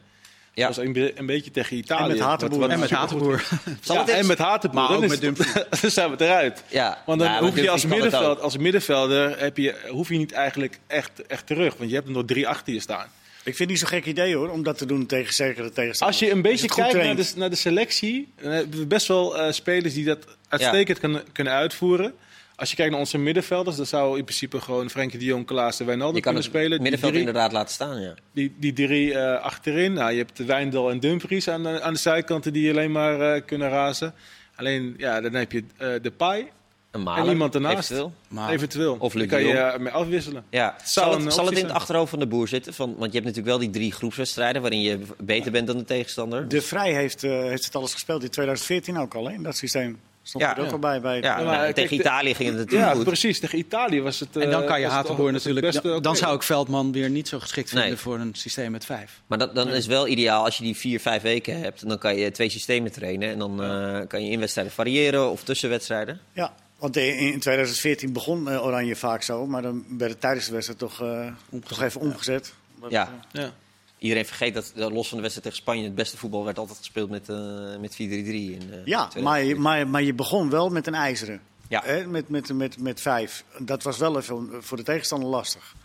Ja. 0.56 0.72
Zoals 0.74 0.88
een, 0.88 0.94
be- 0.94 1.12
een 1.20 1.26
beetje 1.26 1.52
tegen 1.52 1.78
Italië. 1.78 2.02
En 2.04 2.10
met 2.10 2.20
Hatenboer. 2.20 2.60
Wat 2.60 2.70
En 2.70 2.80
met 2.80 2.90
Hatenboer. 2.90 3.44
Zal 3.82 3.96
Ja, 3.96 4.08
en 4.08 4.26
met 4.28 4.38
Hatenboer. 4.38 4.80
Maar 4.80 4.88
dan, 4.90 5.04
ook 5.04 5.10
met 5.10 5.22
het- 5.22 5.66
dan 5.82 5.92
zijn 5.92 6.16
we 6.18 6.24
eruit. 6.26 6.64
Ja. 6.68 7.02
Want 7.06 7.20
dan 7.20 7.32
Ja, 7.32 7.40
hoef 7.40 7.56
je 7.56 7.70
als, 7.70 7.86
middenveld, 7.86 8.42
als 8.42 8.58
middenvelder 8.58 9.40
heb 9.40 9.58
je, 9.58 9.76
hoef 9.90 10.10
je 10.10 10.18
niet 10.18 10.32
eigenlijk 10.32 10.80
echt, 10.88 11.26
echt 11.28 11.48
terug. 11.48 11.78
Want 11.78 11.90
je 11.90 11.96
hebt 11.96 12.08
er 12.08 12.14
nog 12.14 12.26
drie 12.26 12.48
achter 12.48 12.74
je 12.74 12.80
staan. 12.80 13.06
Ik 13.44 13.56
vind 13.56 13.58
het 13.60 13.68
niet 13.70 13.80
zo'n 13.80 13.88
gek 13.88 14.06
idee 14.06 14.36
hoor, 14.36 14.50
om 14.50 14.64
dat 14.64 14.78
te 14.78 14.86
doen 14.86 15.06
tegen 15.06 15.34
zekere 15.34 15.72
tegenstanders. 15.72 16.20
Als 16.20 16.30
je 16.30 16.36
een 16.36 16.42
beetje 16.42 16.68
kijkt 16.68 16.94
naar 16.94 17.16
de, 17.16 17.32
naar 17.36 17.50
de 17.50 17.56
selectie, 17.56 18.28
dan 18.42 18.52
hebben 18.52 18.80
we 18.80 18.86
best 18.86 19.08
wel 19.08 19.38
eh, 19.38 19.52
spelers 19.52 19.94
die 19.94 20.06
dat 20.06 20.26
uitstekend 20.50 21.00
kunnen, 21.00 21.24
kunnen 21.32 21.54
uitvoeren. 21.54 22.14
Als 22.56 22.70
je 22.70 22.76
kijkt 22.76 22.92
naar 22.92 23.00
onze 23.00 23.18
middenvelders, 23.18 23.76
dan 23.76 23.86
zou 23.86 24.18
in 24.18 24.24
principe 24.24 24.62
gewoon 24.62 24.90
Frenkie 24.90 25.20
de 25.20 25.26
Jong, 25.26 25.46
Klaas 25.46 25.80
en 25.80 25.86
Wijnaldum 25.86 26.22
kunnen 26.22 26.42
het 26.42 26.52
spelen. 26.52 26.70
Die 26.70 26.80
middenveld 26.82 27.12
drie, 27.12 27.26
inderdaad 27.26 27.52
laten 27.52 27.74
staan, 27.74 28.02
ja. 28.02 28.14
die, 28.32 28.56
die 28.58 28.74
drie 28.74 29.14
eh, 29.14 29.42
achterin. 29.42 29.94
Nou, 29.94 30.12
je 30.12 30.18
hebt 30.18 30.46
Wijndal 30.46 30.92
en 30.92 31.00
Dumfries 31.00 31.48
aan 31.48 31.64
de, 31.64 31.82
aan 31.82 31.94
de 31.94 32.00
zijkanten 32.00 32.54
die 32.54 32.70
alleen 32.72 32.92
maar 32.92 33.22
eh, 33.22 33.42
kunnen 33.46 33.70
razen. 33.70 34.14
Alleen, 34.56 34.94
ja, 34.98 35.22
dan 35.22 35.34
heb 35.34 35.52
je 35.52 35.64
eh 35.78 35.90
de 36.02 36.12
Pai, 36.12 36.48
En 36.92 37.28
iemand 37.30 37.56
ernaast. 37.56 37.76
eventueel. 37.76 38.14
Maar 38.28 38.50
eventueel. 38.50 38.96
Of 39.00 39.14
Luc 39.14 39.28
kan 39.28 39.40
de 39.40 39.48
je 39.48 39.76
mee 39.80 39.94
afwisselen. 39.94 40.44
Ja. 40.50 40.76
Zal, 40.84 41.12
het, 41.12 41.22
zal 41.22 41.30
het 41.30 41.40
optie 41.40 41.58
in 41.58 41.66
het 41.66 41.76
achterhoofd 41.76 42.10
van 42.10 42.20
de 42.20 42.28
boer 42.28 42.48
zitten? 42.48 42.74
Van, 42.74 42.96
want 42.98 43.14
je 43.14 43.20
hebt 43.20 43.36
natuurlijk 43.36 43.48
wel 43.48 43.58
die 43.58 43.70
drie 43.70 43.92
groepswedstrijden 43.92 44.62
waarin 44.62 44.82
je 44.82 45.00
beter 45.18 45.52
bent 45.52 45.68
dan 45.68 45.78
de 45.78 45.84
tegenstander. 45.84 46.48
De 46.48 46.62
Vrij 46.62 46.94
heeft, 46.94 47.24
eh, 47.24 47.32
heeft 47.32 47.66
het 47.66 47.76
alles 47.76 47.94
gespeeld 47.94 48.24
in 48.24 48.30
2014 48.30 48.98
ook 48.98 49.14
al, 49.14 49.28
hè, 49.28 49.34
in 49.34 49.44
dat 49.44 49.58
systeem. 49.58 50.00
Stond 50.28 50.44
Ja. 50.44 50.54
er 50.56 50.60
ook 50.60 50.66
Ja. 50.66 50.72
al 50.72 50.80
bij. 50.80 51.02
bij 51.02 51.22
ja, 51.22 51.36
maar 51.36 51.44
nou, 51.46 51.58
kijk, 51.58 51.76
tegen 51.76 51.96
Italië 52.00 52.34
ging 52.36 52.50
het 52.50 52.58
natuurlijk 52.58 52.90
Ja, 52.90 52.96
goed. 52.96 53.04
precies. 53.04 53.40
Tegen 53.40 53.58
Italië 53.58 54.02
was 54.02 54.20
het. 54.20 54.38
En 54.38 54.50
dan 54.50 54.62
eh, 54.62 54.68
kan 54.68 54.80
je 54.80 54.88
Hatenboer 54.88 55.32
natuurlijk... 55.32 56.04
Dan, 56.04 56.16
zou 56.16 56.36
ik 56.36 56.44
Veldman 56.44 56.92
weer 56.92 57.10
niet 57.10 57.28
zo 57.28 57.40
geschikt 57.40 57.70
vinden 57.70 57.88
Nee. 57.88 57.98
voor 57.98 58.20
een 58.20 58.34
systeem 58.36 58.72
met 58.72 58.86
vijf. 58.86 59.22
Maar 59.28 59.38
dat, 59.38 59.56
dan 59.56 59.68
is 59.68 59.76
het 59.76 59.86
wel 59.86 60.08
ideaal 60.08 60.44
als 60.46 60.58
je 60.58 60.64
die 60.64 60.76
vier, 60.76 61.00
vijf 61.00 61.22
weken 61.22 61.60
hebt. 61.62 61.82
En 61.82 61.88
dan 61.88 61.98
kan 61.98 62.16
je 62.16 62.32
twee 62.32 62.50
systemen 62.50 62.92
trainen. 62.92 63.30
En 63.30 63.40
dan 63.40 63.64
eh, 63.64 64.00
kan 64.08 64.26
je 64.26 64.32
in 64.32 64.40
wedstrijden 64.40 64.74
variëren 64.74 65.32
of 65.32 65.44
tussen 65.44 65.70
wedstrijden. 65.70 66.20
Ja, 66.34 66.54
want 66.80 66.98
in 66.98 67.18
in 67.18 67.40
2014 67.40 68.14
begon 68.14 68.50
eh, 68.50 68.66
Oranje 68.66 68.96
vaak 68.96 69.22
zo, 69.24 69.46
maar 69.48 69.62
dan 69.62 69.86
werd 69.98 70.12
het 70.12 70.22
tijdens 70.22 70.46
de 70.46 70.52
wedstrijd 70.52 70.80
toch, 70.80 71.02
eh, 71.02 71.28
toch 71.68 71.82
even 71.82 72.02
omgezet. 72.02 72.54
Ja. 72.90 73.10
Ja. 73.32 73.52
Iedereen 73.98 74.26
vergeet 74.26 74.54
dat 74.54 74.72
los 74.76 75.08
van 75.08 75.18
de 75.18 75.24
wedstrijd 75.24 75.44
tegen 75.44 75.58
Spanje... 75.58 75.84
het 75.84 75.96
beste 75.96 76.18
voetbal 76.18 76.46
werd 76.46 76.58
altijd 76.58 76.78
gespeeld 76.78 77.10
met, 77.10 77.30
eh, 77.30 77.36
met 77.80 77.94
4-3-3. 77.94 77.98
in, 77.98 78.62
eh, 78.72 78.86
ja 78.86 79.08
2014. 79.08 79.24
maar, 79.24 79.44
je- 79.44 79.56
maar, 79.56 79.88
maar 79.88 80.02
je 80.04 80.14
begon 80.14 80.50
wel 80.50 80.70
met 80.70 80.88
een 80.88 80.96
ijzeren. 80.96 81.42
Ja. 81.70 81.82
Hè, 81.86 82.06
met, 82.08 82.30
met, 82.30 82.54
met, 82.54 82.80
met 82.80 83.02
vijf. 83.02 83.44
Dat 83.60 83.84
was 83.84 83.98
wel 83.98 84.18
even 84.18 84.64
voor 84.64 84.78
de 84.78 84.84
tegenstander 84.84 85.30
lastig. 85.30 85.76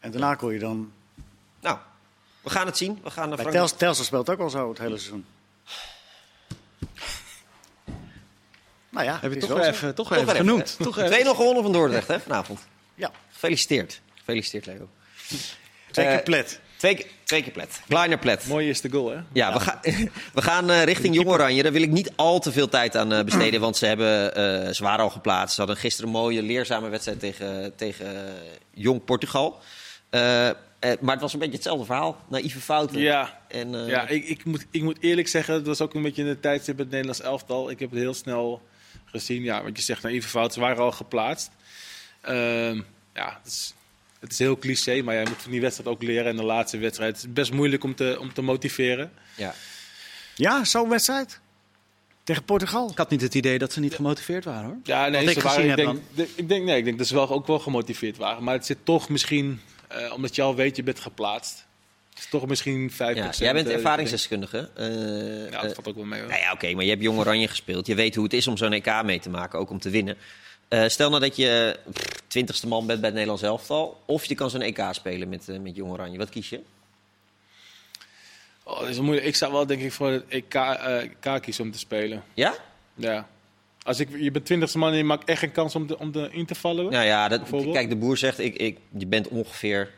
En 0.00 0.10
daarna 0.10 0.34
kon 0.34 0.52
je 0.52 0.58
dan... 0.58 0.92
Nou, 1.60 1.78
we 2.40 2.50
gaan 2.50 2.66
het 2.66 2.76
zien. 2.76 2.98
We 3.02 3.10
gaan 3.10 3.28
naar 3.28 3.36
Bij 3.36 3.44
Frankrijk. 3.44 3.66
Tels, 3.66 3.78
Telstar 3.78 4.04
speelt 4.06 4.30
ook 4.30 4.38
al 4.40 4.50
zo 4.50 4.68
het 4.68 4.78
hele 4.78 4.96
seizoen. 4.98 5.24
Nou 8.88 9.06
ja, 9.06 9.18
Heb 9.20 9.32
je 9.32 9.38
toch 9.40 9.48
wel 9.48 9.60
even, 9.64 9.94
toch 9.94 10.08
Toch 10.08 10.16
even 10.18 10.36
genoemd. 10.36 10.76
Toch 10.78 10.98
even. 10.98 11.26
2-0 11.26 11.28
gewonnen 11.36 11.62
van 11.62 11.72
Dordrecht 11.72 12.08
hè, 12.08 12.20
vanavond. 12.20 12.60
Ja, 12.94 13.10
Gefeliciteerd. 13.32 14.00
Gefeliciteerd, 14.14 14.66
Leo. 14.66 14.88
zeker 15.90 16.12
Eh, 16.18 16.22
plet. 16.22 16.60
Twee, 16.84 16.96
keer- 16.96 17.06
twee 17.24 17.42
keer 17.42 17.52
plet. 17.52 17.80
Kleiner 17.88 18.18
plet. 18.18 18.46
Mooi 18.46 18.68
is 18.68 18.80
de 18.80 18.90
goal, 18.90 19.10
hè? 19.10 19.18
Ja, 19.32 19.52
we, 19.52 19.60
gaan 19.60 19.78
we 20.34 20.42
gaan 20.42 20.70
eh, 20.70 20.82
richting 20.82 21.14
Jong 21.14 21.28
Oranje. 21.28 21.62
Daar 21.62 21.72
wil 21.72 21.82
ik 21.82 21.90
niet 21.90 22.12
al 22.16 22.40
te 22.40 22.52
veel 22.52 22.68
tijd 22.68 22.96
aan 22.96 23.12
eh, 23.12 23.24
besteden, 23.24 23.60
want 23.60 23.76
ze 23.76 23.86
hebben 23.86 24.34
eh 24.34 24.72
zwaar 24.72 24.98
al 24.98 25.10
geplaatst. 25.10 25.54
Ze 25.54 25.60
hadden 25.60 25.78
gisteren 25.78 26.10
een 26.10 26.16
mooie, 26.16 26.42
leerzame 26.42 26.88
wedstrijd 26.88 27.20
tegen, 27.20 27.76
tegen 27.76 28.34
Jong 28.74 29.04
Portugal. 29.04 29.58
Maar 30.10 31.12
het 31.12 31.20
was 31.20 31.32
een 31.32 31.38
beetje 31.38 31.54
hetzelfde 31.54 31.84
verhaal. 31.84 32.16
Naïeve 32.28 32.60
fouten. 32.60 33.00
Ja, 33.00 33.40
En, 33.48 33.86
ja 33.86 34.08
ik, 34.08 34.24
ik, 34.24 34.44
moet, 34.44 34.66
ik 34.70 34.82
moet 34.82 34.98
eerlijk 35.00 35.28
zeggen, 35.28 35.54
het 35.54 35.66
was 35.66 35.80
ook 35.80 35.94
een 35.94 36.02
beetje 36.02 36.22
in 36.22 36.28
de 36.28 36.40
tijdstip 36.40 36.78
het 36.78 36.90
Nederlands 36.90 37.20
elftal. 37.20 37.70
Ik 37.70 37.78
heb 37.78 37.90
het 37.90 37.98
heel 37.98 38.14
snel 38.14 38.62
gezien. 39.04 39.42
Ja, 39.42 39.62
wat 39.62 39.76
je 39.76 39.82
zegt, 39.82 40.02
naïeve 40.02 40.28
fouten, 40.28 40.54
ze 40.54 40.60
waren 40.60 40.82
al 40.82 40.92
geplaatst. 40.92 41.50
Ehm, 42.20 42.80
ja, 43.14 43.40
is, 43.44 43.74
het 44.24 44.32
is 44.32 44.38
heel 44.38 44.58
cliché, 44.58 45.02
maar 45.02 45.14
jij 45.14 45.24
moet 45.24 45.42
van 45.42 45.50
die 45.50 45.60
wedstrijd 45.60 45.88
ook 45.88 46.02
leren. 46.02 46.26
En 46.26 46.36
de 46.36 46.44
laatste 46.44 46.78
wedstrijd 46.78 47.16
het 47.16 47.24
is 47.24 47.32
best 47.32 47.52
moeilijk 47.52 47.84
om 47.84 47.94
te, 47.94 48.16
om 48.20 48.32
te 48.32 48.42
motiveren. 48.42 49.12
ja. 49.34 49.54
Ja, 50.36 50.64
zo'n 50.64 50.88
wedstrijd. 50.88 51.40
Tegen 52.24 52.44
Portugal. 52.44 52.90
Ik 52.90 52.98
had 52.98 53.10
niet 53.10 53.20
het 53.20 53.34
idee 53.34 53.58
dat 53.58 53.72
ze 53.72 53.80
niet 53.80 53.94
gemotiveerd 53.94 54.44
waren 54.44 54.64
hoor. 54.64 54.76
Ja, 54.84 55.08
nee, 55.08 55.22
ik 55.22 55.28
ze 55.30 55.40
waren, 55.40 55.50
gezien 55.50 55.70
ik, 55.70 55.76
denk, 55.76 56.00
de- 56.14 56.28
ik, 56.34 56.48
denk, 56.48 56.64
nee, 56.64 56.76
ik 56.78 56.84
denk 56.84 56.98
dat 56.98 57.06
ze 57.06 57.14
wel, 57.14 57.30
ook 57.30 57.46
wel 57.46 57.58
gemotiveerd 57.58 58.16
waren. 58.16 58.42
Maar 58.44 58.54
het 58.54 58.66
zit 58.66 58.78
toch 58.84 59.08
misschien, 59.08 59.60
eh, 59.88 60.12
omdat 60.12 60.34
je 60.34 60.42
al 60.42 60.54
weet, 60.54 60.76
je 60.76 60.82
bent 60.82 61.00
geplaatst. 61.00 61.64
Het 62.10 62.18
is 62.18 62.28
toch 62.30 62.46
misschien 62.46 62.90
5%. 62.90 62.94
Ja, 62.96 63.44
jij 63.44 63.52
bent 63.52 63.68
eh, 63.68 63.74
ervaringsdeskundige. 63.74 64.70
Eh, 64.74 65.50
Ja, 65.50 65.62
dat 65.62 65.74
valt 65.74 65.88
ook 65.88 65.94
wel 65.96 66.04
mee. 66.04 66.20
hoor. 66.20 66.28
Nou 66.28 66.40
ja, 66.40 66.52
oké, 66.52 66.74
maar 66.74 66.84
je 66.84 66.90
hebt 66.90 67.02
Jong 67.02 67.18
Oranje 67.18 67.48
gespeeld. 67.48 67.86
Je 67.86 67.94
weet 67.94 68.14
hoe 68.14 68.24
het 68.24 68.32
is 68.32 68.46
om 68.46 68.56
zo'n 68.56 68.72
EK 68.72 69.02
mee 69.04 69.20
te 69.20 69.30
maken, 69.30 69.58
ook 69.58 69.70
om 69.70 69.80
te 69.80 69.90
winnen. 69.90 70.16
Eh, 70.74 70.88
stel 70.88 71.08
nou 71.08 71.20
dat 71.20 71.36
je 71.36 71.78
pff, 71.92 72.22
twintigste 72.26 72.66
man 72.66 72.86
bent 72.86 73.00
bij 73.00 73.08
het 73.08 73.18
Nederlands 73.18 73.42
elftal. 73.42 74.00
Of 74.04 74.24
je 74.24 74.34
kan 74.34 74.50
zo'n 74.50 74.60
EK 74.60 74.88
spelen 74.90 75.28
met, 75.28 75.48
eh, 75.48 75.58
met 75.58 75.76
Jong 75.76 75.92
Oranje. 75.92 76.18
Wat 76.18 76.28
kies 76.28 76.48
je? 76.48 76.60
Oh, 78.62 78.80
dat 78.80 78.88
is 78.88 79.00
moeilijk. 79.00 79.26
Ik 79.26 79.34
zou 79.34 79.52
wel 79.52 79.66
denk 79.66 79.82
ik 79.82 79.92
voor 79.92 80.10
het 80.10 80.24
EK, 80.28 80.54
eh, 80.54 80.96
EK 80.96 81.42
kiezen 81.42 81.64
om 81.64 81.70
te 81.70 81.78
spelen. 81.78 82.22
Ja? 82.34 82.54
Ja. 82.94 83.28
Als 83.82 84.00
ik, 84.00 84.08
je 84.18 84.30
bent 84.30 84.46
twintigste 84.46 84.78
man 84.78 84.90
en 84.90 84.96
je 84.96 85.04
maakt 85.04 85.28
echt 85.28 85.38
geen 85.38 85.52
kans 85.52 85.74
om, 85.74 85.86
te, 85.86 85.98
om 85.98 86.12
te, 86.12 86.28
in 86.30 86.46
te 86.46 86.54
vallen. 86.54 86.90
Nou 86.90 87.04
ja, 87.04 87.28
dat, 87.28 87.42
kijk, 87.72 87.88
de 87.88 87.96
boer 87.96 88.16
zegt, 88.16 88.38
ik, 88.38 88.56
ik, 88.56 88.78
je 88.98 89.06
bent 89.06 89.28
ongeveer 89.28 89.90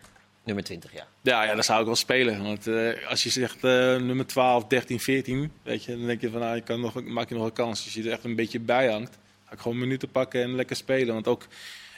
nummer 0.45 0.65
20, 0.65 0.93
ja. 0.93 1.07
Ja, 1.23 1.45
ja, 1.45 1.55
dan 1.55 1.65
zou 1.65 1.81
ik 1.81 1.87
wel 1.87 1.97
spelen. 1.97 2.43
Want 2.43 2.67
eh, 2.67 3.09
als 3.09 3.23
je 3.23 3.31
zegt 3.31 3.65
eh, 3.65 3.97
nummer 3.97 4.27
12, 4.27 4.65
13, 4.65 5.01
14, 5.01 5.53
weet 5.62 5.85
je, 5.85 5.97
dan 5.97 6.07
denk 6.07 6.21
je 6.21 6.31
van, 6.31 6.41
nou, 6.41 6.55
je 6.55 6.62
kan 6.62 6.81
nog, 6.81 7.05
maak 7.05 7.29
je 7.29 7.35
nog 7.35 7.45
een 7.45 7.53
kans. 7.53 7.85
Als 7.85 7.95
je 7.95 8.03
er 8.03 8.12
echt 8.12 8.25
een 8.25 8.37
beetje 8.37 8.61
bij 8.61 8.91
hangt, 8.91 9.19
ik 9.57 9.62
gewoon 9.62 9.79
minuten 9.79 10.09
pakken 10.11 10.42
en 10.42 10.55
lekker 10.55 10.77
spelen. 10.77 11.14
Want 11.14 11.29
ook 11.29 11.47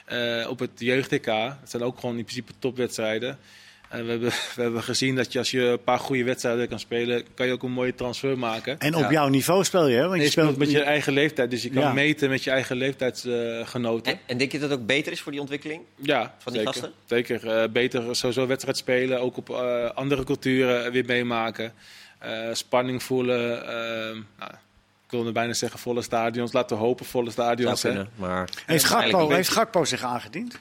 eh, 0.05 0.45
op 0.49 0.59
het 0.59 0.71
jeugd-EK, 0.77 1.25
het 1.25 1.69
zijn 1.69 1.83
ook 1.83 1.99
gewoon 1.99 2.17
in 2.17 2.23
principe 2.23 2.51
topwedstrijden. 2.59 3.37
En 3.89 4.05
we, 4.05 4.11
hebben, 4.11 4.29
we 4.55 4.61
hebben 4.61 4.83
gezien 4.83 5.15
dat 5.15 5.31
je 5.31 5.39
als 5.39 5.51
je 5.51 5.61
een 5.61 5.83
paar 5.83 5.99
goede 5.99 6.23
wedstrijden 6.23 6.67
kan 6.67 6.79
spelen, 6.79 7.23
kan 7.33 7.45
je 7.45 7.51
ook 7.53 7.63
een 7.63 7.71
mooie 7.71 7.95
transfer 7.95 8.37
maken. 8.37 8.79
En 8.79 8.95
op 8.95 9.01
Ja. 9.01 9.11
jouw 9.11 9.27
niveau 9.27 9.63
speel 9.63 9.87
je, 9.87 9.95
hè? 9.95 10.03
Want 10.07 10.15
je 10.17 10.23
je 10.23 10.29
speelt 10.29 10.57
met 10.57 10.71
je 10.71 10.81
eigen 10.81 11.13
leeftijd, 11.13 11.49
dus 11.51 11.63
je 11.63 11.69
kan 11.69 11.81
Ja. 11.81 11.93
meten 11.93 12.29
met 12.29 12.43
je 12.43 12.51
eigen 12.51 12.75
leeftijdsgenoten. 12.75 14.11
En, 14.13 14.19
en 14.25 14.37
denk 14.37 14.51
je 14.51 14.59
dat 14.59 14.69
het 14.69 14.79
ook 14.79 14.85
beter 14.85 15.11
is 15.11 15.21
voor 15.21 15.31
die 15.31 15.41
ontwikkeling? 15.41 15.81
Ja, 15.95 16.35
Van 16.37 16.53
die 16.53 16.61
zeker. 16.61 16.73
gasten? 16.81 16.93
Zeker. 17.05 17.47
Eh, 17.47 17.69
beter 17.69 18.15
sowieso 18.15 18.47
wedstrijd 18.47 18.77
spelen, 18.77 19.19
ook 19.21 19.37
op 19.37 19.49
eh, 19.49 19.89
andere 19.89 20.23
culturen 20.23 20.91
weer 20.91 21.05
meemaken. 21.05 21.73
Eh, 22.19 22.47
spanning 22.53 23.03
voelen. 23.03 23.67
eh, 23.67 24.17
nou, 24.39 24.51
ik 25.09 25.15
wilde 25.15 25.31
bijna 25.31 25.53
zeggen 25.53 25.79
volle 25.79 26.01
stadions. 26.01 26.51
Laten 26.51 26.77
we 26.77 26.83
hopen 26.83 27.05
volle 27.05 27.31
stadions. 27.31 27.83
hè. 27.83 28.03
maar... 28.15 28.49
heeft, 28.65 28.83
Gakpo, 28.83 29.21
niet. 29.21 29.31
heeft 29.31 29.49
Gakpo 29.49 29.85
zich 29.85 30.03
aangediend? 30.03 30.57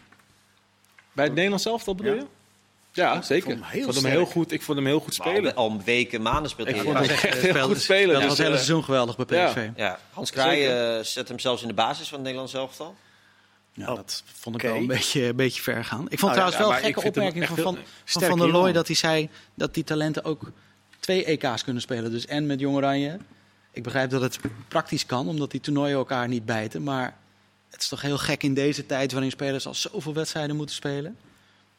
Bij 1.12 1.24
het 1.24 1.34
Nederlands 1.34 1.64
elftal 1.66 1.94
bedoel 1.94 2.14
Ja. 2.14 2.18
je? 2.20 2.26
Ja, 2.92 3.22
zeker. 3.22 3.44
vond 3.50 3.60
hem 3.60 3.70
heel 3.70 3.78
ik 3.78 3.84
vond 3.92 4.02
hem 4.04 4.12
heel 4.12 4.24
goed, 4.26 4.52
ik 4.52 4.62
vond 4.62 4.78
hem 4.78 4.86
heel 4.86 5.00
goed 5.00 5.14
spelen. 5.14 5.54
Al, 5.54 5.70
al 5.70 5.80
weken, 5.84 6.22
maanden 6.22 6.50
speelt 6.50 6.68
Ik 6.68 6.74
hij. 6.74 6.84
vond 6.84 6.96
Ja. 6.98 7.02
hem 7.02 7.10
echt 7.10 7.22
heel 7.22 7.32
speelde- 7.42 7.60
goed 7.60 7.80
spelen. 7.80 8.08
Dat 8.08 8.16
Dus, 8.18 8.28
was 8.28 8.38
het 8.38 8.46
hele 8.46 8.58
seizoen 8.58 8.84
geweldig 8.84 9.16
bij 9.26 9.38
ja. 9.38 9.46
PSV. 9.48 9.56
Ja, 9.56 9.72
Ja, 9.76 9.98
Hans 10.12 10.30
Kraai 10.30 10.66
eh, 10.66 11.04
zet 11.04 11.28
hem 11.28 11.38
zelfs 11.38 11.62
in 11.62 11.68
de 11.68 11.74
basis 11.74 12.04
van 12.08 12.14
het 12.14 12.22
Nederlands 12.22 12.54
elftal. 12.54 12.94
dat 13.74 14.22
vond 14.34 14.54
ik 14.56 14.62
wel 14.62 14.74
een 14.76 14.86
beetje, 14.86 15.24
een 15.24 15.36
beetje 15.36 15.62
ver 15.62 15.84
gaan. 15.84 16.06
Ik 16.08 16.18
vond 16.18 16.20
Nou, 16.20 16.32
trouwens 16.32 16.56
ja, 16.56 16.62
wel 16.62 16.72
een 16.72 16.82
gekke 16.84 17.00
ik 17.00 17.06
opmerking 17.06 17.46
van, 17.46 17.56
van, 17.56 17.78
van 18.04 18.22
Van 18.22 18.38
der 18.38 18.48
Looy 18.50 18.72
dat 18.72 18.86
hij 18.86 18.96
zei 18.96 19.28
dat 19.54 19.74
die 19.74 19.84
talenten 19.84 20.24
ook 20.24 20.40
twee 21.00 21.24
EK's 21.24 21.64
kunnen 21.64 21.82
spelen. 21.82 22.10
Dus 22.10 22.26
en 22.26 22.46
met 22.46 22.60
Jong 22.60 22.76
Oranje. 22.76 23.18
Ik 23.72 23.82
begrijp 23.82 24.10
dat 24.10 24.22
het 24.22 24.38
praktisch 24.68 25.06
kan, 25.06 25.28
omdat 25.28 25.50
die 25.50 25.60
toernooien 25.60 25.96
elkaar 25.96 26.28
niet 26.28 26.44
bijten. 26.44 26.82
Maar 26.82 27.16
het 27.70 27.82
is 27.82 27.88
toch 27.88 28.02
heel 28.02 28.18
gek 28.18 28.42
in 28.42 28.54
deze 28.54 28.86
tijd 28.86 29.12
waarin 29.12 29.30
spelers 29.30 29.66
al 29.66 29.74
zoveel 29.74 30.14
wedstrijden 30.14 30.56
moeten 30.56 30.74
spelen. 30.74 31.16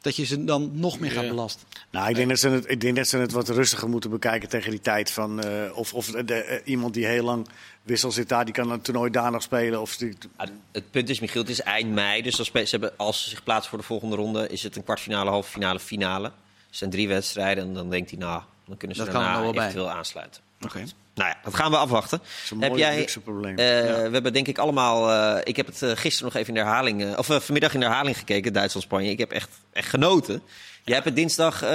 Dat 0.00 0.16
je 0.16 0.24
ze 0.24 0.44
dan 0.44 0.70
nog 0.74 1.00
meer 1.00 1.10
gaat 1.10 1.22
Ja. 1.24 1.28
belasten. 1.30 1.66
Nou, 1.90 2.08
ik 2.08 2.14
denk, 2.14 2.28
dat 2.28 2.38
ze 2.38 2.48
het, 2.48 2.70
ik 2.70 2.80
denk 2.80 2.96
dat 2.96 3.08
ze 3.08 3.16
het 3.18 3.32
wat 3.32 3.48
rustiger 3.48 3.88
moeten 3.88 4.10
bekijken 4.10 4.48
tegen 4.48 4.70
die 4.70 4.80
tijd. 4.80 5.10
Van, 5.10 5.42
eh, 5.42 5.76
of 5.76 5.94
of 5.94 6.06
de, 6.06 6.34
eh, 6.34 6.60
iemand 6.64 6.94
die 6.94 7.06
heel 7.06 7.24
lang 7.24 7.46
wissel 7.82 8.10
zit 8.12 8.28
daar, 8.28 8.44
die 8.44 8.54
kan 8.54 8.70
een 8.70 8.80
toernooi 8.80 9.10
daar 9.10 9.30
nog 9.30 9.42
spelen. 9.42 9.80
Of 9.80 9.96
die, 9.96 10.16
Ja, 10.38 10.46
het 10.72 10.90
punt 10.90 11.08
is, 11.08 11.20
Michiel, 11.20 11.40
het 11.40 11.50
is 11.50 11.62
eind 11.62 11.90
mei. 11.92 12.22
Dus 12.22 12.38
als, 12.38 12.50
ze 12.52 12.66
hebben, 12.70 12.92
als 12.96 13.22
ze 13.22 13.28
zich 13.28 13.42
plaatsen 13.42 13.70
voor 13.70 13.78
de 13.78 13.84
volgende 13.84 14.16
ronde, 14.16 14.48
is 14.48 14.62
het 14.62 14.76
een 14.76 14.84
kwartfinale, 14.84 15.30
halve 15.30 15.50
finale, 15.50 15.80
finale. 15.80 16.26
Er 16.26 16.32
zijn 16.76 16.90
drie 16.90 17.08
wedstrijden 17.08 17.64
en 17.64 17.74
dan 17.74 17.90
denkt 17.90 18.10
hij, 18.10 18.18
nou, 18.18 18.42
Dan 18.70 18.78
kunnen 18.78 18.96
ze 18.96 19.02
Dat 19.04 19.12
kan 19.12 19.20
er 19.22 19.26
daarna 19.26 19.42
nog 19.44 19.52
wel 19.52 19.52
bij. 19.62 19.68
eventueel 19.70 19.90
aansluiten. 19.96 20.42
Oké. 20.64 20.78
Nou 21.14 21.28
ja, 21.28 21.36
dat 21.44 21.54
gaan 21.54 21.70
we 21.70 21.76
afwachten. 21.76 22.18
Dat 22.18 22.26
is 22.44 22.50
een 22.50 22.60
Heb 22.60 22.68
mooi 22.70 22.82
jij, 22.82 22.96
luxe 22.96 23.20
probleem. 23.20 23.58
Eh, 23.58 23.86
Ja. 23.86 23.94
We 23.94 24.10
hebben 24.12 24.32
denk 24.32 24.48
ik 24.48 24.58
allemaal. 24.58 25.10
eh, 25.36 25.40
ik 25.44 25.56
heb 25.56 25.66
het 25.66 25.82
eh, 25.82 25.90
gisteren 25.94 26.32
nog 26.32 26.42
even 26.42 26.48
in 26.48 26.60
de 26.60 26.66
herhaling. 26.66 27.16
of 27.16 27.26
vanmiddag 27.26 27.74
in 27.74 27.80
de 27.80 27.86
herhaling 27.86 28.18
gekeken, 28.18 28.52
Duitsland-Spanje. 28.52 29.10
Ik 29.10 29.18
heb 29.18 29.30
echt, 29.30 29.48
echt 29.72 29.88
genoten. 29.88 30.42
Jij 30.84 30.94
hebt 30.94 31.06
het 31.06 31.16
dinsdag 31.16 31.62
eh, 31.62 31.68
live 31.70 31.74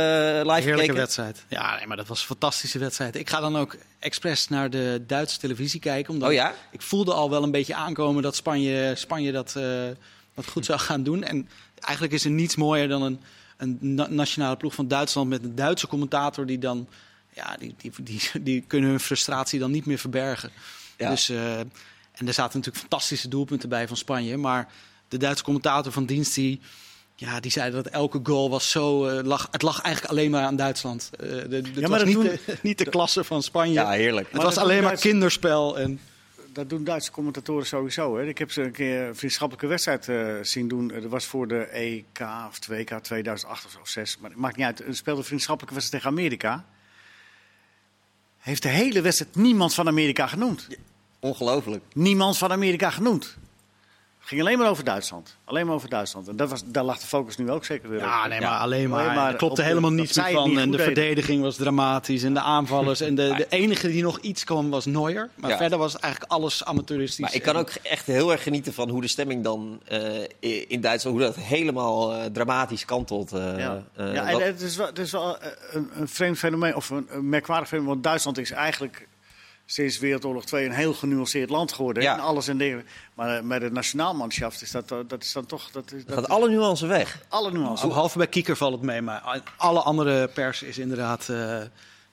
Heerlijke 0.51 0.71
gekeken. 0.73 0.95
wedstrijd. 0.95 1.45
Ja, 1.47 1.75
nee, 1.77 1.87
maar 1.87 1.97
dat 1.97 2.07
was 2.07 2.19
een 2.19 2.25
fantastische 2.25 2.79
wedstrijd. 2.79 3.15
Ik 3.15 3.29
ga 3.29 3.39
dan 3.39 3.57
ook 3.57 3.75
expres 3.99 4.47
naar 4.47 4.69
de 4.69 5.03
Duitse 5.07 5.39
televisie 5.39 5.79
kijken. 5.79 6.13
Omdat 6.13 6.27
Oh 6.29 6.33
ja? 6.33 6.53
ik 6.71 6.81
voelde 6.81 7.13
al 7.13 7.29
wel 7.29 7.43
een 7.43 7.51
beetje 7.51 7.75
aankomen 7.75 8.23
dat 8.23 8.35
Spanje, 8.35 8.93
Spanje 8.95 9.31
dat, 9.31 9.55
eh, 9.55 9.63
dat 10.35 10.47
goed 10.47 10.65
zou 10.65 10.79
gaan 10.79 11.03
doen. 11.03 11.23
En 11.23 11.49
eigenlijk 11.79 12.13
is 12.15 12.25
er 12.25 12.31
niets 12.31 12.55
mooier 12.55 12.87
dan 12.87 13.01
een, 13.01 13.19
een 13.57 13.77
na- 13.79 14.07
nationale 14.09 14.55
ploeg 14.57 14.73
van 14.73 14.87
Duitsland 14.87 15.29
met 15.29 15.43
een 15.43 15.55
Duitse 15.55 15.87
commentator 15.87 16.45
die 16.45 16.59
dan. 16.59 16.87
Ja, 17.33 17.55
die, 17.59 17.75
die, 17.77 17.91
die, 18.01 18.21
die 18.41 18.63
kunnen 18.67 18.89
hun 18.89 18.99
frustratie 18.99 19.59
dan 19.59 19.71
niet 19.71 19.85
meer 19.85 19.97
verbergen. 19.97 20.49
Ja. 20.97 21.09
Dus, 21.09 21.29
eh, 21.29 21.59
en 21.59 22.27
er 22.27 22.33
zaten 22.33 22.57
natuurlijk 22.57 22.77
fantastische 22.77 23.27
doelpunten 23.27 23.69
bij 23.69 23.87
van 23.87 23.97
Spanje. 23.97 24.37
Maar 24.37 24.67
de 25.07 25.17
Duitse 25.17 25.43
commentator 25.43 25.91
van 25.91 26.05
dienst 26.05 26.35
die. 26.35 26.59
Ja, 27.15 27.39
die 27.39 27.51
zei 27.51 27.71
dat 27.71 27.87
elke 27.87 28.19
goal 28.23 28.49
was 28.49 28.69
zo. 28.69 29.11
lag, 29.21 29.47
het 29.51 29.61
lag 29.61 29.81
eigenlijk 29.81 30.13
alleen 30.13 30.31
maar 30.31 30.43
aan 30.43 30.55
Duitsland. 30.55 31.09
Eh 31.19 31.27
de, 31.29 31.47
de, 31.47 31.55
het 31.55 31.79
maar 31.79 31.89
was 31.89 31.97
dat 31.99 32.07
niet, 32.07 32.15
doen- 32.15 32.23
de, 32.45 32.57
niet 32.61 32.77
de 32.77 32.89
klasse 32.89 33.23
van 33.23 33.43
Spanje. 33.43 33.73
Ja, 33.73 33.89
heerlijk. 33.89 34.25
het 34.27 34.35
Maar 34.35 34.45
was 34.45 34.57
alleen 34.57 34.83
maar 34.83 34.97
kinderspel. 34.97 35.79
En, 35.79 35.99
Dat 36.55 36.69
doen 36.69 36.83
Duitse 36.83 37.11
commentatoren 37.11 37.65
sowieso. 37.65 38.17
Hè. 38.17 38.25
Ik 38.27 38.37
heb 38.37 38.51
ze 38.51 38.61
een 38.61 38.71
keer 38.71 39.07
een 39.07 39.15
vriendschappelijke 39.15 39.67
wedstrijd 39.67 40.09
eh, 40.09 40.33
zien 40.41 40.67
doen. 40.67 40.91
Eh, 40.91 41.01
Dat 41.01 41.11
was 41.11 41.25
voor 41.25 41.47
de 41.47 41.63
EK 41.63 42.19
of 42.47 42.59
2K 42.59 43.01
2008 43.01 43.65
of 43.65 43.71
zo, 43.71 43.79
of 43.79 43.87
6. 43.87 44.17
Maar 44.17 44.29
het 44.29 44.39
maakt 44.39 44.55
niet 44.55 44.65
uit. 44.65 44.83
Ze 44.87 44.93
speelde 44.93 45.19
een 45.19 45.25
vriendschappelijke 45.25 45.75
wedstrijd 45.75 46.03
tegen 46.03 46.17
Amerika. 46.17 46.65
Heeft 48.37 48.61
de 48.61 48.69
hele 48.69 49.01
wedstrijd 49.01 49.35
niemand 49.35 49.73
van 49.73 49.87
Amerika 49.87 50.27
genoemd. 50.27 50.67
Ongelooflijk. 51.19 51.83
Niemand 51.93 52.37
van 52.37 52.51
Amerika 52.51 52.89
genoemd. 52.89 53.37
Het 54.25 54.33
ging 54.33 54.45
alleen 54.45 54.57
maar 54.59 54.69
over 54.69 54.83
Duitsland. 54.83 55.37
Alleen 55.45 55.65
maar 55.65 55.75
over 55.75 55.89
Duitsland. 55.89 56.27
En 56.27 56.35
dat 56.35 56.49
was, 56.49 56.61
daar 56.65 56.83
lag 56.83 56.99
de 56.99 57.07
focus 57.07 57.37
nu 57.37 57.51
ook 57.51 57.65
zeker 57.65 57.89
weer 57.89 57.99
op. 57.99 58.05
ja, 58.05 58.27
nee, 58.27 58.39
maar 58.41 58.49
Ja. 58.49 58.57
alleen 58.57 58.89
maar. 58.89 58.99
Alleen 59.03 59.15
maar 59.15 59.31
er 59.31 59.35
klopte 59.37 59.45
op 59.45 59.55
de- 59.55 59.63
helemaal 59.63 59.91
niets 59.91 60.15
meer 60.15 60.25
het 60.25 60.33
van. 60.33 60.49
niet 60.49 60.57
En 60.59 60.71
de 60.71 60.77
deden. 60.77 60.85
verdediging 60.93 61.41
was 61.41 61.55
dramatisch. 61.55 62.23
En 62.23 62.33
de 62.33 62.39
aanvallers. 62.39 63.01
En 63.01 63.15
de, 63.15 63.33
de 63.37 63.45
enige 63.49 63.87
die 63.87 64.03
nog 64.03 64.19
iets 64.19 64.43
kwam 64.43 64.69
was 64.69 64.85
Neuer. 64.85 65.29
Maar 65.35 65.49
Ja. 65.49 65.57
verder 65.57 65.77
was 65.77 65.93
het 65.93 66.01
eigenlijk 66.01 66.33
alles 66.33 66.65
amateuristisch. 66.65 67.19
Maar 67.19 67.33
ik 67.35 67.41
kan 67.41 67.55
ook 67.55 67.69
echt 67.69 68.05
heel 68.05 68.31
erg 68.31 68.43
genieten 68.43 68.73
van 68.73 68.89
hoe 68.89 69.01
de 69.01 69.07
stemming 69.07 69.43
dan 69.43 69.79
eh, 69.87 69.99
in 70.67 70.81
Duitsland, 70.81 71.17
hoe 71.17 71.25
dat 71.25 71.35
helemaal 71.35 72.13
eh, 72.13 72.25
dramatisch 72.25 72.85
kantelt. 72.85 73.31
eh, 73.31 73.39
Ja, 73.59 73.83
eh, 73.95 74.13
ja 74.13 74.27
en 74.29 74.41
het 74.45 74.61
is 74.61 74.75
wel, 74.75 74.87
het 74.87 74.99
is 74.99 75.11
wel 75.11 75.37
een, 75.71 75.89
een 75.95 76.07
vreemd 76.07 76.37
fenomeen, 76.37 76.75
of 76.75 76.89
een, 76.89 77.07
een 77.09 77.29
merkwaardig 77.29 77.67
fenomeen. 77.67 77.89
Want 77.89 78.03
Duitsland 78.03 78.37
is 78.37 78.51
eigenlijk 78.51 79.07
sinds 79.65 79.99
Wereldoorlog 79.99 80.45
2 80.45 80.65
een 80.65 80.71
heel 80.71 80.93
genuanceerd 80.93 81.49
land 81.49 81.71
geworden. 81.73 82.03
Ja. 82.03 82.13
En 82.13 82.19
alles 82.19 82.47
en 82.47 82.57
dingen. 82.57 82.85
Maar 83.13 83.37
eh, 83.37 83.43
met 83.43 83.61
het 83.61 83.71
nationaalmanschaft 83.73 84.61
is 84.61 84.71
dat, 84.71 84.91
eh, 84.91 84.97
dat 85.07 85.23
is 85.23 85.31
dan 85.31 85.45
toch... 85.45 85.71
Dat, 85.71 85.91
is, 85.91 86.05
dat 86.05 86.15
gaat 86.15 86.27
alle 86.29 86.49
nuances 86.49 86.87
weg. 86.87 87.19
alle 87.29 87.51
nuances. 87.51 87.87
Behalve 87.87 88.17
bij 88.17 88.27
Kieker 88.27 88.55
valt 88.55 88.73
het 88.73 88.81
mee. 88.81 89.01
Maar 89.01 89.41
alle 89.57 89.79
andere 89.79 90.27
pers 90.27 90.63
is 90.63 90.77
inderdaad. 90.77 91.29
eh, 91.29 91.37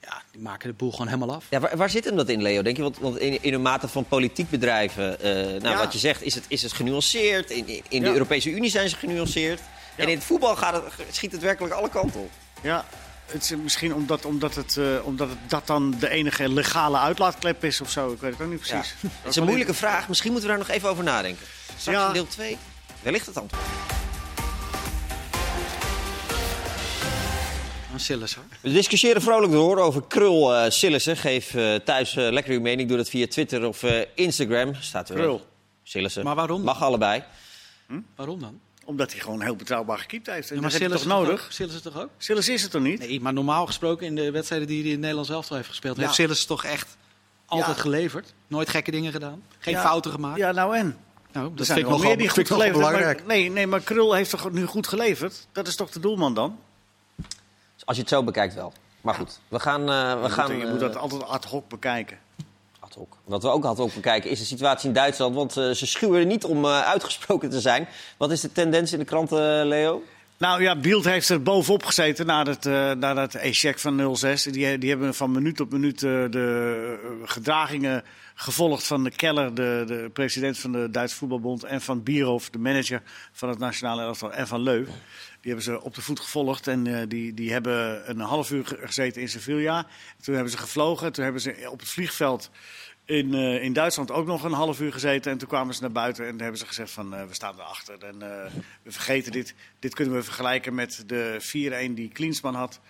ja, 0.05 0.23
die 0.31 0.41
maken 0.41 0.69
de 0.69 0.75
boel 0.75 0.91
gewoon 0.91 1.07
helemaal 1.07 1.35
af. 1.35 1.45
Ja, 1.51 1.61
waar, 1.61 1.77
waar 1.77 1.91
zit 1.91 2.05
hem 2.05 2.17
dat 2.17 2.29
in, 2.29 2.43
Leo? 2.43 2.63
Denk 2.63 2.77
je, 2.77 2.83
want, 2.83 2.99
want 2.99 3.19
in, 3.19 3.43
in 3.43 3.55
een 3.55 3.63
mate 3.63 3.89
van 3.89 4.05
politiek 4.05 4.51
bedrijven, 4.51 5.21
eh, 5.21 5.35
nou, 5.35 5.61
Ja. 5.69 5.77
wat 5.79 5.93
je 5.93 5.99
zegt, 5.99 6.23
is 6.23 6.35
het, 6.35 6.45
is 6.49 6.63
het 6.63 6.73
genuanceerd. 6.73 7.51
In, 7.51 7.67
in 7.89 8.01
de 8.01 8.07
Ja. 8.07 8.13
Europese 8.13 8.51
Unie 8.51 8.71
zijn 8.71 8.89
ze 8.89 8.97
genuanceerd. 8.97 9.61
En 9.97 10.09
in 10.09 10.15
het 10.17 10.25
voetbal 10.25 10.57
gaat 10.57 10.75
het, 10.75 10.85
schiet 11.11 11.33
het 11.33 11.41
werkelijk 11.41 11.75
alle 11.75 11.89
kanten 11.89 12.21
op. 12.21 12.31
Ja, 12.63 12.85
het 13.33 13.43
is 13.43 13.57
misschien 13.57 13.95
omdat, 13.95 14.25
omdat, 14.25 14.55
het, 14.55 14.77
eh, 14.77 14.85
omdat 15.05 15.29
het 15.29 15.39
dat 15.49 15.67
dan 15.67 15.95
de 15.99 16.09
enige 16.09 16.49
legale 16.49 16.99
uitlaatklep 16.99 17.65
is 17.65 17.81
of 17.81 17.91
zo. 17.91 18.13
Ik 18.13 18.21
weet 18.21 18.33
het 18.33 18.41
ook 18.43 18.51
niet 18.51 18.69
Ja. 18.69 18.75
precies. 18.79 18.95
Het 19.23 19.31
is 19.31 19.37
een 19.37 19.45
moeilijke 19.45 19.75
vraag. 19.75 20.09
Misschien 20.09 20.33
moeten 20.33 20.51
we 20.51 20.57
daar 20.57 20.67
nog 20.67 20.77
even 20.77 20.89
over 20.89 21.05
nadenken. 21.05 21.47
Straks 21.77 21.99
Ja. 21.99 22.07
in 22.07 22.13
deel 22.13 22.27
2. 22.27 22.57
Wellicht 23.03 23.27
het 23.27 23.37
antwoord. 23.37 23.63
Een 27.93 28.01
Sillis 28.01 28.35
hoor. 28.35 28.45
We 28.61 28.73
discussiëren 28.73 29.23
vrolijk 29.23 29.53
door 29.53 29.79
over 29.79 30.03
Krul 30.09 30.55
eh 30.55 30.71
Sillissen. 30.71 31.17
Geef 31.17 31.55
eh, 31.55 31.75
thuis 31.75 32.15
lekker 32.15 32.53
uw 32.53 32.61
mening. 32.61 32.89
Doe 32.89 32.97
dat 32.97 33.09
via 33.09 33.27
Twitter 33.27 33.65
of 33.67 33.83
eh, 33.83 34.01
Instagram. 34.15 34.75
Staat 34.75 35.09
er. 35.09 35.15
Krul. 35.17 35.47
Sillissen. 35.83 36.25
Maar 36.25 36.35
waarom? 36.35 36.63
Mag 36.63 36.83
allebei. 36.83 37.23
Waarom 38.17 38.41
dan? 38.41 38.61
Omdat 38.85 39.13
hij 39.13 39.21
gewoon 39.21 39.41
heel 39.43 39.57
betrouwbaar 39.57 39.99
gekiept 39.99 40.27
heeft. 40.27 40.51
En 40.51 40.57
Ja, 40.57 40.63
dat 40.63 40.73
toch 40.81 40.93
is 40.93 41.05
nodig? 41.05 41.47
Sillis 41.51 41.75
is 41.75 41.83
toch 41.83 42.01
ook? 42.01 42.09
Silas 42.19 42.49
is 42.49 42.63
het 42.63 42.71
toch 42.71 42.83
niet? 42.83 42.99
Nee, 42.99 43.21
maar 43.21 43.33
normaal 43.33 43.67
gesproken 43.67 44.07
in 44.07 44.15
de 44.15 44.31
wedstrijden 44.31 44.69
die 44.69 44.77
hij 44.77 44.87
in 44.87 44.91
het 44.93 45.01
Nederlands 45.01 45.31
elftal 45.31 45.57
heeft 45.57 45.69
gespeeld, 45.69 45.97
Ja. 45.97 46.03
heeft 46.03 46.15
Sillis 46.15 46.45
toch 46.45 46.65
echt 46.65 46.97
altijd 47.47 47.77
Ja. 47.77 47.83
geleverd. 47.83 48.35
Nooit 48.47 48.69
gekke 48.69 48.91
dingen 48.91 49.13
gedaan. 49.13 49.43
Geen 49.59 49.75
Ja. 49.75 49.83
fouten 49.83 50.11
gemaakt. 50.11 50.39
Ja, 50.39 50.53
nou 50.53 50.77
en? 50.77 50.97
Nou, 51.33 51.55
dat 51.55 51.67
zijn 51.67 51.79
vind 51.79 51.79
ik 51.79 51.85
wel 51.85 51.93
nog 51.97 52.03
meer 52.07 52.17
die 52.19 52.29
goed 52.29 52.47
geleverd 52.47 52.77
belangrijk. 52.77 53.19
Maar, 53.19 53.27
nee, 53.27 53.51
nee, 53.51 53.67
maar 53.67 53.81
Krul 53.81 54.13
heeft 54.13 54.31
toch 54.31 54.51
nu 54.53 54.67
goed 54.67 54.87
geleverd? 54.87 55.47
Dat 55.53 55.67
is 55.67 55.77
toch 55.77 55.91
de 55.91 56.01
doelman 56.01 56.35
dan? 56.35 56.59
Als 57.85 57.97
je 57.97 58.03
het 58.03 58.11
zo 58.11 58.23
bekijkt 58.25 58.55
wel. 58.55 58.73
Maar 59.01 59.15
goed, 59.15 59.41
we 59.49 59.61
gaan... 59.61 59.81
eh, 59.81 60.15
we 60.21 60.23
Je 60.23 60.31
gaan 60.31 60.51
moet, 60.53 60.61
je 60.61 60.65
eh, 60.67 60.71
moet 60.71 60.81
dat 60.81 60.97
altijd 60.97 61.23
ad 61.25 61.45
hoc 61.45 61.69
bekijken. 61.69 62.19
Wat 63.25 63.43
we 63.43 63.49
ook 63.49 63.65
ad 63.65 63.77
hoc 63.77 63.95
bekijken 63.95 64.31
is 64.31 64.39
de 64.39 64.45
situatie 64.45 64.89
in 64.89 64.95
Duitsland. 64.95 65.35
Want 65.35 65.57
eh, 65.57 65.71
ze 65.71 65.87
schuwen 65.87 66.21
er 66.21 66.27
niet 66.27 66.45
om 66.45 66.65
eh, 66.65 66.81
uitgesproken 66.81 67.51
te 67.51 67.61
zijn. 67.61 67.89
Wat 68.17 68.31
is 68.31 68.41
de 68.41 68.53
tendens 68.53 68.93
in 68.93 68.99
de 68.99 69.05
kranten, 69.05 69.61
eh, 69.61 69.67
Leo? 69.67 70.03
Nou 70.43 70.63
ja, 70.63 70.77
Bielt 70.77 71.05
heeft 71.05 71.29
er 71.29 71.43
bovenop 71.43 71.85
gezeten 71.85 72.27
na 72.27 72.45
dat, 72.45 72.67
eh 72.67 72.93
na 72.93 73.15
dat 73.15 73.35
e-check 73.35 73.79
van 73.79 74.17
06. 74.17 74.43
Die, 74.43 74.79
die 74.79 74.91
hebben 74.91 75.15
van 75.15 75.31
minuut 75.31 75.61
op 75.61 75.73
minuut 75.73 76.03
eh, 76.03 76.25
de 76.31 76.99
eh, 77.03 77.29
gedragingen 77.29 78.05
gevolgd 78.35 78.87
van 78.87 79.05
de 79.05 79.11
Keller, 79.11 79.55
de, 79.55 79.85
de 79.87 80.11
president 80.13 80.59
van 80.59 80.73
de 80.73 80.91
Duitse 80.91 81.17
voetbalbond, 81.17 81.65
en 81.65 81.81
van 81.81 82.03
Bierhoff, 82.03 82.51
de 82.51 82.59
manager 82.59 83.03
van 83.33 83.49
het 83.49 83.59
nationale 83.59 84.03
elftal, 84.03 84.33
en 84.33 84.47
van 84.47 84.61
Leu. 84.63 84.85
Die 84.85 85.53
hebben 85.53 85.63
ze 85.63 85.83
op 85.83 85.95
de 85.95 86.03
voet 86.03 86.21
gevolgd 86.21 86.67
en 86.67 86.87
eh, 86.87 87.03
die, 87.09 87.35
die 87.35 87.53
hebben 87.53 88.11
een 88.11 88.21
half 88.21 88.51
uur 88.51 88.67
ge- 88.67 88.79
gezeten 88.83 89.23
in 89.23 89.29
Sevilla. 89.29 89.87
Toen 90.23 90.35
hebben 90.35 90.53
ze 90.53 90.59
gevlogen, 90.59 91.13
toen 91.13 91.25
hebben 91.25 91.43
ze 91.43 91.69
op 91.71 91.81
het 91.81 91.89
vliegveld 91.89 92.51
in, 93.05 93.35
eh, 93.35 93.63
in 93.63 93.73
Duitsland 93.73 94.11
ook 94.11 94.27
nog 94.27 94.45
een 94.45 94.53
half 94.53 94.81
uur 94.81 94.93
gezeten. 94.93 95.33
En 95.33 95.39
toen 95.39 95.49
kwamen 95.49 95.75
ze 95.75 95.81
naar 95.81 95.93
buiten 95.93 96.27
en 96.27 96.41
hebben 96.41 96.59
ze 96.59 96.67
gezegd 96.67 96.91
van 96.91 97.15
eh, 97.15 97.25
we 97.25 97.35
staan 97.35 97.55
erachter. 97.55 98.05
En 98.05 98.23
eh, 98.23 98.51
we 98.83 98.93
vergeten 98.93 99.33
dit. 99.33 99.55
Dit 99.79 99.95
kunnen 99.95 100.15
we 100.15 100.23
vergelijken 100.23 100.75
met 100.75 101.05
de 101.07 101.37
4-1 101.91 101.95
die 101.95 102.09
Klinsman 102.09 102.55
had. 102.55 102.81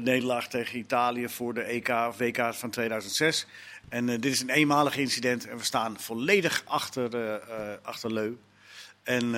nederlaag 0.00 0.48
tegen 0.48 0.78
Italië 0.78 1.28
voor 1.28 1.54
de 1.54 1.62
EK 1.62 1.88
WK 2.16 2.54
van 2.54 2.70
2006. 2.70 3.46
En 3.88 4.06
dit 4.06 4.24
is 4.24 4.40
een 4.40 4.50
eenmalig 4.50 4.96
incident 4.96 5.48
en 5.48 5.56
we 5.56 5.64
staan 5.64 6.00
volledig 6.00 6.62
achter, 6.66 7.40
achter 7.82 8.12
Leu. 8.12 8.32
En 9.02 9.30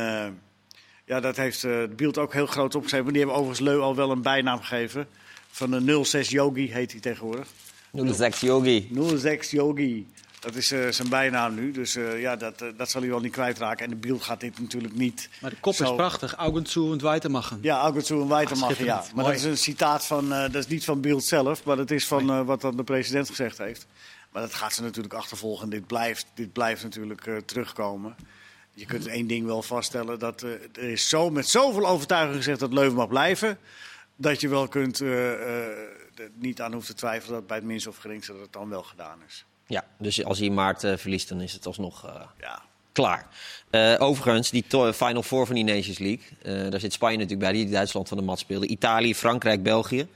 ja, 1.05 1.21
dat 1.21 1.37
heeft 1.37 1.64
eh 1.64 1.83
Bielt 1.97 2.19
ook 2.19 2.33
heel 2.33 2.47
groot 2.47 2.75
opgeschreven. 2.75 3.09
Die 3.09 3.19
hebben 3.19 3.37
overigens 3.37 3.69
Leu 3.69 3.79
al 3.79 3.95
wel 3.95 4.11
een 4.11 4.23
bijnaam 4.23 4.61
gegeven. 4.61 5.09
Van 5.51 5.71
de 5.71 6.05
06 6.05 6.29
Yogi 6.29 6.73
heet 6.73 6.92
hij 6.92 7.01
tegenwoordig. 7.01 7.49
06 7.92 8.40
Yogi. 8.40 8.90
06 9.18 9.51
Yogi. 9.51 10.07
Dat 10.40 10.55
is 10.55 10.70
eh, 10.72 10.88
zijn 10.90 11.09
bijnaam 11.09 11.55
nu. 11.55 11.70
Dus 11.70 11.96
eh, 11.96 12.20
ja, 12.20 12.37
dat, 12.37 12.62
eh, 12.62 12.68
dat 12.77 12.90
zal 12.90 13.01
hij 13.01 13.11
wel 13.11 13.20
niet 13.20 13.33
kwijtraken. 13.33 13.85
En 13.85 13.90
de 13.90 13.96
Bielt 13.96 14.22
gaat 14.22 14.40
dit 14.40 14.61
natuurlijk 14.61 14.94
niet. 14.94 15.29
Maar 15.40 15.51
de 15.51 15.57
kop 15.61 15.75
zo- 15.75 15.85
is 15.85 15.94
prachtig. 15.96 16.35
Augen 16.35 16.66
zu 16.66 16.92
en 16.92 17.03
weitermachen. 17.03 17.59
Ja, 17.62 17.79
August 17.81 18.11
en 18.11 18.29
Weitermachen, 18.29 18.85
ja. 18.85 18.94
Maar 18.96 19.07
Mooi. 19.14 19.27
dat 19.27 19.37
is 19.37 19.44
een 19.44 19.57
citaat 19.59 20.07
van, 20.07 20.33
eh, 20.33 20.40
dat 20.40 20.55
is 20.55 20.66
niet 20.66 20.85
van 20.85 21.01
Bielt 21.01 21.25
zelf, 21.25 21.64
maar 21.64 21.77
dat 21.77 21.90
is 21.90 22.07
van 22.07 22.31
eh, 22.31 22.42
wat 22.42 22.61
dan 22.61 22.77
de 22.77 22.85
president 22.85 23.29
gezegd 23.29 23.59
heeft. 23.59 23.87
Maar 24.33 24.42
dat 24.42 24.55
gaat 24.55 24.72
ze 24.72 24.83
natuurlijk 24.83 25.14
achtervolgen. 25.14 25.68
Dit 25.70 25.87
blijft, 25.87 26.27
dit 26.35 26.53
blijft 26.53 26.83
natuurlijk 26.83 27.27
eh, 27.27 27.37
terugkomen. 27.37 28.14
Je 28.75 28.87
kunt 28.87 29.07
één 29.07 29.27
ding 29.27 29.46
wel 29.46 29.62
vaststellen, 29.62 30.18
dat 30.18 30.42
eh, 30.42 30.51
er 30.72 30.90
is 30.90 31.09
zo, 31.09 31.31
met 31.31 31.49
zoveel 31.49 31.87
overtuiging 31.87 32.37
gezegd 32.37 32.61
dat 32.61 32.72
Leuven 32.72 32.94
mag 32.96 33.09
blijven, 33.09 33.59
dat 34.16 34.40
je 34.40 34.49
wel 34.49 34.68
kunt, 34.68 35.01
eh, 35.01 35.33
eh, 35.33 35.38
er 35.68 36.06
niet 36.35 36.61
aan 36.61 36.72
hoeft 36.72 36.87
te 36.87 36.94
twijfelen 36.94 37.35
dat 37.38 37.46
bij 37.46 37.57
het 37.57 37.66
minste 37.66 37.88
of 37.88 37.96
geringste 37.96 38.33
dat 38.33 38.40
het 38.40 38.52
dan 38.52 38.68
wel 38.68 38.83
gedaan 38.83 39.18
is. 39.26 39.44
Ja, 39.66 39.85
dus 39.98 40.24
als 40.24 40.38
hij 40.38 40.46
in 40.46 40.55
maart 40.55 40.85
eh, 40.85 40.96
verliest, 40.96 41.29
dan 41.29 41.40
is 41.40 41.52
het 41.52 41.66
alsnog 41.66 42.07
eh, 42.07 42.20
Ja. 42.40 42.62
klaar. 42.92 43.26
Eh, 43.70 43.94
overigens, 43.98 44.50
die 44.50 44.64
Final 44.92 45.22
Four 45.22 45.46
van 45.46 45.55
die 45.55 45.64
Nations 45.64 45.98
League. 45.98 46.24
eh, 46.42 46.70
daar 46.70 46.81
zit 46.81 46.92
Spanje 46.92 47.16
natuurlijk 47.16 47.50
bij, 47.50 47.52
die 47.52 47.70
Duitsland 47.70 48.09
van 48.09 48.16
de 48.16 48.22
mat 48.22 48.38
speelde. 48.38 48.66
Italië, 48.66 49.14
Frankrijk, 49.14 49.62
België. 49.62 50.09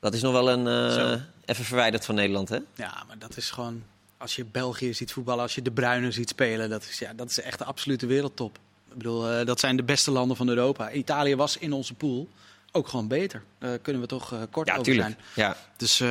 Dat 0.00 0.14
is 0.14 0.22
nog 0.22 0.32
wel 0.32 0.50
een... 0.50 0.66
eh, 0.66 1.20
even 1.44 1.64
verwijderd 1.64 2.04
van 2.04 2.14
Nederland, 2.14 2.48
hè? 2.48 2.58
Ja, 2.74 3.04
maar 3.06 3.18
dat 3.18 3.36
is 3.36 3.50
gewoon... 3.50 3.82
Als 4.16 4.36
je 4.36 4.44
België 4.44 4.94
ziet 4.94 5.12
voetballen, 5.12 5.42
als 5.42 5.54
je 5.54 5.62
de 5.62 5.70
Bruinen 5.70 6.12
ziet 6.12 6.28
spelen... 6.28 6.70
dat 6.70 6.82
is, 6.82 6.98
ja, 6.98 7.12
dat 7.14 7.30
is 7.30 7.40
echt 7.40 7.58
de 7.58 7.64
absolute 7.64 8.06
wereldtop. 8.06 8.58
Ik 8.90 8.96
bedoel, 8.96 9.30
eh, 9.30 9.46
dat 9.46 9.60
zijn 9.60 9.76
de 9.76 9.82
beste 9.82 10.10
landen 10.10 10.36
van 10.36 10.48
Europa. 10.48 10.90
Italië 10.92 11.36
was 11.36 11.56
in 11.58 11.72
onze 11.72 11.94
pool 11.94 12.28
ook 12.76 12.88
gewoon 12.88 13.08
beter. 13.08 13.42
Kunnen 13.82 14.02
we 14.02 14.08
toch 14.08 14.32
eh, 14.32 14.38
kort 14.50 14.66
Ja, 14.68 14.72
over 14.72 14.84
tuurlijk. 14.84 15.06
zijn. 15.34 15.48
Ja, 15.48 15.56
Dus 15.76 16.00
eh, 16.00 16.08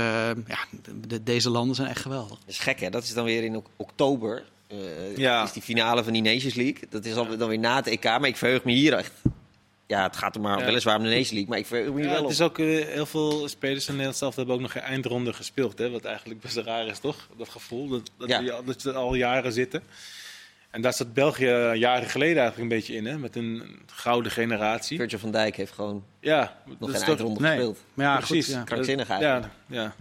ja, 0.47 0.57
de- 0.83 1.07
de- 1.07 1.23
deze 1.23 1.49
landen 1.49 1.75
zijn 1.75 1.87
echt 1.87 2.01
geweldig. 2.01 2.39
dat 2.39 2.47
is 2.47 2.59
gek, 2.59 2.79
hè? 2.79 2.89
Dat 2.89 3.03
is 3.03 3.13
dan 3.13 3.25
weer 3.25 3.43
in 3.43 3.55
ok- 3.55 3.67
oktober. 3.75 4.43
eh 4.67 5.17
Ja. 5.17 5.43
is 5.43 5.51
die 5.51 5.61
finale 5.61 6.03
van 6.03 6.13
die 6.13 6.21
Nations 6.21 6.53
League. 6.53 6.87
Dat 6.89 7.05
is 7.05 7.13
dan 7.13 7.47
weer 7.47 7.59
na 7.59 7.75
het 7.75 7.87
EK, 7.87 8.03
maar 8.03 8.25
ik 8.27 8.37
verheug 8.37 8.63
me 8.63 8.71
hier 8.71 8.93
echt 8.93 9.11
ja, 9.87 10.03
het 10.03 10.17
gaat 10.17 10.35
er 10.35 10.41
maar 10.41 10.59
Ja. 10.59 10.65
weliswaar 10.65 10.97
om 10.97 11.03
de 11.03 11.09
Nation 11.09 11.29
League, 11.33 11.47
maar 11.49 11.57
ik 11.57 11.65
verheug 11.65 11.87
me 11.89 11.93
hier 11.95 12.03
Ja, 12.03 12.07
wel 12.09 12.15
het 12.17 12.25
op. 12.25 12.31
is 12.31 12.41
ook 12.41 12.57
heel 12.57 13.05
veel 13.05 13.47
spelers 13.47 13.85
in 13.85 13.91
Nederland 13.91 14.17
zelf 14.17 14.35
hebben 14.35 14.55
ook 14.55 14.61
nog 14.61 14.71
geen 14.71 14.81
eindronde 14.81 15.33
gespeeld. 15.33 15.77
Hè? 15.77 15.89
Wat 15.89 16.03
eigenlijk 16.05 16.41
best 16.41 16.57
raar 16.57 16.87
is, 16.87 16.99
toch? 16.99 17.27
Dat 17.37 17.49
gevoel 17.49 17.87
dat, 17.87 18.11
dat, 18.17 18.29
Ja. 18.29 18.39
die 18.39 18.51
dat 18.65 18.81
ze 18.81 18.89
er 18.89 18.95
al 18.95 19.15
jaren 19.15 19.53
zitten. 19.53 19.83
En 20.73 20.81
daar 20.81 20.93
zat 20.93 21.13
België 21.13 21.45
jaren 21.73 22.09
geleden 22.09 22.37
eigenlijk 22.41 22.57
een 22.71 22.77
beetje 22.77 22.93
in, 22.95 23.05
hè? 23.05 23.17
met 23.17 23.35
een 23.35 23.79
gouden 23.85 24.31
generatie. 24.31 24.97
Virgil 24.97 25.19
van 25.19 25.31
Dijk 25.31 25.55
heeft 25.55 25.71
gewoon 25.73 26.03
Ja, 26.19 26.57
nog 26.65 26.77
dat 26.79 26.89
geen 26.89 27.07
eindronde 27.07 27.39
Nee. 27.41 27.49
gespeeld. 27.51 27.79
Maar 27.93 28.05
ja, 28.05 28.17
Precies. 28.17 28.45
goed, 28.45 28.53
ja. 28.55 28.61
Krankzinnig 28.63 29.07
Ja, 29.07 29.13
eigenlijk. 29.13 29.53
ja. 29.67 29.75
Ja, 29.81 29.93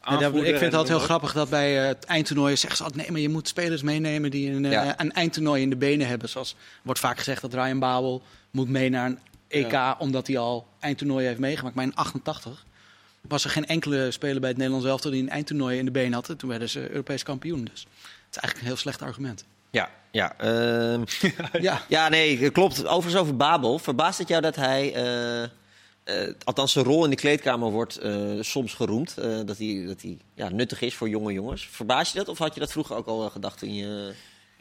daar- 0.00 0.12
Aanvoerder 0.24 0.38
ik 0.40 0.44
vind 0.58 0.60
het 0.60 0.74
altijd 0.74 0.96
heel 0.98 1.06
grappig 1.06 1.32
dat 1.32 1.48
bij 1.50 1.72
het 1.72 2.04
eindtoernooi 2.04 2.56
zegt 2.56 2.76
ze 2.76 2.82
altijd... 2.82 3.02
nee, 3.02 3.10
maar 3.10 3.20
je 3.20 3.28
moet 3.28 3.48
spelers 3.48 3.82
meenemen 3.82 4.30
die 4.30 4.50
een, 4.50 4.64
eh, 4.64 4.70
Ja. 4.72 5.00
een 5.00 5.12
eindtoernooi 5.12 5.62
in 5.62 5.70
de 5.70 5.76
benen 5.76 6.06
hebben. 6.06 6.28
Zoals 6.28 6.56
wordt 6.82 7.00
vaak 7.00 7.18
gezegd 7.18 7.40
dat 7.40 7.54
Ryan 7.54 7.78
Babel 7.78 8.22
moet 8.50 8.68
mee 8.68 8.88
naar 8.90 9.06
een 9.06 9.18
EK... 9.48 9.94
omdat 9.98 10.26
hij 10.26 10.38
al 10.38 10.66
eindtoernooien 10.80 11.28
heeft 11.28 11.40
meegemaakt. 11.40 11.74
Maar 11.74 11.84
in 11.84 11.94
88 11.94 12.64
was 13.20 13.44
er 13.44 13.50
geen 13.50 13.66
enkele 13.66 14.10
speler 14.10 14.40
bij 14.40 14.48
het 14.48 14.58
Nederlands 14.58 14.86
elftal... 14.88 15.10
die 15.10 15.22
een 15.22 15.28
eindtoernooi 15.30 15.78
in 15.78 15.84
de 15.84 15.90
benen 15.90 16.12
had. 16.12 16.28
En 16.28 16.36
toen 16.36 16.48
werden 16.48 16.68
ze 16.68 16.88
Europees 16.90 17.22
kampioen. 17.22 17.64
Dus 17.64 17.80
het 17.80 17.90
is 18.30 18.36
eigenlijk 18.36 18.58
een 18.60 18.66
heel 18.66 18.76
slecht 18.76 19.02
argument. 19.02 19.44
Ja, 19.70 19.90
ja. 20.10 20.34
ehm, 20.38 21.04
Ja, 21.60 21.82
ja, 21.88 22.08
nee, 22.08 22.50
klopt. 22.50 22.86
Overigens 22.86 23.22
over 23.22 23.36
Babel. 23.36 23.78
Verbaast 23.78 24.18
het 24.18 24.28
jou 24.28 24.42
dat 24.42 24.56
hij, 24.56 24.94
eh, 24.94 25.42
eh, 25.42 26.34
althans 26.44 26.72
zijn 26.72 26.84
rol 26.84 27.04
in 27.04 27.10
de 27.10 27.16
kleedkamer 27.16 27.70
wordt 27.70 27.96
eh, 27.96 28.12
soms 28.40 28.74
geroemd, 28.74 29.14
dat 29.46 29.58
hij, 29.58 29.84
dat 29.86 30.02
hij 30.02 30.18
ja, 30.34 30.48
nuttig 30.48 30.80
is 30.80 30.94
voor 30.94 31.08
jonge 31.08 31.32
jongens. 31.32 31.68
Verbaas 31.70 32.12
je 32.12 32.18
dat 32.18 32.28
of 32.28 32.38
had 32.38 32.54
je 32.54 32.60
dat 32.60 32.72
vroeger 32.72 32.96
ook 32.96 33.06
al 33.06 33.30
gedacht 33.30 33.58
toen 33.58 33.74
je 33.74 34.12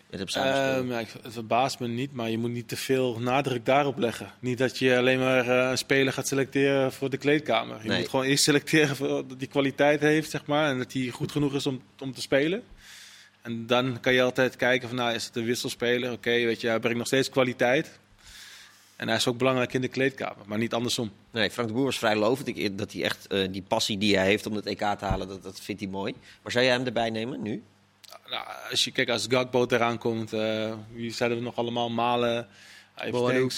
met 0.09 0.33
hem? 0.33 0.43
Ehm, 0.43 0.91
ja, 0.91 0.97
het 0.97 1.33
verbaast 1.33 1.79
me 1.79 1.87
niet, 1.87 2.13
maar 2.13 2.29
je 2.29 2.37
moet 2.37 2.51
niet 2.51 2.67
te 2.67 2.77
veel 2.77 3.19
nadruk 3.19 3.65
daarop 3.65 3.97
leggen. 3.97 4.31
Niet 4.39 4.57
dat 4.57 4.77
je 4.77 4.97
alleen 4.97 5.19
maar 5.19 5.47
een 5.47 5.77
speler 5.77 6.13
gaat 6.13 6.27
selecteren 6.27 6.91
voor 6.91 7.09
de 7.09 7.17
kleedkamer. 7.17 7.79
Je 7.81 7.87
Nee. 7.87 7.99
moet 7.99 8.09
gewoon 8.09 8.25
eerst 8.25 8.43
selecteren 8.43 8.95
voor, 8.95 9.07
dat 9.27 9.37
hij 9.37 9.47
kwaliteit 9.47 9.99
heeft, 9.99 10.29
zeg 10.29 10.45
maar. 10.45 10.69
En 10.69 10.77
dat 10.77 10.93
hij 10.93 11.07
goed 11.07 11.31
genoeg 11.31 11.53
is 11.53 11.65
om, 11.65 11.81
om 11.99 12.13
te 12.13 12.21
spelen. 12.21 12.63
En 13.49 13.67
dan 13.67 13.99
kan 13.99 14.13
je 14.13 14.21
altijd 14.21 14.55
kijken 14.55 14.87
van, 14.87 14.97
nou, 14.97 15.13
is 15.13 15.25
het 15.25 15.35
een 15.35 15.45
wisselspeler? 15.45 16.11
Oké, 16.11 16.29
weet 16.29 16.61
je, 16.61 16.67
hij 16.67 16.79
brengt 16.79 16.97
nog 16.97 17.07
steeds 17.07 17.29
kwaliteit. 17.29 17.99
En 18.95 19.07
hij 19.07 19.17
is 19.17 19.27
ook 19.27 19.37
belangrijk 19.37 19.73
in 19.73 19.81
de 19.81 19.87
kleedkamer, 19.87 20.45
maar 20.45 20.57
niet 20.57 20.73
andersom. 20.73 21.11
Nee, 21.31 21.51
Frank 21.51 21.67
de 21.67 21.73
Boer 21.73 21.85
was 21.85 21.97
vrij 21.97 22.15
lovend. 22.15 22.47
Ik, 22.47 22.77
dat 22.77 22.91
hij 22.91 23.03
echt 23.03 23.27
eh, 23.27 23.47
die 23.51 23.61
passie 23.61 23.97
die 23.97 24.17
hij 24.17 24.25
heeft 24.25 24.45
om 24.45 24.53
het 24.53 24.65
EK 24.65 24.77
te 24.79 25.05
halen, 25.05 25.27
dat, 25.27 25.43
dat 25.43 25.59
vindt 25.59 25.81
hij 25.81 25.89
mooi. 25.89 26.15
Maar 26.41 26.51
zou 26.51 26.65
jij 26.65 26.73
hem 26.73 26.85
erbij 26.85 27.09
nemen 27.09 27.41
nu? 27.41 27.63
Nou, 28.29 28.47
als 28.69 28.83
je 28.83 28.91
kijkt, 28.91 29.11
als 29.11 29.25
Gakbo 29.29 29.65
eraan 29.69 29.97
komt, 29.97 30.33
eh, 30.33 30.73
wie 30.93 31.11
zeiden 31.11 31.37
we 31.37 31.43
nog 31.43 31.55
allemaal? 31.55 31.89
Malen, 31.89 32.47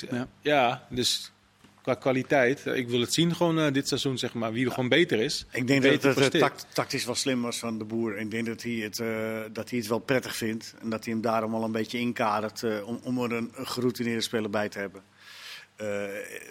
ja. 0.09 0.27
ja, 0.41 0.87
dus 0.89 1.31
qua 1.81 1.93
kwaliteit, 1.93 2.65
ik 2.65 2.89
wil 2.89 2.99
het 2.99 3.13
zien 3.13 3.35
gewoon 3.35 3.59
eh, 3.59 3.73
dit 3.73 3.87
seizoen, 3.87 4.17
zeg 4.17 4.33
maar, 4.33 4.51
wie 4.53 4.65
er 4.65 4.71
gewoon 4.71 4.89
beter 4.89 5.19
is. 5.19 5.45
Ik 5.51 5.67
denk 5.67 5.81
Beter 5.81 6.13
dat 6.13 6.23
het 6.23 6.33
eh, 6.33 6.41
tact- 6.41 6.65
tactisch 6.73 7.05
wel 7.05 7.15
slim 7.15 7.41
was 7.41 7.59
van 7.59 7.77
de 7.77 7.83
boer. 7.83 8.17
Ik 8.17 8.31
denk 8.31 8.45
dat 8.45 8.63
hij 8.63 8.71
het, 8.71 8.99
eh, 8.99 9.39
dat 9.51 9.69
hij 9.69 9.79
het 9.79 9.87
wel 9.87 9.99
prettig 9.99 10.35
vindt. 10.35 10.73
En 10.81 10.89
dat 10.89 11.03
hij 11.05 11.13
hem 11.13 11.21
daarom 11.21 11.55
al 11.55 11.63
een 11.63 11.71
beetje 11.71 11.97
inkadert 11.99 12.83
om, 12.83 12.99
om 13.03 13.21
er 13.23 13.31
een, 13.31 13.51
een 13.55 13.67
geroutineerde 13.67 14.21
speler 14.21 14.49
bij 14.49 14.69
te 14.69 14.79
hebben. 14.79 15.03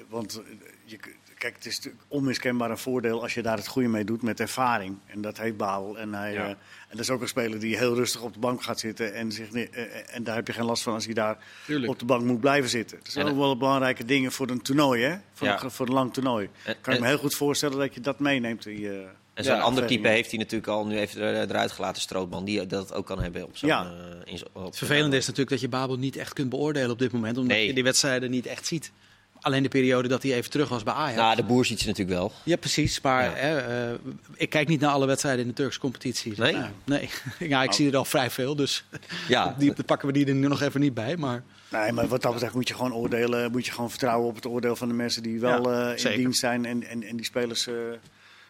Want 0.08 0.42
je, 0.84 0.98
kijk, 1.40 1.54
het 1.54 1.66
is 1.66 1.76
natuurlijk 1.76 2.02
onmiskenbaar 2.08 2.70
een 2.70 2.78
voordeel 2.78 3.22
als 3.22 3.34
je 3.34 3.42
daar 3.42 3.56
het 3.56 3.66
goede 3.66 3.88
mee 3.88 4.04
doet 4.04 4.22
met 4.22 4.40
ervaring. 4.40 4.96
En 5.06 5.20
dat 5.20 5.38
heeft 5.38 5.56
Babel. 5.56 5.98
En, 5.98 6.14
hij, 6.14 6.32
Ja. 6.32 6.42
eh, 6.44 6.48
en 6.48 6.56
dat 6.90 7.00
is 7.00 7.10
ook 7.10 7.20
een 7.20 7.28
speler 7.28 7.58
die 7.60 7.76
heel 7.76 7.94
rustig 7.94 8.22
op 8.22 8.32
de 8.32 8.38
bank 8.38 8.62
gaat 8.62 8.80
zitten. 8.80 9.14
En, 9.14 9.32
zich, 9.32 9.52
eh, 9.52 9.62
eh, 9.62 10.14
en 10.16 10.24
daar 10.24 10.34
heb 10.34 10.46
je 10.46 10.52
geen 10.52 10.64
last 10.64 10.82
van 10.82 10.94
als 10.94 11.04
hij 11.04 11.14
daar 11.14 11.38
Tuurlijk. 11.66 11.92
op 11.92 11.98
de 11.98 12.04
bank 12.04 12.24
moet 12.24 12.40
blijven 12.40 12.70
zitten. 12.70 12.98
Dat 13.02 13.12
zijn 13.12 13.26
ook 13.26 13.36
wel 13.36 13.56
belangrijke 13.56 14.04
dingen 14.04 14.32
voor 14.32 14.48
een 14.50 14.62
toernooi, 14.62 15.02
hè? 15.02 15.16
Voor, 15.32 15.46
Ja. 15.46 15.62
een, 15.62 15.70
voor 15.70 15.86
een 15.86 15.92
lang 15.92 16.12
toernooi. 16.12 16.48
En- 16.64 16.76
kan 16.80 16.94
ik 16.94 17.00
me 17.00 17.06
heel 17.06 17.18
goed 17.18 17.34
voorstellen 17.34 17.78
dat 17.78 17.94
je 17.94 18.00
dat 18.00 18.18
meeneemt. 18.18 18.62
Die, 18.62 18.88
En 19.34 19.44
zo'n 19.44 19.54
Ja, 19.54 19.60
ander 19.60 19.86
type 19.86 20.08
heeft 20.08 20.30
hij 20.30 20.38
natuurlijk 20.38 20.68
al 20.70 20.86
nu 20.86 20.98
even 20.98 21.20
er- 21.22 21.34
eruit 21.50 21.72
gelaten, 21.72 22.02
Strootman, 22.02 22.44
die 22.44 22.66
dat 22.66 22.92
ook 22.94 23.06
kan 23.06 23.20
hebben 23.22 23.44
op 23.44 23.56
zo'n... 23.56 23.68
Ja. 23.68 23.92
in 24.24 24.38
zo- 24.38 24.44
op 24.52 24.64
Het 24.64 24.76
vervelende 24.78 25.16
is 25.16 25.22
natuurlijk 25.22 25.50
dat 25.50 25.60
je 25.60 25.68
Babel 25.68 25.96
niet 25.96 26.16
echt 26.16 26.32
kunt 26.32 26.48
beoordelen 26.48 26.90
op 26.90 26.98
dit 26.98 27.12
moment. 27.12 27.38
Omdat 27.38 27.56
Nee. 27.56 27.66
je 27.66 27.74
die 27.74 27.82
wedstrijden 27.84 28.30
niet 28.30 28.46
echt 28.46 28.66
ziet. 28.66 28.92
Alleen 29.40 29.62
de 29.62 29.68
periode 29.68 30.08
dat 30.08 30.22
hij 30.22 30.32
even 30.34 30.50
terug 30.50 30.68
was 30.68 30.82
bij 30.82 30.94
Ajax. 30.94 31.16
Nou, 31.16 31.36
de 31.36 31.42
boer 31.42 31.64
ziet 31.64 31.80
ze 31.80 31.86
natuurlijk 31.86 32.18
wel. 32.18 32.32
Ja, 32.42 32.56
precies. 32.56 33.00
Maar 33.00 33.24
Ja. 33.24 33.30
Hè, 33.34 33.58
eh, 33.90 33.98
ik 34.34 34.50
kijk 34.50 34.68
niet 34.68 34.80
naar 34.80 34.90
alle 34.90 35.06
wedstrijden 35.06 35.42
in 35.42 35.48
de 35.48 35.54
Turkse 35.54 35.78
competitie. 35.80 36.32
Nee? 36.36 36.56
Nee. 36.84 37.08
ja, 37.38 37.62
ik 37.62 37.72
zie 37.72 37.90
er 37.90 37.96
al 37.96 38.04
vrij 38.04 38.30
veel. 38.30 38.56
Dus 38.56 38.84
Ja, 39.28 39.54
die, 39.58 39.74
pakken 39.86 40.06
we 40.08 40.14
die 40.14 40.26
er 40.26 40.34
nu 40.34 40.48
nog 40.48 40.60
even 40.60 40.80
niet 40.80 40.94
bij. 40.94 41.16
Maar 41.16 41.42
Nee, 41.68 41.92
maar 41.92 42.08
wat 42.08 42.22
dat 42.22 42.32
betreft 42.32 42.54
moet 42.54 42.68
je 42.68 42.74
gewoon 42.74 42.94
oordelen, 42.94 43.50
moet 43.50 43.66
je 43.66 43.72
gewoon 43.72 43.90
vertrouwen 43.90 44.28
op 44.28 44.34
het 44.34 44.46
oordeel 44.46 44.76
van 44.76 44.88
de 44.88 44.94
mensen 44.94 45.22
die 45.22 45.40
wel 45.40 45.70
Ja, 45.72 45.84
eh, 45.86 45.92
in 45.92 45.98
zeker. 45.98 46.18
dienst 46.18 46.40
zijn 46.40 46.64
en, 46.64 46.86
en, 46.88 47.02
en 47.02 47.16
die 47.16 47.24
spelers 47.26 47.66
eh, 47.66 47.74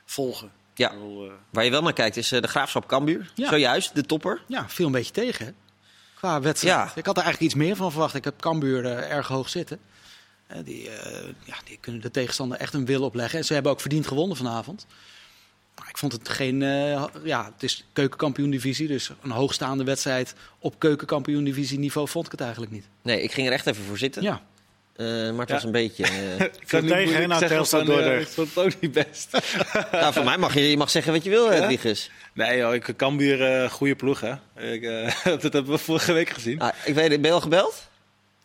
volgen. 0.04 0.50
Ja. 0.74 0.90
Bedoel, 0.92 1.26
eh, 1.26 1.32
waar 1.50 1.64
je 1.64 1.70
wel 1.70 1.82
naar 1.82 1.92
kijkt 1.92 2.16
is 2.16 2.28
de 2.28 2.46
Graafschap 2.48 2.86
Cambuur. 2.86 3.32
Ja. 3.34 3.48
Zojuist, 3.48 3.94
de 3.94 4.02
topper. 4.02 4.40
ja, 4.46 4.68
viel 4.68 4.86
een 4.86 4.92
beetje 4.92 5.12
tegen. 5.12 5.46
hè. 5.46 5.52
Qua 6.14 6.40
wedstrijd. 6.40 6.74
Ja. 6.76 6.92
Ik 6.94 7.06
had 7.06 7.16
er 7.16 7.22
eigenlijk 7.22 7.52
iets 7.52 7.62
meer 7.62 7.76
van 7.76 7.90
verwacht. 7.90 8.14
Ik 8.14 8.24
heb 8.24 8.40
Cambuur 8.40 8.84
eh, 8.84 9.10
erg 9.16 9.28
hoog 9.28 9.48
zitten. 9.48 9.78
Eh, 10.50 10.58
die, 10.64 10.88
eh, 10.90 11.22
ja, 11.44 11.54
die 11.64 11.78
kunnen 11.80 12.00
de 12.00 12.10
tegenstander 12.10 12.58
echt 12.58 12.74
een 12.74 12.84
wil 12.84 13.02
opleggen. 13.02 13.38
En 13.38 13.44
ze 13.44 13.52
hebben 13.54 13.72
ook 13.72 13.80
verdiend 13.80 14.06
gewonnen 14.06 14.36
vanavond. 14.36 14.86
Maar 15.78 15.88
ik 15.88 15.98
vond 15.98 16.12
het 16.12 16.28
geen... 16.28 16.62
eh, 16.62 17.04
ja, 17.24 17.50
het 17.54 17.62
is 17.62 17.84
keukenkampioen-divisie. 17.92 18.86
Dus 18.88 19.10
een 19.22 19.30
hoogstaande 19.30 19.84
wedstrijd 19.84 20.34
op 20.58 20.78
keukenkampioen-divisie 20.78 21.78
niveau 21.78 22.08
vond 22.08 22.24
ik 22.26 22.30
het 22.32 22.40
eigenlijk 22.40 22.72
niet. 22.72 22.84
Nee, 23.02 23.22
ik 23.22 23.32
ging 23.32 23.46
er 23.46 23.52
echt 23.52 23.66
even 23.66 23.84
voor 23.84 23.98
zitten. 23.98 24.22
Ja, 24.22 24.42
Eh, 24.96 25.06
maar 25.06 25.38
het 25.40 25.48
Ja. 25.48 25.54
was 25.54 25.64
een 25.64 25.70
beetje... 25.72 26.04
eh, 26.04 26.40
Ik 26.40 26.40
kan 26.40 26.50
niet 26.50 26.60
tegen, 26.70 26.86
moeilijk 26.88 27.18
hè, 27.18 27.26
na 27.26 27.38
zeggen 27.38 27.56
Telstar 27.56 27.84
Dordrecht. 27.84 28.28
Ik 28.28 28.34
vond 28.34 28.48
het 28.54 28.64
ook 28.64 28.80
niet 28.80 28.92
best. 28.92 29.30
nou, 29.92 30.12
voor 30.12 30.24
mij 30.24 30.38
mag 30.38 30.54
je, 30.54 30.70
je 30.70 30.76
mag 30.76 30.90
zeggen 30.90 31.12
wat 31.12 31.24
je 31.24 31.30
wil, 31.30 31.52
Ja? 31.52 31.68
Nee 32.34 32.58
joh, 32.58 32.74
ik 32.74 32.92
kan 32.96 33.16
weer 33.16 33.62
uh, 33.62 33.70
goede 33.70 33.94
ploeg 33.96 34.20
hè. 34.20 34.32
Ik, 34.72 34.82
eh, 34.82 35.24
dat 35.42 35.42
hebben 35.52 35.66
we 35.70 35.78
vorige 35.78 36.12
week 36.12 36.28
gezien. 36.30 36.58
Nou, 36.58 36.72
ik 36.84 36.94
weet, 36.94 37.08
ben 37.08 37.20
je 37.20 37.30
al 37.32 37.40
gebeld? 37.40 37.88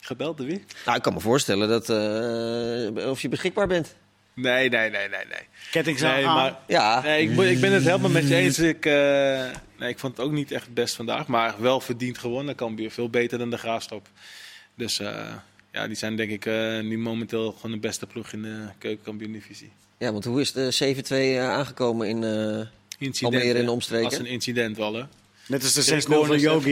Gebeld 0.05 0.37
door 0.37 0.45
wie? 0.47 0.63
Nou, 0.85 0.97
ik 0.97 1.03
kan 1.03 1.13
me 1.13 1.19
voorstellen 1.19 1.67
dat, 1.69 1.89
eh, 1.89 3.09
of 3.09 3.21
je 3.21 3.29
beschikbaar 3.29 3.67
bent. 3.67 3.95
Nee, 4.33 4.69
nee, 4.69 4.89
nee, 4.89 5.09
nee, 5.09 5.25
nee. 5.29 5.39
Ketting 5.71 5.99
zijn 5.99 6.15
Nee, 6.15 6.25
aan. 6.27 6.35
maar 6.35 6.59
Ja, 6.67 7.01
Nee, 7.01 7.21
ik, 7.29 7.35
ben- 7.35 7.49
ik 7.49 7.59
ben 7.59 7.71
het 7.71 7.83
helemaal 7.83 8.09
met 8.09 8.27
je 8.27 8.35
eens. 8.35 8.59
Ik, 8.59 8.85
eh, 8.85 8.93
nee, 9.79 9.89
ik 9.89 9.99
vond 9.99 10.17
het 10.17 10.25
ook 10.25 10.31
niet 10.31 10.51
echt 10.51 10.73
best 10.73 10.95
vandaag. 10.95 11.27
Maar 11.27 11.55
wel 11.61 11.79
verdiend 11.81 12.17
gewonnen. 12.17 12.55
Cambuur 12.55 12.91
veel 12.91 13.09
beter 13.09 13.37
dan 13.37 13.49
de 13.49 13.57
Graafschap. 13.57 14.07
Dus 14.75 14.99
eh, 14.99 15.33
ja, 15.71 15.87
die 15.87 15.95
zijn 15.95 16.15
denk 16.15 16.31
ik 16.31 16.45
eh, 16.45 16.79
nu 16.79 16.97
momenteel 16.97 17.51
gewoon 17.51 17.71
de 17.71 17.77
beste 17.77 18.07
ploeg 18.07 18.31
in 18.31 18.41
de 18.41 18.65
keukenkampioen-divisie. 18.77 19.71
ja, 19.97 20.11
want 20.11 20.25
hoe 20.25 20.41
is 20.41 20.51
de 20.51 20.71
7-2 20.71 21.37
eh, 21.37 21.49
aangekomen 21.49 22.07
in... 22.07 22.23
eh, 22.23 22.65
Incident, 22.97 23.43
Almere 23.43 23.71
omstreken? 23.71 24.05
Als 24.05 24.17
een 24.17 24.25
incident 24.25 24.77
wel, 24.77 24.93
hè. 24.93 25.03
Net 25.47 25.63
als 25.63 25.73
de 25.73 25.81
Drie 25.81 26.01
6-0 26.01 26.05
van 26.27 26.39
Yogi. 26.39 26.71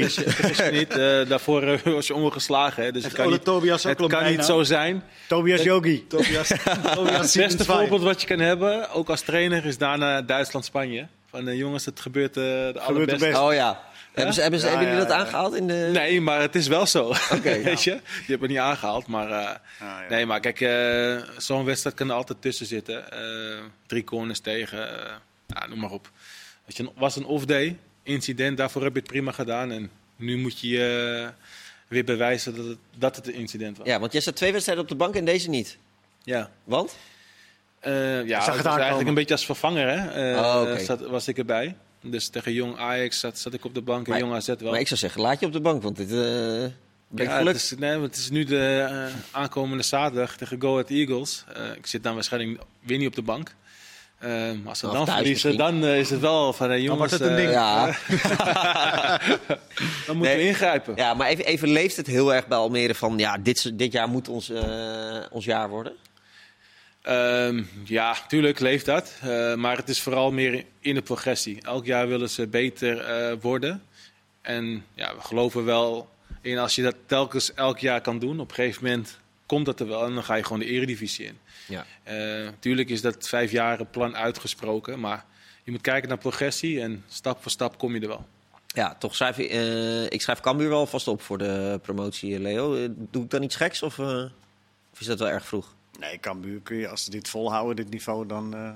niet. 0.71 0.89
eh, 0.97 1.27
daarvoor 1.27 1.63
eh, 1.63 1.79
was 1.93 2.07
je 2.07 2.13
ongeslagen. 2.13 2.83
Hè. 2.83 2.91
Dus 2.91 3.03
het 3.03 3.13
kan, 3.13 3.29
niet, 3.29 3.43
Tobias 3.43 3.85
ook 3.85 3.91
het 3.91 4.01
al 4.01 4.07
kan 4.07 4.25
niet 4.31 4.45
zo 4.45 4.63
zijn. 4.63 5.03
Tobias 5.27 5.63
Yogi. 5.63 6.07
Tobias, 6.07 6.47
Tobias 6.95 7.33
Het 7.33 7.43
beste 7.43 7.65
voorbeeld 7.65 8.01
wat 8.01 8.21
je 8.21 8.27
kan 8.27 8.39
hebben, 8.39 8.89
ook 8.89 9.09
als 9.09 9.21
trainer, 9.21 9.65
is 9.65 9.77
daarna 9.77 10.21
Duitsland-Spanje. 10.21 11.07
Van 11.29 11.47
eh, 11.47 11.57
jongens, 11.57 11.85
het 11.85 11.99
gebeurt 11.99 12.37
eh, 12.37 12.43
de 12.43 12.49
het 12.49 12.79
allerbeste. 12.79 13.25
best. 13.25 13.39
oh 13.39 13.53
ja. 13.53 13.91
Hebben, 14.13 14.33
ze, 14.33 14.41
hebben, 14.41 14.59
ze, 14.59 14.65
Ja, 14.65 14.71
hebben 14.71 14.89
jullie 14.91 15.03
ja, 15.03 15.07
dat 15.09 15.17
ja. 15.19 15.23
aangehaald 15.25 15.55
in 15.55 15.67
de... 15.67 15.89
Nee, 15.93 16.21
maar 16.21 16.41
het 16.41 16.55
is 16.55 16.67
wel 16.67 16.85
zo. 16.85 17.13
Oké, 17.31 17.61
Weet 17.63 17.83
je? 17.83 17.91
Je 17.91 18.01
hebt 18.27 18.41
het 18.41 18.49
niet 18.49 18.59
aangehaald, 18.59 19.07
maar... 19.07 19.29
eh, 19.31 19.37
Ah, 19.47 19.55
ja. 19.79 20.05
Nee, 20.09 20.25
maar 20.25 20.39
kijk, 20.39 20.61
eh, 20.61 21.29
zo'n 21.37 21.65
wedstrijd 21.65 21.95
kan 21.95 22.09
er 22.09 22.15
altijd 22.15 22.41
tussen 22.41 22.65
zitten. 22.65 23.11
Eh, 23.11 23.59
drie 23.85 24.03
corners 24.03 24.39
tegen, 24.39 24.99
eh, 25.05 25.11
ja, 25.47 25.67
noem 25.67 25.79
maar 25.79 25.91
op. 25.91 26.11
Je, 26.65 26.89
was 26.95 27.15
een 27.15 27.25
off-day, 27.25 27.77
incident, 28.03 28.57
daarvoor 28.57 28.83
heb 28.83 28.93
je 28.93 28.99
het 28.99 29.07
prima 29.09 29.31
gedaan. 29.31 29.71
En 29.71 29.89
nu 30.15 30.37
moet 30.37 30.59
je 30.59 31.23
eh, 31.23 31.47
weer 31.87 32.03
bewijzen 32.03 32.55
dat 32.55 32.65
het, 32.65 32.77
dat 32.97 33.15
het 33.15 33.27
een 33.27 33.33
incident 33.33 33.77
was. 33.77 33.87
Ja, 33.87 33.99
want 33.99 34.11
jij 34.11 34.21
staat 34.21 34.35
twee 34.35 34.51
wedstrijden 34.51 34.83
op 34.83 34.89
de 34.89 34.95
bank 34.95 35.15
en 35.15 35.25
deze 35.25 35.49
niet. 35.49 35.77
Ja. 36.23 36.49
Want? 36.63 36.95
Eh, 37.79 38.25
ja, 38.25 38.43
zag 38.43 38.55
het 38.55 38.65
was 38.65 38.77
eigenlijk 38.77 39.07
een 39.07 39.13
beetje 39.13 39.33
als 39.33 39.45
vervanger, 39.45 39.87
hè. 39.87 40.31
Eh, 40.31 40.39
Oh, 40.39 40.61
oké. 40.61 40.83
zat, 40.83 41.01
was 41.01 41.27
ik 41.27 41.37
erbij. 41.37 41.75
Dus 42.01 42.27
tegen 42.27 42.53
Jong 42.53 42.77
Ajax 42.77 43.19
zat, 43.19 43.37
zat 43.39 43.53
ik 43.53 43.65
op 43.65 43.73
de 43.73 43.81
bank 43.81 44.07
en 44.07 44.17
Jong 44.17 44.33
AZ 44.33 44.47
wel. 44.47 44.71
Maar 44.71 44.79
ik 44.79 44.87
zou 44.87 44.99
zeggen, 44.99 45.21
laat 45.21 45.39
je 45.39 45.45
op 45.45 45.53
de 45.53 45.61
bank, 45.61 45.81
want 45.81 45.95
dit 45.95 46.11
uh, 46.11 46.61
Ja, 47.15 47.43
het, 47.45 47.55
is, 47.55 47.73
nee, 47.77 47.91
want 47.91 48.03
het 48.03 48.15
is 48.15 48.29
nu 48.29 48.43
de 48.43 49.09
aankomende 49.31 49.83
zaterdag 49.83 50.37
tegen 50.37 50.61
Go 50.61 50.71
Ahead 50.71 50.89
Eagles. 50.89 51.43
Eh, 51.53 51.75
ik 51.75 51.87
zit 51.87 52.03
dan 52.03 52.13
waarschijnlijk 52.13 52.61
weer 52.79 52.97
niet 52.97 53.07
op 53.07 53.15
de 53.15 53.21
bank. 53.21 53.55
Eh, 54.23 54.49
als 54.65 54.79
ze 54.79 54.87
dan 54.91 55.07
verliezen, 55.07 55.57
dan 55.57 55.83
eh, 55.85 55.99
is 55.99 56.09
het 56.09 56.19
wel 56.19 56.53
van 56.53 56.71
eh, 56.71 56.81
jongens, 56.81 56.97
wordt 56.97 57.11
het 57.11 57.21
een 57.21 57.29
eh, 57.29 57.35
ding. 57.35 57.51
Ja. 57.59 57.85
dan 60.05 60.15
moeten 60.17 60.35
Nee. 60.35 60.37
we 60.37 60.47
ingrijpen. 60.47 60.93
ja, 60.95 61.13
maar 61.13 61.27
even, 61.27 61.45
even 61.45 61.67
leeft 61.69 61.97
het 61.97 62.07
heel 62.07 62.33
erg 62.33 62.47
bij 62.47 62.57
Almere 62.57 62.95
van... 62.95 63.17
ja, 63.17 63.37
dit, 63.37 63.77
dit 63.77 63.91
jaar 63.91 64.07
moet 64.07 64.27
ons, 64.29 64.49
eh, 64.49 65.19
ons 65.31 65.45
jaar 65.45 65.69
worden. 65.69 65.93
Ehm, 67.01 67.63
ja, 67.83 68.15
tuurlijk 68.27 68.59
leeft 68.59 68.85
dat. 68.85 69.13
Maar 69.55 69.77
het 69.77 69.89
is 69.89 70.01
vooral 70.01 70.31
meer 70.31 70.65
in 70.79 70.95
de 70.95 71.01
progressie. 71.01 71.61
Elk 71.61 71.85
jaar 71.85 72.07
willen 72.07 72.29
ze 72.29 72.47
beter 72.47 73.05
worden. 73.41 73.83
En 74.41 74.85
ja, 74.93 75.15
we 75.15 75.21
geloven 75.21 75.65
wel 75.65 76.09
in 76.41 76.57
als 76.57 76.75
je 76.75 76.81
dat 76.81 76.95
telkens 77.05 77.53
elk 77.53 77.79
jaar 77.79 78.01
kan 78.01 78.19
doen. 78.19 78.39
Op 78.39 78.49
een 78.49 78.55
gegeven 78.55 78.83
moment 78.83 79.19
komt 79.45 79.65
dat 79.65 79.79
er 79.79 79.87
wel 79.87 80.05
en 80.05 80.13
dan 80.13 80.23
ga 80.23 80.35
je 80.35 80.43
gewoon 80.43 80.59
de 80.59 80.65
eredivisie 80.65 81.25
in. 81.25 81.37
Ja. 81.67 81.85
Uh, 82.11 82.49
tuurlijk 82.59 82.89
is 82.89 83.01
dat 83.01 83.27
vijf 83.27 83.51
jaren 83.51 83.89
plan 83.89 84.15
uitgesproken, 84.15 84.99
maar 84.99 85.25
je 85.63 85.71
moet 85.71 85.81
kijken 85.81 86.09
naar 86.09 86.17
progressie 86.17 86.81
en 86.81 87.03
stap 87.07 87.41
voor 87.41 87.51
stap 87.51 87.77
kom 87.77 87.93
je 87.93 88.01
er 88.01 88.07
wel. 88.07 88.25
Ja, 88.67 88.95
toch 88.95 89.15
schrijf 89.15 89.37
ik, 89.37 89.51
uh, 89.51 90.03
ik 90.03 90.21
schrijf 90.21 90.39
Cambuur 90.39 90.69
wel 90.69 90.85
vast 90.85 91.07
op 91.07 91.21
voor 91.21 91.37
de 91.37 91.79
promotie, 91.81 92.39
Leo. 92.39 92.87
Doe 92.89 93.23
ik 93.23 93.29
dan 93.29 93.43
iets 93.43 93.55
geks 93.55 93.83
of, 93.83 93.97
uh, 93.97 94.23
of 94.93 94.99
is 94.99 95.05
dat 95.05 95.19
wel 95.19 95.29
erg 95.29 95.45
vroeg? 95.45 95.73
Nee, 95.99 96.19
Cambuur 96.19 96.59
kun 96.59 96.77
je, 96.77 96.87
als 96.87 97.03
ze 97.03 97.09
dit 97.09 97.29
volhouden, 97.29 97.75
dit 97.75 97.89
niveau, 97.89 98.27
dan 98.27 98.55
uh, 98.55 98.69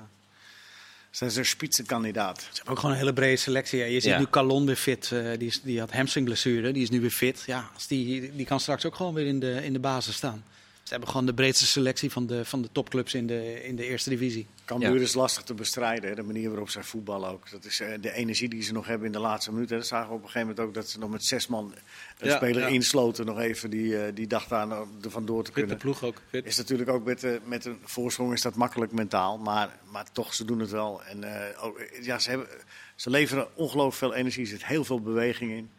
zijn 1.11 1.31
ze 1.31 1.39
een 1.39 1.45
spitsenkandidaat. 1.45 2.41
Ze 2.41 2.47
hebben 2.53 2.73
ook 2.73 2.79
gewoon 2.79 2.91
een 2.91 3.01
hele 3.01 3.13
brede 3.13 3.35
selectie. 3.35 3.79
Je 3.79 3.99
ziet 3.99 4.03
ja. 4.03 4.19
nu 4.19 4.27
Calon 4.29 4.65
weer 4.65 4.75
fit, 4.75 5.09
die, 5.37 5.47
is, 5.47 5.61
die 5.61 5.79
had 5.79 5.91
hamstringblessure, 5.91 6.71
die 6.71 6.83
is 6.83 6.89
nu 6.89 7.01
weer 7.01 7.09
fit. 7.09 7.43
Ja, 7.45 7.69
als 7.73 7.87
die, 7.87 8.35
die 8.35 8.45
kan 8.45 8.59
straks 8.59 8.85
ook 8.85 8.95
gewoon 8.95 9.13
weer 9.13 9.25
in 9.25 9.39
de, 9.39 9.63
in 9.63 9.73
de 9.73 9.79
basis 9.79 10.15
staan. 10.15 10.43
Ze 10.87 10.93
hebben 10.93 11.11
gewoon 11.11 11.25
de 11.25 11.33
breedste 11.33 11.65
selectie 11.65 12.11
van 12.11 12.27
de, 12.27 12.45
van 12.45 12.61
de 12.61 12.69
topclubs 12.71 13.13
in 13.13 13.27
de, 13.27 13.63
in 13.63 13.75
de 13.75 13.85
eerste 13.85 14.09
divisie. 14.09 14.47
Cambuur 14.65 14.95
ja. 14.95 15.01
is 15.01 15.13
lastig 15.13 15.43
te 15.43 15.53
bestrijden, 15.53 16.09
hè? 16.09 16.15
de 16.15 16.23
manier 16.23 16.49
waarop 16.49 16.69
zij 16.69 16.83
voetballen 16.83 17.29
ook. 17.29 17.51
Dat 17.51 17.65
is 17.65 17.81
uh, 17.81 17.87
de 18.01 18.13
energie 18.13 18.49
die 18.49 18.61
ze 18.61 18.73
nog 18.73 18.87
hebben 18.87 19.07
in 19.07 19.13
de 19.13 19.19
laatste 19.19 19.51
minuten. 19.51 19.77
Dat 19.77 19.87
zagen 19.87 20.07
we 20.09 20.13
op 20.13 20.23
een 20.23 20.29
gegeven 20.29 20.47
moment 20.47 20.67
ook 20.67 20.73
dat 20.73 20.89
ze 20.89 20.99
nog 20.99 21.09
met 21.09 21.25
zes 21.25 21.47
man 21.47 21.73
een 22.17 22.27
ja, 22.27 22.35
speler 22.35 22.61
ja. 22.61 22.67
insloten. 22.67 23.25
Nog 23.25 23.39
even 23.39 23.69
die, 23.69 23.85
uh, 23.85 24.03
die 24.13 24.27
dacht 24.27 24.51
aan 24.51 24.71
er 24.71 25.11
vandoor 25.11 25.43
te 25.43 25.51
kunnen. 25.51 25.71
de 25.71 25.81
ploeg 25.81 26.03
ook. 26.03 26.21
Fit. 26.29 26.45
Is 26.45 26.57
natuurlijk 26.57 26.89
ook 26.89 27.05
met, 27.05 27.23
uh, 27.23 27.31
met 27.43 27.65
een 27.65 27.79
voorsprong 27.83 28.33
is 28.33 28.41
dat 28.41 28.55
makkelijk 28.55 28.91
mentaal. 28.91 29.37
Maar, 29.37 29.79
maar 29.91 30.11
toch, 30.11 30.33
ze 30.33 30.45
doen 30.45 30.59
het 30.59 30.71
wel. 30.71 31.03
En 31.03 31.25
ook, 31.61 31.81
ja, 32.01 32.19
ze, 32.19 32.29
hebben, 32.29 32.47
ze 32.95 33.09
leveren 33.09 33.47
ongelooflijk 33.55 33.95
veel 33.95 34.13
energie. 34.13 34.43
Er 34.43 34.49
zit 34.49 34.65
heel 34.65 34.83
veel 34.83 35.01
beweging 35.01 35.51
in. 35.51 35.69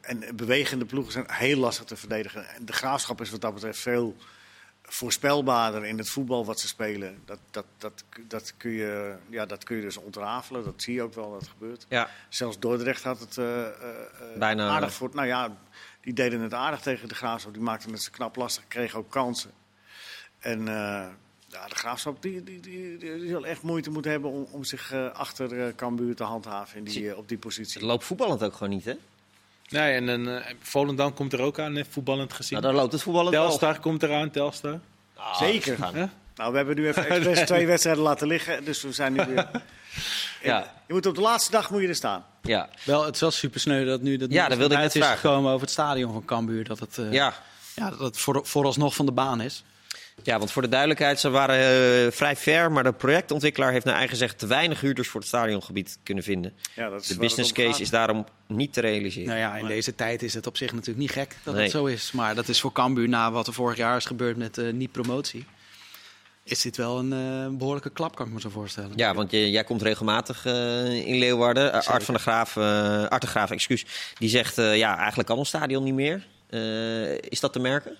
En 0.00 0.36
bewegende 0.36 0.84
ploegen 0.84 1.12
zijn 1.12 1.26
heel 1.28 1.58
lastig 1.58 1.84
te 1.84 1.96
verdedigen. 1.96 2.48
En 2.48 2.64
de 2.64 2.72
graafschap 2.72 3.20
is 3.20 3.30
wat 3.30 3.40
dat 3.40 3.54
betreft 3.54 3.78
veel 3.78 4.16
voorspelbaarder 4.94 5.84
in 5.84 5.98
het 5.98 6.08
voetbal 6.08 6.44
wat 6.44 6.60
ze 6.60 6.66
spelen. 6.66 7.22
Dat, 7.24 7.38
dat, 7.50 7.64
dat, 7.78 8.04
dat, 8.28 8.54
kun, 8.56 8.70
je, 8.70 9.16
ja, 9.30 9.46
dat 9.46 9.64
kun 9.64 9.76
je 9.76 9.82
dus 9.82 9.96
ontrafelen. 9.96 10.64
Dat 10.64 10.82
zie 10.82 10.94
je 10.94 11.02
ook 11.02 11.14
wel 11.14 11.32
dat 11.32 11.48
gebeurt. 11.48 11.86
Ja. 11.88 12.08
Zelfs 12.28 12.58
Dordrecht 12.58 13.02
had 13.02 13.20
het 13.20 13.36
uh, 13.36 13.46
uh, 13.46 13.68
Bijna 14.38 14.68
aardig 14.68 14.92
voor. 14.92 15.10
Nou 15.12 15.26
ja, 15.26 15.56
die 16.00 16.12
deden 16.12 16.40
het 16.40 16.54
aardig 16.54 16.80
tegen 16.80 17.08
de 17.08 17.14
Graafschap. 17.14 17.52
Die 17.52 17.62
maakten 17.62 17.92
het 17.92 18.02
ze 18.02 18.10
knap 18.10 18.36
lastig, 18.36 18.68
kregen 18.68 18.98
ook 18.98 19.10
kansen. 19.10 19.50
En 20.38 20.60
uh, 20.60 20.66
ja, 21.46 21.68
de 21.68 21.74
Graafschap 21.74 22.22
die, 22.22 22.42
die, 22.42 22.60
die, 22.60 22.96
die, 22.96 23.28
zal 23.28 23.46
echt 23.46 23.62
moeite 23.62 23.90
moeten 23.90 24.10
hebben 24.10 24.30
om, 24.30 24.46
om 24.50 24.64
zich 24.64 24.94
achter 25.12 25.74
Cambuur 25.74 26.14
te 26.16 26.24
handhaven 26.24 26.78
in 26.78 26.84
die, 26.84 27.16
op 27.16 27.28
die 27.28 27.38
positie. 27.38 27.80
Het 27.80 27.88
loopt 27.88 28.04
voetballend 28.04 28.42
ook 28.42 28.52
gewoon 28.52 28.72
niet, 28.72 28.84
hè? 28.84 28.94
Nee, 29.72 29.94
en 29.94 30.20
uh, 30.28 30.36
Volendam 30.60 31.14
komt 31.14 31.32
er 31.32 31.40
ook 31.40 31.58
aan, 31.58 31.74
hè, 31.74 31.82
voetballend 31.90 32.32
gezien. 32.32 32.60
Nou, 32.60 32.72
daar 32.72 32.82
loopt 32.82 32.92
het 32.92 33.02
voetballend 33.02 33.34
Telstar 33.34 33.72
wel. 33.72 33.80
komt 33.80 34.02
eraan, 34.02 34.30
Telstar. 34.30 34.80
Ah, 35.16 35.36
Zeker. 35.38 35.76
Huh? 35.94 36.04
Nou, 36.36 36.50
we 36.50 36.56
hebben 36.56 36.76
nu 36.76 36.88
even 36.88 37.08
expres 37.08 37.46
twee 37.46 37.66
wedstrijden 37.66 38.02
laten 38.02 38.26
liggen, 38.26 38.64
dus 38.64 38.82
we 38.82 38.92
zijn 38.92 39.12
nu 39.12 39.24
weer... 39.24 39.50
ja. 40.42 40.72
Je 40.86 40.92
moet 40.92 41.06
op 41.06 41.14
de 41.14 41.20
laatste 41.20 41.50
dag 41.50 41.70
moet 41.70 41.80
je 41.82 41.88
er 41.88 41.94
staan. 41.94 42.24
Ja. 42.42 42.68
Wel, 42.84 43.04
het 43.04 43.14
is 43.14 43.20
wel 43.20 43.30
super 43.30 43.60
sneu 43.60 43.84
dat 43.84 44.00
nu 44.00 44.16
dat 44.16 44.32
ja, 44.32 44.48
dat 44.48 44.58
wilde 44.58 44.74
ik 44.74 44.80
net 44.80 44.94
is 44.94 45.00
vragen. 45.02 45.18
gekomen 45.18 45.50
over 45.50 45.60
het 45.60 45.70
stadion 45.70 46.12
van 46.12 46.24
Cambuur. 46.24 46.64
Dat 46.64 46.78
het, 46.78 46.96
uh, 46.96 47.12
ja. 47.12 47.34
Ja, 47.74 47.90
dat 47.90 47.98
het 47.98 48.18
voor, 48.18 48.40
vooralsnog 48.46 48.94
van 48.94 49.06
de 49.06 49.12
baan 49.12 49.40
is. 49.40 49.64
Ja, 50.22 50.38
want 50.38 50.50
voor 50.50 50.62
de 50.62 50.68
duidelijkheid, 50.68 51.20
ze 51.20 51.30
waren 51.30 52.04
uh, 52.04 52.12
vrij 52.12 52.36
ver, 52.36 52.72
maar 52.72 52.82
de 52.82 52.92
projectontwikkelaar 52.92 53.72
heeft 53.72 53.84
naar 53.84 53.94
eigen 53.94 54.16
zeggen 54.16 54.38
te 54.38 54.46
weinig 54.46 54.80
huurders 54.80 55.08
voor 55.08 55.20
het 55.20 55.28
stadiongebied 55.28 55.98
kunnen 56.02 56.24
vinden. 56.24 56.52
Ja, 56.74 56.88
dat 56.88 57.00
is 57.00 57.06
de 57.06 57.16
business 57.16 57.52
case 57.52 57.80
is 57.80 57.90
daarom 57.90 58.26
niet 58.46 58.72
te 58.72 58.80
realiseren. 58.80 59.28
Nou 59.28 59.38
ja, 59.38 59.56
in 59.56 59.66
deze 59.66 59.94
tijd 59.94 60.22
is 60.22 60.34
het 60.34 60.46
op 60.46 60.56
zich 60.56 60.72
natuurlijk 60.72 60.98
niet 60.98 61.10
gek 61.10 61.36
dat 61.42 61.54
nee. 61.54 61.62
het 61.62 61.72
zo 61.72 61.84
is. 61.84 62.12
Maar 62.12 62.34
dat 62.34 62.48
is 62.48 62.60
voor 62.60 62.72
Cambuur, 62.72 63.08
na 63.08 63.30
wat 63.30 63.46
er 63.46 63.52
vorig 63.52 63.76
jaar 63.76 63.96
is 63.96 64.04
gebeurd 64.04 64.36
met 64.36 64.58
uh, 64.58 64.72
niet-promotie, 64.72 65.44
is 66.44 66.60
dit 66.60 66.76
wel 66.76 66.98
een 66.98 67.12
uh, 67.12 67.58
behoorlijke 67.58 67.90
klap, 67.90 68.16
kan 68.16 68.26
ik 68.26 68.32
me 68.32 68.40
zo 68.40 68.48
voorstellen. 68.48 68.92
Ja, 68.96 69.14
want 69.14 69.30
je, 69.30 69.50
jij 69.50 69.64
komt 69.64 69.82
regelmatig 69.82 70.44
in 70.44 71.18
Leeuwarden. 71.18 71.72
Art 71.72 72.04
van 72.04 72.14
de 72.14 72.20
Graaf, 72.20 72.56
Art 73.08 73.20
de 73.20 73.26
Graaf, 73.26 73.50
excuus, 73.50 73.86
die 74.18 74.28
zegt 74.28 74.56
ja, 74.56 74.96
eigenlijk 74.96 75.28
kan 75.28 75.38
ons 75.38 75.48
stadion 75.48 75.84
niet 75.84 75.94
meer. 75.94 76.26
is 77.28 77.40
dat 77.40 77.52
te 77.52 77.58
merken? 77.58 77.96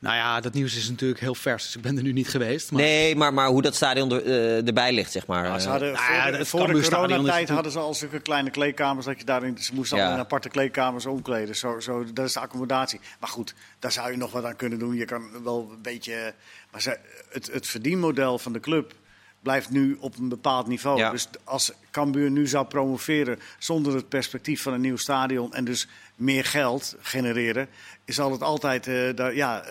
Nou 0.00 0.16
ja, 0.16 0.40
dat 0.40 0.52
nieuws 0.52 0.76
is 0.76 0.88
natuurlijk 0.88 1.20
heel 1.20 1.34
vers, 1.34 1.64
dus 1.64 1.76
ik 1.76 1.82
ben 1.82 1.96
er 1.96 2.02
nu 2.02 2.12
niet 2.12 2.28
geweest. 2.28 2.70
Maar... 2.70 2.82
Nee, 2.82 3.16
maar, 3.16 3.34
maar 3.34 3.48
hoe 3.48 3.62
dat 3.62 3.74
stadion 3.74 4.12
er, 4.12 4.26
uh, 4.26 4.66
erbij 4.66 4.92
ligt, 4.92 5.12
zeg 5.12 5.26
maar. 5.26 5.44
Ja, 5.44 5.58
ze 5.58 5.68
hadden, 5.68 5.92
nou 5.92 6.12
ja, 6.12 6.22
voor 6.22 6.38
de, 6.38 6.44
voor 6.44 6.66
de 6.66 6.88
coronatijd 6.88 7.48
hadden 7.48 7.72
ze 7.72 7.78
al 7.78 7.94
zulke 7.94 8.20
kleine 8.20 8.50
kleedkamers 8.50 9.06
dat 9.06 9.18
je 9.18 9.24
daarin... 9.24 9.58
Ze 9.58 9.74
moesten 9.74 9.98
ja. 9.98 10.06
al 10.06 10.12
in 10.12 10.18
aparte 10.18 10.48
kleedkamers 10.48 11.06
omkleden. 11.06 11.56
Zo, 11.56 11.80
zo, 11.80 12.04
dat 12.12 12.26
is 12.26 12.32
de 12.32 12.40
accommodatie. 12.40 13.00
Maar 13.20 13.28
goed, 13.28 13.54
daar 13.78 13.92
zou 13.92 14.10
je 14.10 14.16
nog 14.16 14.32
wat 14.32 14.44
aan 14.44 14.56
kunnen 14.56 14.78
doen. 14.78 14.94
Je 14.94 15.04
kan 15.04 15.42
wel 15.42 15.68
een 15.70 15.82
beetje... 15.82 16.34
Maar 16.70 16.82
ze, 16.82 16.98
het, 17.28 17.52
het 17.52 17.66
verdienmodel 17.66 18.38
van 18.38 18.52
de 18.52 18.60
club 18.60 18.94
blijft 19.42 19.70
nu 19.70 19.96
op 20.00 20.18
een 20.18 20.28
bepaald 20.28 20.66
niveau. 20.66 20.98
Ja. 20.98 21.10
Dus 21.10 21.28
als 21.44 21.72
Cambuur 21.90 22.30
nu 22.30 22.46
zou 22.46 22.66
promoveren 22.66 23.38
zonder 23.58 23.94
het 23.94 24.08
perspectief 24.08 24.62
van 24.62 24.72
een 24.72 24.80
nieuw 24.80 24.96
stadion... 24.96 25.54
en 25.54 25.64
dus 25.64 25.88
meer 26.18 26.44
geld 26.44 26.96
genereren, 27.00 27.68
zal 28.06 28.32
het 28.32 28.42
altijd... 28.42 28.86
Uh, 28.86 29.14
daar, 29.14 29.34
ja, 29.34 29.64
uh, 29.64 29.70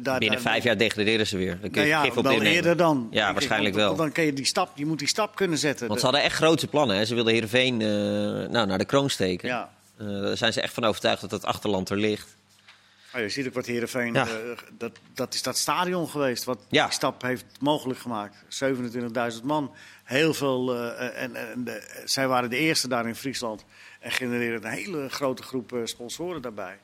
daar, 0.00 0.18
Binnen 0.18 0.40
vijf 0.40 0.64
jaar 0.64 0.76
degraderen 0.76 1.26
ze 1.26 1.36
weer. 1.36 1.58
Dan 1.60 1.70
kun 1.70 1.82
je 1.82 1.88
nou 1.92 2.04
ja, 2.04 2.10
op 2.14 2.22
wel 2.22 2.32
innemen. 2.32 2.52
eerder 2.52 2.76
dan. 2.76 3.08
Ja, 3.10 3.32
waarschijnlijk 3.32 3.74
want, 3.74 3.86
wel. 3.86 3.96
Dan 3.96 4.12
kun 4.12 4.24
je 4.24 4.32
die 4.32 4.44
stap, 4.44 4.70
je 4.74 4.86
moet 4.86 4.98
die 4.98 5.08
stap 5.08 5.36
kunnen 5.36 5.58
zetten. 5.58 5.88
Want 5.88 6.00
ze 6.00 6.06
hadden 6.06 6.24
echt 6.24 6.36
grote 6.36 6.66
plannen. 6.66 6.96
Hè. 6.96 7.04
Ze 7.04 7.14
wilden 7.14 7.32
Heerenveen 7.32 7.80
uh, 7.80 7.88
nou, 8.48 8.66
naar 8.66 8.78
de 8.78 8.84
kroon 8.84 9.10
steken. 9.10 9.48
Ja. 9.48 9.70
daar 9.96 10.36
zijn 10.36 10.52
ze 10.52 10.60
echt 10.60 10.74
van 10.74 10.84
overtuigd 10.84 11.20
dat 11.20 11.30
het 11.30 11.44
achterland 11.44 11.90
er 11.90 11.96
ligt. 11.96 12.36
Oh, 13.14 13.20
je 13.20 13.28
ziet 13.28 13.46
ook 13.46 13.54
wat 13.54 13.66
Heerenveen... 13.66 14.14
Ja. 14.14 14.26
dat, 14.78 14.92
dat 15.14 15.34
is 15.34 15.42
dat 15.42 15.56
stadion 15.56 16.08
geweest 16.08 16.44
wat 16.44 16.58
Ja. 16.68 16.84
die 16.84 16.94
stap 16.94 17.22
heeft 17.22 17.44
mogelijk 17.60 17.98
gemaakt. 17.98 18.36
27.000 19.38 19.42
man. 19.42 19.74
Heel 20.04 20.34
veel... 20.34 20.74
en, 20.96 21.36
en 21.36 21.64
de, 21.64 22.02
zij 22.04 22.28
waren 22.28 22.50
de 22.50 22.56
eerste 22.56 22.88
daar 22.88 23.06
in 23.06 23.14
Friesland. 23.14 23.64
En 23.98 24.10
genereerden 24.10 24.64
een 24.64 24.76
hele 24.76 25.08
grote 25.08 25.42
groep 25.42 25.80
sponsoren 25.84 26.42
daarbij. 26.42 26.78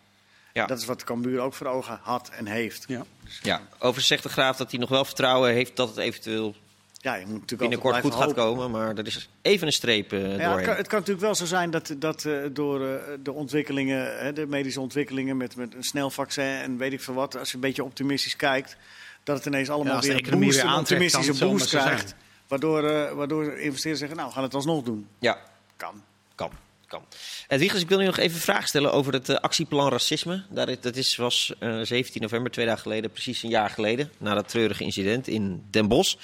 Ja. 0.53 0.67
Dat 0.67 0.79
is 0.79 0.85
wat 0.85 1.05
Cambuur 1.05 1.41
ook 1.41 1.55
voor 1.55 1.67
ogen 1.67 1.99
had 2.03 2.29
en 2.29 2.47
heeft. 2.47 2.85
Ja. 2.89 3.05
Ja. 3.43 3.61
Overigens 3.75 4.07
zegt 4.07 4.23
de 4.23 4.29
Graaf 4.29 4.57
dat 4.57 4.71
hij 4.71 4.81
nog 4.81 4.89
wel 4.89 5.05
vertrouwen 5.05 5.53
heeft 5.53 5.77
dat 5.77 5.89
het 5.89 5.97
eventueel 5.97 6.55
Ja, 6.93 7.15
je 7.15 7.27
moet 7.27 7.41
natuurlijk 7.41 7.61
binnenkort 7.61 8.01
goed 8.01 8.15
gaat 8.15 8.33
komen. 8.33 8.71
Maar 8.71 8.97
er 8.97 9.07
is 9.07 9.29
even 9.43 9.67
een 9.67 9.73
streep 9.73 10.13
uh, 10.13 10.39
Ja, 10.39 10.57
het, 10.57 10.65
kan, 10.65 10.77
het 10.77 10.87
kan 10.87 10.99
natuurlijk 10.99 11.27
wel 11.27 11.35
zo 11.35 11.45
zijn 11.45 11.71
dat, 11.71 11.95
dat 11.97 12.25
uh, 12.25 12.45
door 12.53 12.81
uh, 12.81 12.95
de 13.23 13.33
ontwikkelingen, 13.33 14.19
hè, 14.19 14.33
de 14.33 14.47
medische 14.47 14.81
ontwikkelingen 14.81 15.37
met, 15.37 15.57
met 15.57 15.75
een 15.75 15.83
snel 15.83 16.11
vaccin 16.11 16.45
en 16.45 16.77
weet 16.77 16.93
ik 16.93 17.01
veel 17.01 17.15
wat, 17.15 17.37
als 17.39 17.49
je 17.49 17.55
een 17.55 17.61
beetje 17.61 17.85
optimistisch 17.85 18.37
kijkt, 18.37 18.77
dat 19.23 19.37
het 19.37 19.47
ineens 19.47 19.71
allemaal 19.71 19.95
Ja, 19.95 20.01
weer 20.01 20.33
een 20.33 20.41
boost, 20.41 20.63
weer 20.63 20.71
een 20.73 20.79
optimistische 20.79 21.45
boost 21.45 21.69
krijgt. 21.69 22.15
Waardoor, 22.49 22.85
uh, 22.85 23.13
waardoor 23.13 23.45
investeerders 23.45 23.99
zeggen, 23.99 24.17
nou, 24.17 24.29
we 24.29 24.35
gaan 24.35 24.43
het 24.45 24.55
alsnog 24.55 24.83
doen. 24.85 25.09
Ja, 25.19 25.39
Kan. 25.77 26.03
kan. 26.35 26.51
Kan. 26.87 27.05
En 27.49 27.59
Wiegers, 27.59 27.83
ik 27.83 27.89
wil 27.89 27.99
nu 27.99 28.05
nog 28.05 28.19
even 28.19 28.37
een 28.37 28.43
vraag 28.43 28.67
stellen 28.67 28.93
over 28.93 29.13
het 29.13 29.29
uh, 29.29 29.37
actieplan 29.37 29.89
racisme. 29.89 30.45
Daar, 30.51 30.81
dat 30.81 30.97
is, 30.97 31.17
was 31.17 31.55
uh, 31.61 31.81
17 31.83 32.23
november, 32.23 32.51
twee 32.51 32.67
dagen 32.67 32.83
geleden, 32.83 33.11
precies 33.11 33.43
een 33.43 33.51
jaar 33.51 33.71
geleden, 33.71 34.13
na 34.19 34.35
dat 34.35 34.49
treurige 34.49 34.85
incident 34.85 35.29
in 35.29 35.65
Den 35.71 35.89
Bosch. 35.89 36.15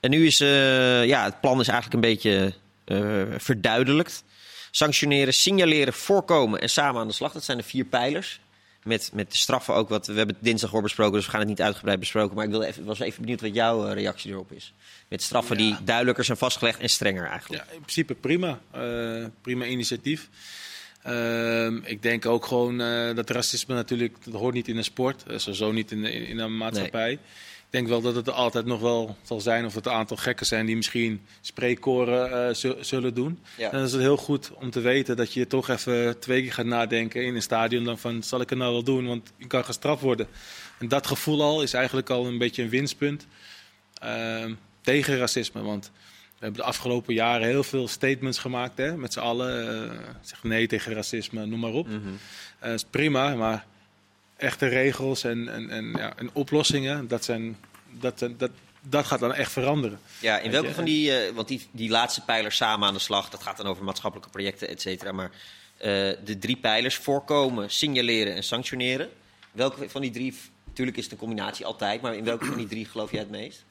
En 0.00 0.10
nu 0.10 0.26
is 0.26 0.38
ja, 0.38 1.24
het 1.24 1.40
plan 1.40 1.60
is 1.60 1.68
eigenlijk 1.68 1.94
een 1.94 2.10
beetje 2.10 2.54
verduidelijkt. 3.38 4.24
Sanctioneren, 4.70 5.34
signaleren, 5.34 5.92
voorkomen 5.92 6.60
en 6.60 6.70
samen 6.70 7.00
aan 7.00 7.08
de 7.08 7.14
slag. 7.14 7.32
Dat 7.32 7.44
zijn 7.44 7.58
de 7.58 7.64
vier 7.64 7.84
pijlers. 7.84 8.40
Met, 8.82 9.10
met 9.12 9.30
de 9.30 9.36
straffen 9.36 9.74
ook. 9.74 9.88
Wat, 9.88 10.06
we 10.06 10.12
hebben 10.12 10.34
het 10.34 10.44
dinsdag 10.44 10.74
al 10.74 10.80
besproken, 10.80 11.14
dus 11.14 11.24
we 11.24 11.30
gaan 11.30 11.40
het 11.40 11.48
niet 11.48 11.62
uitgebreid 11.62 11.98
besproken. 11.98 12.36
Maar 12.36 12.44
ik 12.44 12.50
wilde 12.50 12.66
even, 12.66 12.84
was 12.84 13.00
even 13.00 13.20
benieuwd 13.20 13.40
wat 13.40 13.54
jouw 13.54 13.86
uh, 13.86 13.92
reactie 13.92 14.30
erop 14.30 14.52
is. 14.52 14.72
Met 15.08 15.22
straffen 15.22 15.58
ja. 15.58 15.62
die 15.62 15.84
duidelijker 15.84 16.24
zijn 16.24 16.38
vastgelegd 16.38 16.80
en 16.80 16.88
strenger 16.88 17.26
eigenlijk. 17.26 17.64
Ja, 17.64 17.72
in 17.72 17.80
principe 17.80 18.14
prima. 18.14 18.60
Uh, 18.76 19.26
prima 19.42 19.64
initiatief. 19.64 20.28
Uh, 21.06 21.66
ik 21.66 22.02
denk 22.02 22.26
ook 22.26 22.46
gewoon 22.46 22.80
uh, 22.80 23.14
dat 23.14 23.30
racisme 23.30 23.74
natuurlijk, 23.74 24.16
dat 24.24 24.34
hoort 24.34 24.54
niet 24.54 24.68
in 24.68 24.76
een 24.76 24.84
sport. 24.84 25.24
Zo 25.36 25.72
niet 25.72 25.90
in, 25.90 26.04
in, 26.04 26.26
in 26.26 26.38
een 26.38 26.56
maatschappij. 26.56 27.08
Nee. 27.08 27.18
Ik 27.72 27.78
denk 27.78 27.90
wel 27.90 28.00
dat 28.00 28.14
het 28.14 28.26
er 28.26 28.32
altijd 28.32 28.64
nog 28.64 28.80
wel 28.80 29.16
zal 29.22 29.40
zijn 29.40 29.64
of 29.64 29.74
het 29.74 29.86
een 29.86 29.92
aantal 29.92 30.16
gekken 30.16 30.46
zijn 30.46 30.66
die 30.66 30.76
misschien 30.76 31.26
spreekkoren 31.40 32.50
uh, 32.56 32.74
zullen 32.80 33.14
doen. 33.14 33.38
Ja. 33.56 33.64
En 33.64 33.76
dan 33.76 33.86
is 33.86 33.92
het 33.92 34.00
heel 34.00 34.16
goed 34.16 34.50
om 34.54 34.70
te 34.70 34.80
weten 34.80 35.16
dat 35.16 35.32
je 35.32 35.46
toch 35.46 35.68
even 35.68 36.18
twee 36.18 36.42
keer 36.42 36.52
gaat 36.52 36.66
nadenken 36.66 37.24
in 37.24 37.34
een 37.34 37.42
stadion. 37.42 37.84
Dan 37.84 37.98
van, 37.98 38.22
zal 38.22 38.40
ik 38.40 38.50
het 38.50 38.58
nou 38.58 38.72
wel 38.72 38.82
doen? 38.82 39.06
Want 39.06 39.32
je 39.36 39.46
kan 39.46 39.64
gestraft 39.64 40.02
worden. 40.02 40.26
En 40.78 40.88
dat 40.88 41.06
gevoel 41.06 41.42
al 41.42 41.62
is 41.62 41.74
eigenlijk 41.74 42.10
al 42.10 42.26
een 42.26 42.38
beetje 42.38 42.62
een 42.62 42.68
winstpunt 42.68 43.26
uh, 44.04 44.44
tegen 44.80 45.18
racisme. 45.18 45.62
Want 45.62 45.90
we 46.38 46.38
hebben 46.38 46.60
de 46.60 46.66
afgelopen 46.66 47.14
jaren 47.14 47.46
heel 47.46 47.64
veel 47.64 47.88
statements 47.88 48.38
gemaakt 48.38 48.78
hè, 48.78 48.96
met 48.96 49.12
z'n 49.12 49.20
allen. 49.20 49.84
Uh, 49.84 49.98
zeg 50.20 50.42
nee 50.42 50.66
tegen 50.66 50.94
racisme, 50.94 51.46
noem 51.46 51.60
maar 51.60 51.72
op. 51.72 51.86
Mm 51.86 52.02
-hmm. 52.02 52.18
uh, 52.64 52.72
is 52.72 52.84
prima, 52.84 53.34
maar 53.34 53.66
echte 54.42 54.66
regels 54.66 55.24
en, 55.24 55.48
en, 55.48 55.70
en, 55.70 55.94
ja, 55.96 56.12
en 56.16 56.30
oplossingen, 56.32 57.08
dat, 57.08 57.24
zijn, 57.24 57.56
dat, 57.90 58.26
dat, 58.36 58.50
dat 58.80 59.06
gaat 59.06 59.20
dan 59.20 59.34
echt 59.34 59.52
veranderen. 59.52 60.00
Ja, 60.20 60.38
in 60.38 60.50
welke 60.50 60.74
van 60.74 60.84
die, 60.84 61.10
uh, 61.10 61.34
want 61.34 61.48
die, 61.48 61.68
die 61.70 61.90
laatste 61.90 62.24
pijlers 62.24 62.56
samen 62.56 62.88
aan 62.88 62.94
de 62.94 63.00
slag, 63.00 63.30
dat 63.30 63.42
gaat 63.42 63.56
dan 63.56 63.66
over 63.66 63.84
maatschappelijke 63.84 64.30
projecten, 64.30 64.68
et 64.68 64.80
cetera. 64.80 65.12
Maar 65.12 65.30
uh, 65.30 65.86
de 66.24 66.38
drie 66.38 66.56
pijlers, 66.56 66.96
voorkomen, 66.96 67.70
signaleren 67.70 68.34
en 68.34 68.42
sanctioneren. 68.42 69.10
Welke 69.52 69.88
van 69.88 70.00
die 70.00 70.10
drie 70.10 70.34
Tuurlijk 70.72 70.96
is 70.96 71.02
het 71.02 71.12
een 71.12 71.18
combinatie 71.18 71.66
altijd, 71.66 72.00
maar 72.00 72.16
in 72.16 72.24
welke 72.24 72.44
van 72.44 72.56
die 72.56 72.66
drie 72.66 72.84
geloof 72.84 73.10
jij 73.10 73.20
het 73.20 73.30
meest? 73.30 73.64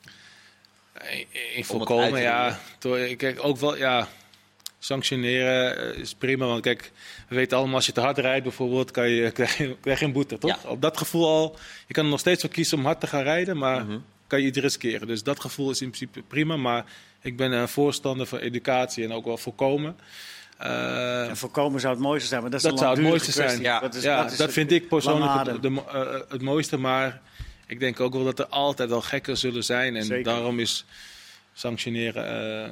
In, 1.09 1.25
in 1.55 1.65
voorkomen, 1.65 2.21
ja. 2.21 2.59
Kijk, 3.17 3.43
ook 3.43 3.57
wel, 3.57 3.77
ja. 3.77 4.07
Sanctioneren 4.83 5.77
eh, 5.93 5.99
is 5.99 6.13
prima. 6.13 6.45
Want 6.45 6.61
kijk, 6.61 6.91
we 7.27 7.35
weten 7.35 7.57
allemaal, 7.57 7.75
als 7.75 7.85
je 7.85 7.91
te 7.91 7.99
hard 8.01 8.17
rijdt 8.17 8.43
bijvoorbeeld, 8.43 8.91
kan 8.91 9.09
je, 9.09 9.31
krijg, 9.37 9.57
je, 9.57 9.75
krijg 9.81 9.99
je 9.99 10.05
een 10.05 10.11
boete, 10.11 10.37
toch? 10.37 10.63
Ja. 10.63 10.69
Op 10.69 10.81
dat 10.81 10.97
gevoel 10.97 11.27
al, 11.27 11.55
je 11.87 11.93
kan 11.93 12.03
er 12.03 12.09
nog 12.09 12.19
steeds 12.19 12.41
voor 12.41 12.49
kiezen 12.49 12.77
om 12.77 12.85
hard 12.85 12.99
te 12.99 13.07
gaan 13.07 13.23
rijden, 13.23 13.57
maar 13.57 13.85
Mhm. 13.85 13.97
kan 14.27 14.41
je 14.41 14.47
iets 14.47 14.57
riskeren. 14.59 15.07
Dus 15.07 15.23
dat 15.23 15.39
gevoel 15.39 15.69
is 15.69 15.81
in 15.81 15.87
principe 15.89 16.21
prima. 16.27 16.55
Maar 16.57 16.85
ik 17.21 17.37
ben 17.37 17.51
een 17.51 17.67
voorstander 17.67 18.25
van 18.25 18.39
educatie 18.39 19.03
en 19.03 19.11
ook 19.13 19.25
wel 19.25 19.37
voorkomen. 19.37 19.95
Eh, 20.57 21.27
En 21.29 21.37
voorkomen 21.37 21.79
zou 21.79 21.93
het 21.93 22.03
mooiste 22.03 22.27
zijn, 22.27 22.41
maar 22.41 22.51
dat 22.51 22.59
is 22.59 22.65
dat 22.65 22.71
een 22.73 22.79
zou 22.79 22.93
het 22.93 23.03
mooiste 23.03 23.31
zijn. 23.31 23.61
Ja, 23.61 23.79
dat, 23.79 23.95
is, 23.95 24.03
ja, 24.03 24.29
dat, 24.37 24.51
vind 24.51 24.71
ik 24.71 24.87
persoonlijk 24.87 25.47
het, 25.47 25.61
de 25.61 25.81
eh, 25.91 26.31
het 26.31 26.41
mooiste. 26.41 26.77
Maar 26.77 27.21
ik 27.67 27.79
denk 27.79 27.99
ook 27.99 28.13
wel 28.13 28.23
dat 28.23 28.39
er 28.39 28.47
altijd 28.47 28.89
wel 28.89 29.01
gekken 29.01 29.37
zullen 29.37 29.63
zijn. 29.63 29.95
En 29.95 30.03
Zeker. 30.03 30.23
daarom 30.23 30.59
is 30.59 30.85
sanctioneren 31.53 32.63
eh, 32.65 32.69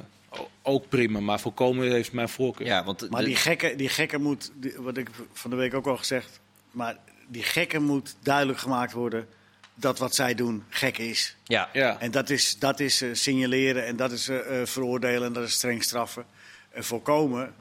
ook 0.62 0.88
prima. 0.88 1.20
Maar 1.20 1.40
voorkomen 1.40 1.90
heeft 1.90 2.12
mijn 2.12 2.28
voorkeur. 2.28 2.66
Ja, 2.66 2.84
want 2.84 3.10
Maar 3.10 3.20
de- 3.20 3.26
die 3.26 3.36
gekke, 3.36 3.74
die 3.76 3.88
gekke 3.88 4.18
moet, 4.18 4.50
die- 4.54 4.74
wat 4.78 4.96
ik 4.96 5.08
van 5.32 5.50
de 5.50 5.56
week 5.56 5.74
ook 5.74 5.86
al 5.86 5.96
gezegd, 5.96 6.40
maar 6.70 6.96
die 7.26 7.42
gekke 7.42 7.78
moet 7.80 8.16
duidelijk 8.22 8.58
gemaakt 8.58 8.92
worden 8.92 9.28
dat 9.74 9.98
wat 9.98 10.14
zij 10.14 10.34
doen 10.34 10.64
gek 10.68 10.98
is. 10.98 11.36
ja. 11.44 11.68
Ja. 11.72 12.00
En 12.00 12.10
dat 12.10 12.30
is, 12.30 12.58
dat 12.58 12.80
is 12.80 13.02
eh, 13.02 13.08
signaleren 13.12 13.86
en 13.86 13.96
dat 13.96 14.12
is 14.12 14.28
eh, 14.28 14.60
eh, 14.60 14.66
veroordelen 14.66 15.26
en 15.26 15.32
dat 15.32 15.44
is 15.44 15.52
streng 15.52 15.82
straffen. 15.82 16.24
En 16.70 16.84
voorkomen, 16.84 17.54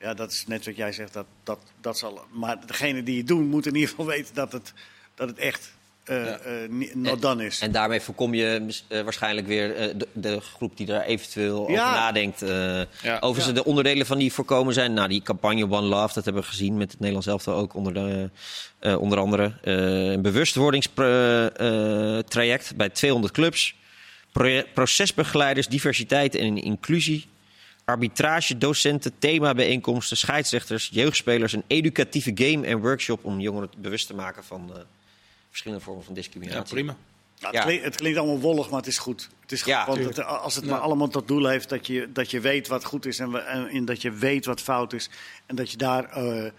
ja, 0.00 0.14
dat 0.14 0.32
is 0.32 0.46
net 0.46 0.64
wat 0.64 0.76
jij 0.76 0.92
zegt, 0.92 1.12
dat, 1.12 1.26
dat, 1.42 1.58
dat 1.80 1.98
zal. 1.98 2.24
Maar 2.30 2.66
degene 2.66 3.02
die 3.02 3.18
het 3.18 3.26
doen, 3.26 3.46
moet 3.46 3.66
in 3.66 3.74
ieder 3.74 3.88
geval 3.88 4.06
weten 4.06 4.34
dat 4.34 4.52
het, 4.52 4.72
dat 5.14 5.28
het 5.28 5.38
echt 5.38 5.72
eh 6.04 6.24
Ja. 6.24 6.38
eh, 6.38 6.68
niet- 6.68 6.94
not 6.94 7.22
done 7.22 7.44
is. 7.46 7.60
En 7.60 7.72
daarmee 7.72 8.00
voorkom 8.00 8.34
je 8.34 8.66
eh, 8.88 9.00
waarschijnlijk 9.02 9.46
weer 9.46 9.74
eh, 9.76 9.88
de, 9.96 10.08
de 10.12 10.40
groep 10.40 10.76
die 10.76 10.86
daar 10.86 11.04
eventueel 11.04 11.70
Ja. 11.70 11.82
over 11.88 12.00
nadenkt. 12.00 12.42
eh 12.42 12.48
Ja. 13.02 13.16
Overigens, 13.20 13.46
Ja. 13.46 13.52
de 13.52 13.64
onderdelen 13.64 14.06
van 14.06 14.18
die 14.18 14.32
voorkomen 14.32 14.74
zijn... 14.74 14.92
Nou, 14.94 15.08
die 15.08 15.22
campagne 15.22 15.64
One 15.70 15.86
Love, 15.86 16.14
dat 16.14 16.24
hebben 16.24 16.42
we 16.42 16.48
gezien 16.48 16.76
met 16.76 16.90
het 16.90 16.98
Nederlands 17.00 17.28
elftal 17.28 17.54
ook 17.54 17.74
onder, 17.74 17.94
de, 17.94 18.30
eh, 18.78 19.00
onder 19.00 19.18
andere. 19.18 19.52
eh, 19.62 19.74
een 20.12 20.22
bewustwordingstraject 20.22 22.76
bij 22.76 22.88
200 22.88 23.32
clubs. 23.32 23.74
Procesbegeleiders, 24.74 25.66
diversiteit 25.68 26.34
en 26.34 26.56
inclusie. 26.62 27.26
Arbitrage, 27.84 28.58
docenten, 28.58 29.12
themabijeenkomsten, 29.18 30.16
scheidsrechters, 30.16 30.88
jeugdspelers. 30.92 31.52
Een 31.52 31.62
educatieve 31.66 32.30
game 32.34 32.66
en 32.66 32.80
workshop 32.80 33.24
om 33.24 33.40
jongeren 33.40 33.70
bewust 33.78 34.06
te 34.06 34.14
maken 34.14 34.44
van 34.44 34.70
eh, 34.74 34.80
verschillende 35.54 35.84
vormen 35.84 36.04
van 36.04 36.14
Ja, 36.14 36.20
discriminatie. 36.20 36.74
prima. 36.74 36.96
Nou, 37.40 37.52
Ja. 37.54 37.58
het, 37.60 37.68
klinkt, 37.68 37.84
het 37.84 37.96
klinkt 37.96 38.18
allemaal 38.18 38.40
wollig, 38.40 38.70
maar 38.70 38.78
het 38.78 38.88
is 38.88 38.98
goed. 38.98 39.28
Het 39.40 39.52
is 39.52 39.58
goed, 39.62 39.72
Ja, 39.72 39.86
want 39.86 40.04
het, 40.04 40.24
als 40.24 40.54
het 40.54 40.64
Ja. 40.64 40.70
maar 40.70 40.80
allemaal 40.80 41.08
tot 41.08 41.28
doel 41.28 41.46
heeft 41.46 41.68
dat 41.68 41.86
je, 41.86 42.08
dat 42.12 42.30
je 42.30 42.40
weet 42.40 42.68
wat 42.68 42.84
goed 42.84 43.06
is 43.06 43.18
en, 43.18 43.30
we- 43.32 43.38
en, 43.38 43.66
en 43.68 43.84
dat 43.84 44.02
je 44.02 44.10
weet 44.10 44.44
wat 44.44 44.60
fout 44.60 44.92
is. 44.92 45.10
En 45.46 45.56
dat 45.56 45.70
je 45.70 45.76
daar 45.76 46.04
eh, 46.10 46.50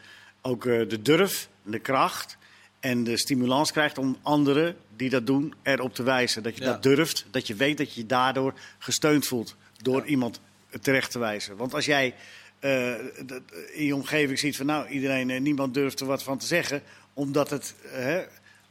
ook 0.41 0.65
eh, 0.65 0.89
de 0.89 1.01
durf, 1.01 1.49
de 1.63 1.79
kracht 1.79 2.37
en 2.79 3.03
de 3.03 3.17
stimulans 3.17 3.71
krijgt 3.71 3.97
om 3.97 4.17
anderen 4.21 4.75
die 4.95 5.09
dat 5.09 5.27
doen 5.27 5.53
erop 5.63 5.93
te 5.93 6.03
wijzen. 6.03 6.43
Dat 6.43 6.57
je 6.57 6.63
Ja. 6.63 6.71
dat 6.71 6.83
durft, 6.83 7.25
dat 7.31 7.47
je 7.47 7.55
weet 7.55 7.77
dat 7.77 7.93
je 7.93 7.99
je 8.01 8.05
daardoor 8.07 8.53
gesteund 8.79 9.25
voelt 9.27 9.55
door 9.81 10.05
iemand 10.05 10.39
terecht 10.81 11.11
te 11.11 11.19
wijzen. 11.19 11.55
Want 11.55 11.73
als 11.73 11.85
jij 11.85 12.13
eh, 12.59 12.93
dat- 13.25 13.41
in 13.73 13.85
je 13.85 13.95
omgeving 13.95 14.39
ziet 14.39 14.57
van 14.57 14.65
nou, 14.65 14.87
iedereen, 14.87 15.43
niemand 15.43 15.73
durft 15.73 15.99
er 15.99 16.05
wat 16.05 16.23
van 16.23 16.37
te 16.37 16.45
zeggen, 16.45 16.81
omdat 17.13 17.49
het... 17.49 17.75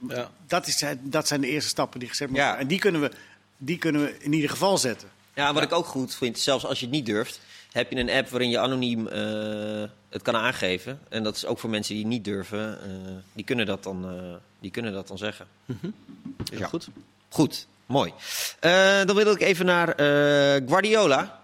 Ja. 0.09 0.30
dat, 0.46 0.66
is, 0.66 0.84
dat 1.00 1.26
zijn 1.28 1.40
de 1.40 1.46
eerste 1.48 1.68
stappen 1.68 2.00
die 2.00 2.09
gezet 2.09 2.28
moeten 2.28 2.44
Ja. 2.46 2.50
worden. 2.50 2.68
En 2.68 2.74
die 2.74 2.82
kunnen, 2.82 3.00
we, 3.00 3.11
die 3.57 3.78
kunnen 3.78 4.02
we 4.02 4.16
in 4.18 4.32
ieder 4.32 4.50
geval 4.50 4.78
zetten. 4.78 5.09
Ja, 5.34 5.52
wat 5.52 5.62
ik 5.62 5.72
ook 5.72 5.86
goed 5.86 6.14
vind, 6.14 6.38
zelfs 6.38 6.66
als 6.66 6.78
je 6.80 6.86
het 6.86 6.94
niet 6.94 7.07
durft, 7.07 7.40
heb 7.72 7.90
je 7.90 7.96
een 7.98 8.11
app 8.11 8.28
waarin 8.28 8.50
je 8.50 8.59
anoniem 8.59 9.09
eh, 9.09 9.82
het 10.09 10.22
kan 10.22 10.36
aangeven. 10.36 11.00
En 11.09 11.22
dat 11.22 11.36
is 11.36 11.46
ook 11.46 11.59
voor 11.59 11.70
mensen 11.70 11.94
die 11.94 12.07
niet 12.07 12.24
durven, 12.24 12.82
eh, 12.82 12.88
die, 13.32 13.44
kunnen 13.44 13.66
dat 13.66 13.82
dan, 13.82 14.05
eh, 14.09 14.34
die 14.61 14.70
kunnen 14.70 14.92
dat 14.92 15.09
dan 15.09 15.18
zeggen. 15.18 15.46
Dus 16.44 16.59
ja. 16.59 16.66
Goed. 16.66 16.88
Goed, 17.28 17.66
mooi. 17.86 18.12
Eh, 18.61 19.05
dan 19.05 19.16
wil 19.16 19.32
ik 19.32 19.40
even 19.40 19.66
naar 19.66 19.88
eh, 19.88 20.68
Guardiola. 20.68 21.40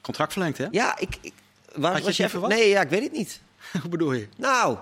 Contract 0.00 0.32
verlengd, 0.32 0.58
hè? 0.58 0.66
Ja, 0.70 0.98
ik. 0.98 1.18
ik 1.20 1.32
waar, 1.74 1.90
Had 1.92 2.00
je 2.00 2.06
was 2.06 2.18
even- 2.18 2.30
verwacht? 2.30 2.52
Nee, 2.54 2.68
ja, 2.68 2.80
ik 2.80 2.88
weet 2.88 3.02
het 3.02 3.12
niet. 3.12 3.40
Hoe 3.82 3.90
bedoel 3.90 4.12
je? 4.12 4.28
Nou, 4.36 4.78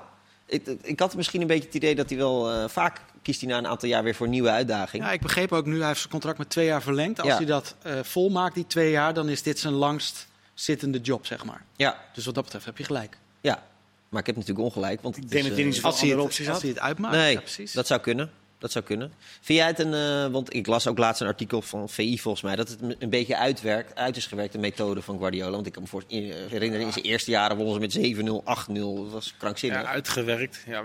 ik, 0.53 0.67
ik 0.83 1.01
had 1.01 1.15
misschien 1.17 1.41
een 1.41 1.47
beetje 1.47 1.65
het 1.67 1.75
idee 1.75 1.95
dat 1.95 2.09
hij 2.09 2.19
wel 2.19 2.51
eh, 2.51 2.69
vaak 2.69 3.01
kiest 3.23 3.41
hij 3.41 3.51
na 3.51 3.59
een 3.59 3.67
aantal 3.67 3.89
jaar 3.89 4.03
weer 4.03 4.15
voor 4.15 4.27
een 4.27 4.33
nieuwe 4.33 4.51
uitdaging. 4.51 5.03
Ja, 5.05 5.13
ik 5.13 5.21
begreep 5.21 5.53
ook 5.53 5.67
nu, 5.67 5.79
hij 5.79 5.87
heeft 5.87 5.99
zijn 5.99 6.11
contract 6.13 6.39
met 6.39 6.51
twee 6.51 6.67
jaar 6.67 6.83
verlengd. 6.83 7.19
Als 7.21 7.29
Ja. 7.29 7.37
hij 7.37 7.45
dat 7.47 7.75
eh, 7.83 7.99
volmaakt, 8.03 8.55
die 8.55 8.67
twee 8.67 8.91
jaar, 8.91 9.15
dan 9.15 9.29
is 9.29 9.43
dit 9.43 9.59
zijn 9.59 9.75
langst 9.75 10.27
zittende 10.55 10.99
job, 11.01 11.27
zeg 11.27 11.45
maar. 11.45 11.65
Ja, 11.77 11.99
Dus 12.15 12.25
wat 12.25 12.35
dat 12.35 12.45
betreft 12.45 12.65
heb 12.65 12.79
je 12.79 12.85
gelijk. 12.85 13.19
ja. 13.41 13.63
Maar 14.09 14.21
ik 14.21 14.27
heb 14.27 14.37
natuurlijk 14.37 14.67
ongelijk. 14.67 15.01
Want 15.03 15.17
Ik 15.17 15.23
het 15.23 15.31
denk 15.33 15.43
is, 15.43 15.49
dat 15.49 15.59
hij 15.59 15.67
niet 15.67 15.77
eh, 15.77 15.81
zoveel 15.83 15.91
Als 15.93 16.01
hij, 16.01 16.11
andere 16.11 16.29
het, 16.29 16.39
opties 16.39 16.47
als 16.47 16.55
had. 16.55 16.63
hij 16.63 16.71
het 16.73 16.81
uitmaakt, 16.81 17.15
Nee, 17.15 17.33
ja, 17.33 17.41
precies. 17.41 17.73
dat 17.73 17.87
zou 17.87 18.01
kunnen. 18.01 18.31
Dat 18.63 18.73
zou 18.73 18.85
kunnen. 18.85 19.13
Vind 19.41 19.59
jij 19.59 19.67
het 19.67 19.79
een, 19.79 19.95
eh, 19.95 20.27
want 20.33 20.55
ik 20.55 20.67
las 20.67 20.87
ook 20.87 20.99
laatst 20.99 21.21
een 21.21 21.27
artikel 21.27 21.63
van 21.63 21.89
VI 21.89 22.19
volgens 22.19 22.43
mij, 22.43 22.57
dat 22.57 22.69
het 22.69 22.79
een 22.99 23.11
beetje 23.11 23.37
uitwerkt, 23.37 23.95
uit 23.95 24.17
is 24.17 24.27
gewerkt, 24.27 24.53
de 24.53 24.59
methode 24.59 25.03
van 25.03 25.19
Guardiola. 25.19 25.51
Want 25.51 25.67
ik 25.67 25.73
kan 25.73 25.83
me 25.83 25.89
voor, 25.89 26.05
in- 26.07 26.33
herinneren, 26.49 26.87
in 26.87 26.93
zijn 26.93 27.05
eerste 27.05 27.31
jaren 27.31 27.57
wonnen 27.57 27.75
ze 27.75 27.81
met 27.81 27.93
7-0, 27.93 28.43
8-0. 28.45 29.03
Dat 29.03 29.13
was 29.13 29.35
krankzinnig. 29.39 29.81
Ja, 29.83 29.87
uitgewerkt. 29.89 30.63
Ja, 30.67 30.83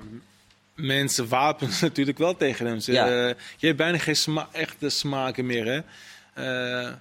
mensen 0.76 1.28
wapenen 1.28 1.74
natuurlijk 1.82 2.18
wel 2.18 2.36
tegen 2.38 2.66
hem. 2.66 2.80
Ze, 2.80 2.92
Ja. 2.92 3.06
eh, 3.28 3.34
je 3.58 3.66
hebt 3.66 3.78
bijna 3.78 3.98
geen 3.98 4.16
sma 4.16 4.50
echte 4.52 4.90
smaken 4.90 5.46
meer. 5.46 5.66
Hè? 5.66 5.82
Eh, 6.86 6.94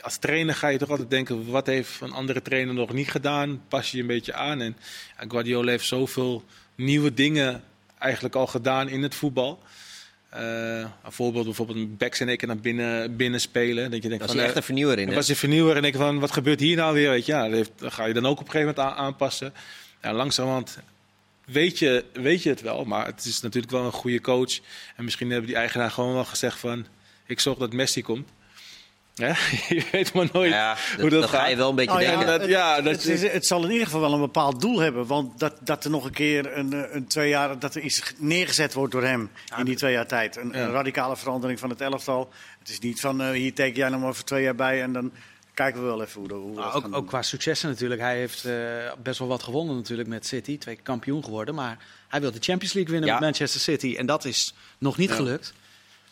als 0.00 0.16
trainer 0.16 0.54
ga 0.54 0.68
je 0.68 0.78
toch 0.78 0.90
altijd 0.90 1.10
denken: 1.10 1.50
wat 1.50 1.66
heeft 1.66 2.00
een 2.00 2.12
andere 2.12 2.42
trainer 2.42 2.74
nog 2.74 2.92
niet 2.92 3.10
gedaan? 3.10 3.62
Pas 3.68 3.90
je 3.90 4.00
een 4.00 4.06
beetje 4.06 4.34
aan. 4.34 4.60
En 4.60 4.76
Guardiola 5.16 5.70
heeft 5.70 5.86
zoveel 5.86 6.44
nieuwe 6.74 7.14
dingen 7.14 7.62
eigenlijk 7.98 8.34
al 8.34 8.46
gedaan 8.46 8.88
in 8.88 9.02
het 9.02 9.14
voetbal. 9.14 9.62
Eh, 10.28 10.78
een 10.78 11.12
voorbeeld 11.12 11.44
bijvoorbeeld 11.44 11.98
backs 11.98 12.20
en 12.20 12.28
ik 12.28 12.46
naar 12.46 12.56
binnen, 12.56 13.16
binnen 13.16 13.40
spelen. 13.40 13.90
Dat 13.90 14.02
je 14.02 14.08
denkt 14.08 14.18
Daar 14.18 14.18
van, 14.18 14.26
was 14.26 14.34
hij 14.34 14.42
eh, 14.42 14.46
echt 14.48 14.56
een 14.56 14.62
vernieuwer 14.62 14.98
in. 14.98 15.14
was 15.14 15.26
je 15.26 15.36
vernieuwer 15.36 15.76
en 15.76 15.84
je 15.84 15.92
van, 15.92 16.18
wat 16.18 16.32
gebeurt 16.32 16.60
hier 16.60 16.76
nou 16.76 16.94
weer? 16.94 17.10
Weet 17.10 17.26
je, 17.26 17.32
ja, 17.32 17.48
dat, 17.48 17.70
ga 17.78 18.04
je 18.04 18.14
dan 18.14 18.26
ook 18.26 18.40
op 18.40 18.44
een 18.46 18.50
gegeven 18.50 18.74
moment 18.76 18.96
aan- 18.96 19.04
aanpassen. 19.04 19.52
Ja, 20.02 20.12
langzamerhand 20.12 20.78
weet 21.44 21.78
je, 21.78 22.04
weet 22.12 22.42
je 22.42 22.48
het 22.48 22.60
wel, 22.60 22.84
maar 22.84 23.06
het 23.06 23.24
is 23.24 23.40
natuurlijk 23.40 23.72
wel 23.72 23.84
een 23.84 23.92
goede 23.92 24.20
coach. 24.20 24.58
En 24.96 25.04
misschien 25.04 25.30
hebben 25.30 25.46
die 25.48 25.56
eigenaar 25.58 25.90
gewoon 25.90 26.14
wel 26.14 26.24
gezegd 26.24 26.58
van, 26.58 26.86
ik 27.26 27.40
zorg 27.40 27.58
dat 27.58 27.72
Messi 27.72 28.02
komt. 28.02 28.28
Ja, 29.18 29.36
je 29.76 29.84
weet 29.92 30.12
maar 30.12 30.28
nooit 30.32 30.50
Ja, 30.52 30.76
hoe 31.00 31.10
dat 31.10 31.28
ga 31.28 31.38
gaat. 31.38 31.48
je 31.50 31.56
wel 31.56 31.68
een 31.68 31.74
beetje 31.74 31.90
Nou 31.92 32.02
ja, 32.04 32.08
denken. 32.10 32.26
dat- 32.26 32.40
het, 32.40 32.50
ja, 32.50 32.80
dat 32.80 32.92
het, 32.92 33.04
is- 33.06 33.32
het 33.32 33.46
zal 33.46 33.64
in 33.64 33.70
ieder 33.70 33.86
geval 33.86 34.00
wel 34.00 34.12
een 34.12 34.20
bepaald 34.20 34.60
doel 34.60 34.78
hebben. 34.78 35.06
Want 35.06 35.38
dat, 35.38 35.54
dat 35.60 35.84
er 35.84 35.90
nog 35.90 36.04
een 36.04 36.10
keer 36.12 36.56
een, 36.58 36.72
eh, 36.72 36.94
een 36.94 37.06
twee 37.06 37.28
jaar, 37.28 37.58
dat 37.58 37.74
er 37.74 37.82
iets 37.82 38.02
neergezet 38.16 38.74
wordt 38.74 38.92
door 38.92 39.02
hem 39.04 39.30
in 39.58 39.64
die 39.64 39.76
twee 39.76 39.92
jaar 39.92 40.06
tijd. 40.06 40.36
Een, 40.36 40.48
Ja. 40.52 40.58
een 40.58 40.70
radicale 40.70 41.16
verandering 41.16 41.58
van 41.58 41.70
het 41.70 41.80
elftal. 41.80 42.30
Het 42.58 42.68
is 42.68 42.78
niet 42.78 43.00
van 43.00 43.20
eh, 43.22 43.30
hier 43.30 43.54
teken 43.54 43.76
jij 43.78 43.88
nog 43.88 44.00
maar 44.00 44.14
voor 44.14 44.24
twee 44.24 44.42
jaar 44.42 44.54
bij 44.54 44.82
en 44.82 44.92
dan 44.92 45.12
kijken 45.54 45.80
we 45.80 45.86
wel 45.86 46.02
even 46.02 46.20
hoe, 46.20 46.28
dat- 46.28 46.38
hoe 46.38 46.54
Nou, 46.54 46.72
dat 46.72 46.84
ook, 46.84 46.94
ook 46.96 47.06
qua 47.06 47.22
successen 47.22 47.68
natuurlijk. 47.68 48.00
Hij 48.00 48.16
heeft 48.18 48.44
eh, 48.44 48.54
best 49.02 49.18
wel 49.18 49.28
wat 49.28 49.42
gewonnen 49.42 49.76
natuurlijk 49.76 50.08
met 50.08 50.26
City. 50.26 50.58
Twee 50.58 50.74
keer 50.74 50.84
kampioen 50.84 51.24
geworden. 51.24 51.54
Maar 51.54 51.78
hij 52.08 52.20
wil 52.20 52.30
de 52.32 52.38
Champions 52.40 52.72
League 52.74 52.92
winnen 52.92 53.08
Ja. 53.08 53.14
met 53.14 53.24
Manchester 53.24 53.60
City. 53.60 53.94
En 53.98 54.06
dat 54.06 54.24
is 54.24 54.54
nog 54.78 54.96
niet 54.96 55.08
Ja. 55.08 55.14
gelukt. 55.14 55.52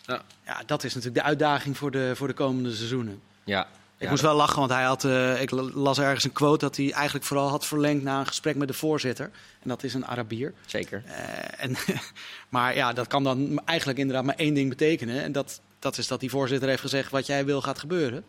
Ja. 0.06 0.22
Ja, 0.46 0.62
dat 0.66 0.84
is 0.84 0.94
natuurlijk 0.94 1.22
de 1.22 1.28
uitdaging 1.28 1.76
voor 1.76 1.90
de, 1.90 2.12
voor 2.14 2.26
de 2.28 2.34
komende 2.34 2.74
seizoenen. 2.74 3.20
Ja. 3.44 3.68
Ik 3.98 4.02
Ja, 4.02 4.10
moest 4.10 4.22
wel 4.22 4.34
lachen, 4.36 4.58
want 4.58 4.70
hij 4.70 4.82
had, 4.84 5.04
eh, 5.04 5.42
ik 5.42 5.50
las 5.74 5.98
ergens 5.98 6.24
een 6.24 6.32
quote 6.32 6.64
dat 6.64 6.76
hij 6.76 6.92
eigenlijk 6.92 7.24
vooral 7.24 7.48
had 7.48 7.66
verlengd 7.66 8.02
na 8.02 8.18
een 8.18 8.26
gesprek 8.26 8.56
met 8.56 8.68
de 8.68 8.74
voorzitter. 8.74 9.30
En 9.62 9.68
dat 9.68 9.82
is 9.82 9.94
een 9.94 10.06
Arabier. 10.06 10.52
Zeker. 10.66 11.02
Eh, 11.06 11.64
en, 11.64 11.76
maar 12.48 12.74
ja, 12.76 12.92
dat 12.92 13.06
kan 13.06 13.24
dan 13.24 13.62
eigenlijk 13.64 13.98
inderdaad 13.98 14.24
maar 14.24 14.34
één 14.34 14.54
ding 14.54 14.68
betekenen. 14.68 15.22
En 15.22 15.32
dat, 15.32 15.60
dat 15.78 15.98
is 15.98 16.06
dat 16.06 16.20
die 16.20 16.30
voorzitter 16.30 16.68
heeft 16.68 16.80
gezegd 16.80 17.10
wat 17.10 17.26
jij 17.26 17.44
wil 17.44 17.62
gaat 17.62 17.78
gebeuren. 17.78 18.24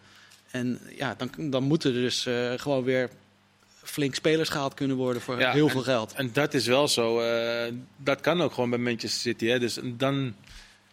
En 0.51 0.79
ja, 0.97 1.15
dan, 1.17 1.29
dan 1.51 1.63
moeten 1.63 1.93
er 1.95 2.01
dus 2.01 2.25
eh, 2.25 2.51
gewoon 2.55 2.83
weer 2.83 3.09
flink 3.83 4.15
spelers 4.15 4.49
gehaald 4.49 4.73
kunnen 4.73 4.97
worden 4.97 5.21
voor 5.21 5.39
Ja, 5.39 5.51
heel 5.51 5.65
en- 5.65 5.71
veel 5.71 5.81
geld. 5.83 6.13
En 6.13 6.29
dat 6.33 6.53
is 6.53 6.65
wel 6.67 6.87
zo. 6.87 7.21
dat 7.97 8.21
kan 8.21 8.41
ook 8.41 8.53
gewoon 8.53 8.69
bij 8.69 8.79
Manchester 8.79 9.19
City. 9.21 9.45
Hè? 9.45 9.59
Dus 9.59 9.79
dan 9.83 10.35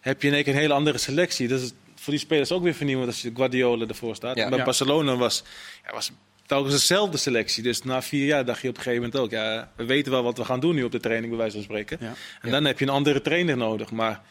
heb 0.04 0.22
je 0.22 0.28
in 0.28 0.34
één 0.34 0.44
keer 0.44 0.52
een 0.54 0.58
hele 0.60 0.74
andere 0.74 0.98
selectie. 0.98 1.48
Dat 1.48 1.60
is 1.60 1.72
voor 1.94 2.12
die 2.12 2.22
spelers 2.22 2.52
ook 2.52 2.62
weer 2.62 2.74
vernieuwend 2.74 3.08
als 3.08 3.22
je 3.22 3.30
Guardiola 3.34 3.86
ervoor 3.86 4.14
staat. 4.14 4.36
Ja. 4.36 4.48
Bij 4.48 4.58
Ja. 4.58 4.64
Barcelona 4.64 5.16
was, 5.16 5.42
ja, 5.86 5.92
was 5.92 6.10
telkens 6.46 6.74
dezelfde 6.74 7.16
selectie. 7.16 7.62
Dus 7.62 7.82
na 7.82 8.02
vier 8.02 8.26
jaar 8.26 8.44
dacht 8.44 8.62
je 8.62 8.68
op 8.68 8.76
een 8.76 8.82
gegeven 8.82 9.02
moment 9.04 9.22
ook... 9.22 9.30
Ja, 9.30 9.70
we 9.76 9.84
weten 9.84 10.12
wel 10.12 10.22
wat 10.22 10.38
we 10.38 10.44
gaan 10.44 10.60
doen 10.60 10.74
nu 10.74 10.84
op 10.84 10.92
de 10.92 11.00
training, 11.00 11.28
bij 11.28 11.38
wijze 11.38 11.54
van 11.54 11.64
spreken. 11.64 11.98
Ja. 12.00 12.12
En 12.40 12.50
dan 12.50 12.64
heb 12.64 12.78
je 12.78 12.84
een 12.84 12.90
andere 12.90 13.20
trainer 13.20 13.56
nodig. 13.56 13.90
Maar 13.90 14.22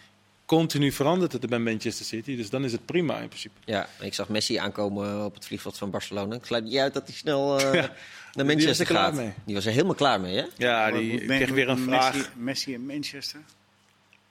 continu 0.46 0.92
verandert 0.92 1.32
het 1.32 1.46
bij 1.50 1.60
Manchester 1.60 2.06
City. 2.06 2.36
Dus 2.36 2.50
dan 2.50 2.64
is 2.64 2.72
het 2.72 2.86
prima 2.86 3.20
in 3.20 3.28
principe. 3.28 3.56
Ja, 3.66 3.90
ik 4.00 4.14
zag 4.14 4.30
Messi 4.30 4.56
aankomen 4.56 5.26
op 5.26 5.34
het 5.34 5.46
vliegveld 5.46 5.78
van 5.78 5.90
Barcelona. 5.90 6.36
Ik 6.36 6.46
sluit 6.46 6.64
niet 6.64 6.78
uit 6.78 6.94
dat 6.94 7.04
hij 7.08 7.16
snel 7.16 7.60
eh, 7.60 7.72
naar 7.74 7.90
was 8.34 8.46
Manchester 8.46 8.86
er 8.86 8.92
klaar 8.92 9.04
gaat. 9.06 9.14
mee. 9.16 9.34
Die 9.46 9.56
was 9.56 9.66
er 9.66 9.72
helemaal 9.72 9.96
klaar 9.96 10.20
mee, 10.22 10.36
hè? 10.38 10.46
Ja, 10.58 10.92
die 10.92 11.26
kreeg 11.26 11.50
weer 11.50 11.70
een 11.70 11.86
Messi, 11.86 12.12
vraag. 12.12 12.32
Messi 12.36 12.74
in 12.74 12.86
Manchester. 12.86 13.40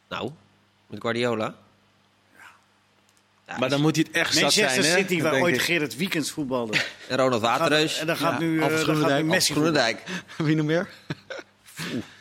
Nou, 0.08 0.30
Met 0.92 1.00
Guardiola. 1.00 1.54
Ja, 3.46 3.58
Maar 3.58 3.68
dan 3.68 3.80
moet 3.80 3.96
hij 3.96 4.04
het 4.08 4.16
echt 4.16 4.34
zat 4.34 4.52
zijn, 4.52 4.66
Manchester? 4.66 4.98
City, 4.98 5.22
waar 5.22 5.40
ooit 5.40 5.54
ik. 5.54 5.60
Gerrit 5.62 5.96
Wiekens 5.96 6.30
voetbalde. 6.30 6.78
En 7.08 7.16
Ronald 7.16 7.42
Waterreus. 7.42 7.98
En 7.98 8.06
dan 8.06 8.16
gaat 8.16 8.32
Ja, 8.32 8.38
nu, 8.38 8.56
eh, 8.58 8.62
Alfred 8.62 8.86
dan 8.86 8.96
gaat 8.96 9.22
nu. 9.22 9.24
Messi 9.24 9.52
Groenendijk. 9.52 10.02
Wie 10.38 10.56
nog 10.56 10.66
meer? 10.66 10.88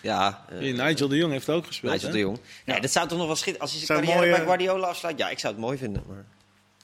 Ja, 0.02 0.46
eh, 0.50 0.58
Nigel 0.74 1.08
de 1.08 1.16
Jong 1.18 1.32
heeft 1.32 1.50
ook 1.50 1.66
gespeeld. 1.66 1.94
Nigel 1.94 2.08
hè? 2.08 2.14
de 2.14 2.20
Jong. 2.20 2.40
Ja, 2.66 2.80
dat 2.80 2.92
zou 2.92 3.08
toch 3.08 3.18
nog 3.18 3.28
wel 3.28 3.36
schitteren. 3.36 3.62
Als 3.62 3.72
hij 3.78 3.86
zijn 3.86 3.98
Zou 3.98 4.10
carrière 4.10 4.32
mooi, 4.32 4.32
bij 4.32 4.56
eh, 4.56 4.66
Guardiola 4.66 4.88
afsluit. 4.88 5.18
Ja, 5.18 5.30
ik 5.30 5.40
zou 5.40 5.54
het 5.54 5.62
mooi 5.62 5.78
vinden. 5.78 6.04
Maar 6.08 6.26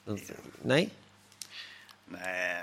dat, 0.04 0.20
nee? 0.60 0.90
Nee, 2.04 2.22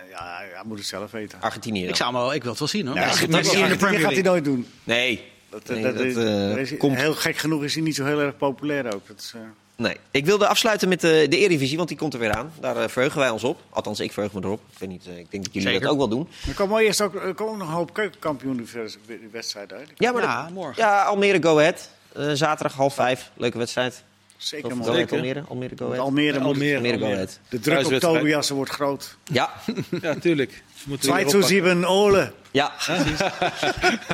ja, 0.09 0.37
hij 0.37 0.61
moet 0.65 0.77
het 0.77 0.87
zelf 0.87 1.11
weten. 1.11 1.41
Argentinië 1.41 1.79
dan. 1.79 1.89
Ik, 1.89 1.95
zou 1.95 2.11
hem 2.11 2.21
wel, 2.21 2.33
ik 2.33 2.41
wil 2.41 2.51
het 2.51 2.59
wel 2.59 2.67
zien 2.69 2.87
hoor. 2.87 2.95
Ja, 2.95 3.01
Ja, 3.01 3.27
Messi 3.27 3.57
in 3.57 3.63
de 3.63 3.69
dat 3.69 3.77
Premier 3.77 3.99
gaat 3.99 4.11
hij 4.11 4.21
nooit 4.21 4.43
doen. 4.43 4.67
Nee. 4.83 5.33
Dat, 5.63 5.69
Nee, 5.77 5.93
dat, 5.93 5.95
eh, 6.25 6.57
is 6.57 6.77
komt. 6.77 6.97
Heel 6.97 7.13
gek 7.13 7.37
genoeg 7.37 7.63
is 7.63 7.73
hij 7.73 7.83
niet 7.83 7.95
zo 7.95 8.05
heel 8.05 8.19
erg 8.19 8.37
populair 8.37 8.93
ook. 8.93 9.07
Dat 9.07 9.17
is, 9.19 9.31
eh, 9.35 9.41
nee. 9.75 9.95
Ik 10.11 10.25
wilde 10.25 10.47
afsluiten 10.47 10.89
met 10.89 11.01
de, 11.01 11.25
de 11.29 11.37
Eredivisie, 11.37 11.77
want 11.77 11.89
die 11.89 11.97
komt 11.97 12.13
er 12.13 12.19
weer 12.19 12.31
aan. 12.33 12.51
Daar 12.59 12.77
eh, 12.77 12.87
verheugen 12.87 13.19
wij 13.19 13.29
ons 13.29 13.43
op. 13.43 13.61
Althans, 13.69 13.99
ik 13.99 14.11
verheug 14.11 14.33
me 14.33 14.39
erop. 14.43 14.59
Ik, 14.71 14.79
weet 14.79 14.89
niet, 14.89 15.05
eh, 15.07 15.17
ik 15.17 15.31
denk 15.31 15.43
dat 15.43 15.53
jullie 15.53 15.67
Zeker. 15.67 15.81
dat 15.83 15.91
ook 15.91 15.97
wel 15.97 16.07
doen. 16.07 16.27
er 16.47 16.53
komen 16.53 16.81
eerst 16.81 17.01
ook, 17.01 17.15
er 17.15 17.33
komen 17.33 17.57
nog 17.57 17.67
een 17.67 17.73
hoop 17.73 17.93
keukenkampioen-wedstrijden 17.93 19.77
uit. 19.77 19.89
Ja, 19.95 20.11
maar 20.11 20.21
Ja, 20.21 20.49
morgen. 20.53 20.83
ja 20.83 21.03
Almere 21.03 21.43
Go 21.43 21.57
Ahead. 21.59 21.89
Eh, 22.13 22.29
zaterdag 22.33 22.73
half 22.77 22.93
vijf. 22.93 23.31
Leuke 23.37 23.57
wedstrijd. 23.57 24.03
Zeker 24.37 24.77
mooi. 24.77 24.93
Zeker. 24.97 25.17
Almere. 25.17 25.43
Almere 25.47 25.73
Go 25.77 25.85
Ahead. 25.85 25.99
Almere, 25.99 26.39
moet- 26.39 26.47
Almere, 26.47 26.75
Almere 26.75 26.97
Go 26.97 27.03
Almere. 27.03 27.13
Ahead. 27.21 27.39
De 27.49 27.59
druk 27.59 27.85
op. 27.85 27.93
Tobiasen 27.93 28.55
wordt 28.55 28.71
groot. 28.71 29.17
Ja, 29.23 29.53
Ja, 30.01 30.15
tuurlijk. 30.15 30.63
Moeten 30.83 31.09
we 31.09 31.13
2 31.13 31.23
weer 31.23 31.29
zu 31.31 31.37
oppakken. 31.37 31.47
7 31.81 31.85
Ole. 31.85 32.31
Ja. 32.55 32.71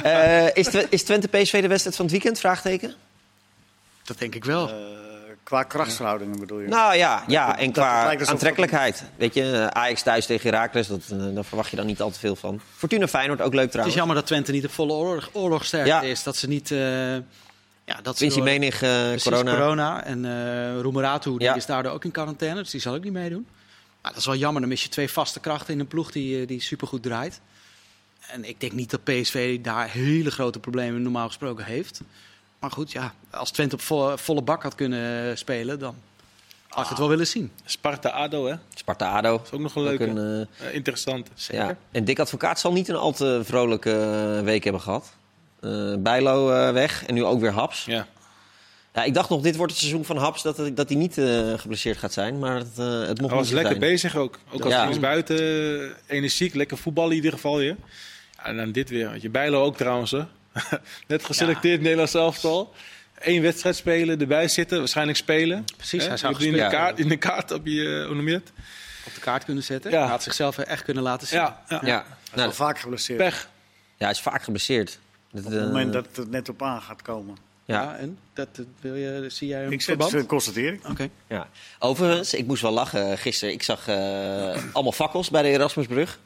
Eh, 0.03 0.55
is, 0.55 0.67
Twe- 0.67 0.87
is 0.89 1.03
Twente 1.03 1.27
PSV 1.27 1.61
de 1.61 1.67
wedstrijd 1.67 1.95
van 1.95 2.05
het 2.05 2.13
weekend? 2.13 2.39
Vraagteken. 2.39 2.93
Dat 4.03 4.17
denk 4.19 4.35
ik 4.35 4.45
wel. 4.45 4.69
Eh, 4.69 4.75
qua 5.43 5.63
krachtsverhoudingen 5.63 6.39
bedoel 6.39 6.59
je? 6.59 6.67
Nou 6.67 6.95
ja, 6.95 7.23
ja. 7.27 7.57
en 7.57 7.71
qua 7.71 8.17
aantrekkelijkheid. 8.25 9.03
Weet 9.17 9.33
je, 9.33 9.51
eh, 9.51 9.67
Ajax 9.67 10.01
thuis 10.03 10.25
tegen 10.25 10.49
Heracles, 10.49 10.87
dat, 10.87 11.01
daar 11.33 11.43
verwacht 11.45 11.69
je 11.69 11.75
dan 11.75 11.85
niet 11.85 12.01
al 12.01 12.11
te 12.11 12.19
veel 12.19 12.35
van. 12.35 12.61
Fortuna 12.77 13.07
Feyenoord 13.07 13.41
ook 13.41 13.53
leuk 13.53 13.55
het 13.55 13.65
is 13.65 13.71
trouwens. 13.71 13.97
jammer 13.97 14.15
dat 14.15 14.25
Twente 14.25 14.51
niet 14.51 14.65
op 14.65 14.71
volle 14.71 14.93
oorlog, 14.93 15.29
oorlogsterkte 15.33 15.89
Ja. 15.89 16.01
is. 16.01 16.23
Dat 16.23 16.35
ze 16.35 16.47
niet... 16.47 16.71
eh 16.71 17.15
ja, 17.85 17.99
dat 18.03 18.17
ze 18.17 18.23
Vinci 18.23 18.35
door- 18.35 18.45
Menig, 18.45 18.81
eh, 18.81 19.11
corona. 19.23 19.51
corona. 19.55 20.03
En 20.03 20.25
eh 20.25 20.81
Roemeratu 20.81 21.29
die 21.31 21.41
Ja. 21.47 21.55
is 21.55 21.65
daardoor 21.65 21.91
ook 21.91 22.03
in 22.03 22.11
quarantaine, 22.11 22.61
dus 22.61 22.71
die 22.71 22.81
zal 22.81 22.93
ook 22.95 23.03
niet 23.03 23.13
meedoen. 23.13 23.47
Maar 24.01 24.11
dat 24.11 24.19
is 24.19 24.25
wel 24.25 24.35
jammer, 24.35 24.61
dan 24.61 24.69
mis 24.69 24.83
je 24.83 24.89
twee 24.89 25.11
vaste 25.11 25.39
krachten 25.39 25.73
in 25.73 25.79
een 25.79 25.87
ploeg 25.87 26.11
die, 26.11 26.45
die 26.45 26.61
supergoed 26.61 27.03
draait. 27.03 27.39
En 28.27 28.49
ik 28.49 28.59
denk 28.59 28.71
niet 28.71 28.89
dat 28.89 29.03
PSV 29.03 29.61
daar 29.61 29.89
hele 29.89 30.31
grote 30.31 30.59
problemen 30.59 31.01
normaal 31.01 31.27
gesproken 31.27 31.65
heeft. 31.65 32.01
Maar 32.59 32.71
goed, 32.71 32.91
ja, 32.91 33.13
als 33.29 33.51
Twente 33.51 33.75
op 33.75 33.81
volle, 33.81 34.17
volle 34.17 34.41
bak 34.41 34.63
had 34.63 34.75
kunnen 34.75 35.37
spelen, 35.37 35.79
dan 35.79 35.95
had 36.67 36.83
ik 36.83 36.89
het 36.89 36.99
wel 36.99 37.09
willen 37.09 37.27
zien. 37.27 37.51
Sparta-Ado, 37.65 38.45
hè? 38.47 38.55
Sparta 38.75 39.17
ADO. 39.17 39.37
Dat 39.37 39.45
is 39.45 39.51
ook 39.51 39.59
nog 39.59 39.75
een 39.75 39.83
leuke. 39.83 40.05
een, 40.05 40.47
eh, 40.57 40.67
eh, 40.67 40.73
interessante. 40.73 41.31
ja. 41.35 41.77
En 41.91 42.05
Dick 42.05 42.19
Advocaat 42.19 42.59
zal 42.59 42.71
niet 42.71 42.87
een 42.87 42.95
al 42.95 43.11
te 43.11 43.41
vrolijke 43.43 43.91
eh, 44.37 44.43
week 44.43 44.63
hebben 44.63 44.81
gehad. 44.81 45.13
Eh 45.59 45.95
Bijlo 45.99 46.51
eh, 46.51 46.73
weg 46.73 47.05
en 47.05 47.13
nu 47.13 47.23
ook 47.23 47.39
weer 47.39 47.51
Haps. 47.51 47.85
Ja. 47.85 48.07
Ja, 48.93 49.03
ik 49.03 49.13
dacht 49.13 49.29
nog, 49.29 49.41
dit 49.41 49.55
wordt 49.55 49.71
het 49.71 49.81
seizoen 49.81 50.05
van 50.05 50.17
Haps, 50.17 50.41
dat, 50.41 50.57
dat 50.73 50.89
hij 50.89 50.97
niet 50.97 51.17
eh, 51.17 51.53
geblesseerd 51.59 51.97
gaat 51.97 52.13
zijn. 52.13 52.39
Maar 52.39 52.55
het, 52.55 52.77
eh, 52.79 52.99
het 52.99 53.19
mocht 53.21 53.31
Hij 53.33 53.39
was 53.41 53.49
lekker 53.49 53.69
zijn. 53.75 53.79
bezig 53.91 54.15
ook. 54.15 54.39
Ook 54.51 54.61
als 54.63 54.73
Ja. 54.73 54.79
hij 54.79 54.87
was 54.87 54.99
buiten, 54.99 55.37
eh, 55.37 55.89
energiek, 56.15 56.53
lekker 56.53 56.77
voetballen 56.77 57.09
in 57.11 57.15
ieder 57.15 57.31
geval 57.31 57.59
hier. 57.59 57.75
Ja, 58.37 58.45
en 58.45 58.57
dan 58.57 58.71
dit 58.71 58.89
weer. 58.89 59.09
Want 59.09 59.21
je 59.21 59.29
Bijlo 59.29 59.63
ook 59.63 59.77
trouwens, 59.77 60.11
hè. 60.11 60.23
Net 61.07 61.25
geselecteerd 61.25 61.81
Nederlands 61.81 62.13
elftal. 62.13 62.73
Eén 63.19 63.41
wedstrijd 63.41 63.75
spelen, 63.75 64.19
erbij 64.19 64.47
zitten, 64.47 64.79
waarschijnlijk 64.79 65.17
spelen. 65.17 65.65
Precies, 65.77 66.01
Hè? 66.03 66.07
hij 66.07 66.17
zou 66.17 66.35
Je 66.39 66.45
in 66.45 66.53
de, 66.53 66.67
kaart, 66.67 66.99
in 66.99 67.07
de 67.07 67.17
kaart 67.17 67.51
op 67.51 67.65
je, 67.65 68.03
hoe 68.07 68.15
noem 68.15 68.27
je 68.27 68.33
het? 68.33 68.51
Op 69.07 69.13
de 69.13 69.19
kaart 69.21 69.45
kunnen 69.45 69.63
zetten. 69.63 69.91
Ja. 69.91 69.99
Hij 70.01 70.07
had 70.09 70.23
zichzelf 70.23 70.57
echt 70.57 70.83
kunnen 70.83 71.03
laten 71.03 71.27
zien. 71.27 71.39
Ja, 71.39 71.61
ja. 71.67 71.79
Ja, 71.83 71.95
Hij 71.97 72.05
is 72.23 72.29
nou, 72.31 72.41
wel 72.41 72.51
vaak 72.51 72.79
geblesseerd. 72.79 73.17
pech. 73.19 73.49
ja, 73.97 74.05
hij 74.05 74.11
is 74.11 74.21
vaak 74.21 74.43
geblesseerd. 74.43 74.99
Dat, 75.31 75.45
Op 75.45 75.51
het 75.51 75.61
moment 75.61 75.93
dat 75.93 76.07
het 76.15 76.29
net 76.31 76.49
op 76.49 76.61
aan 76.63 76.81
gaat 76.81 77.01
komen. 77.01 77.37
Ja. 77.65 77.81
Ja, 77.81 77.95
en 77.97 78.17
dat, 78.33 78.55
dat 78.55 78.65
wil 78.81 78.95
je, 78.95 79.25
zie 79.29 79.47
jij 79.47 79.65
een 79.65 79.71
Ik 79.71 79.81
verband? 79.81 80.11
zet, 80.11 80.25
constateer 80.25 80.73
ik. 80.73 80.87
Oké. 80.89 81.09
Ja. 81.27 81.47
Overigens, 81.79 82.33
ik 82.33 82.45
moest 82.47 82.61
wel 82.61 82.71
lachen 82.71 83.17
gisteren. 83.17 83.53
Ik 83.53 83.63
zag 83.63 83.87
eh, 83.87 83.95
allemaal 84.73 84.91
fakkels 84.91 85.29
bij 85.29 85.41
de 85.41 85.47
Erasmusbrug. 85.47 86.19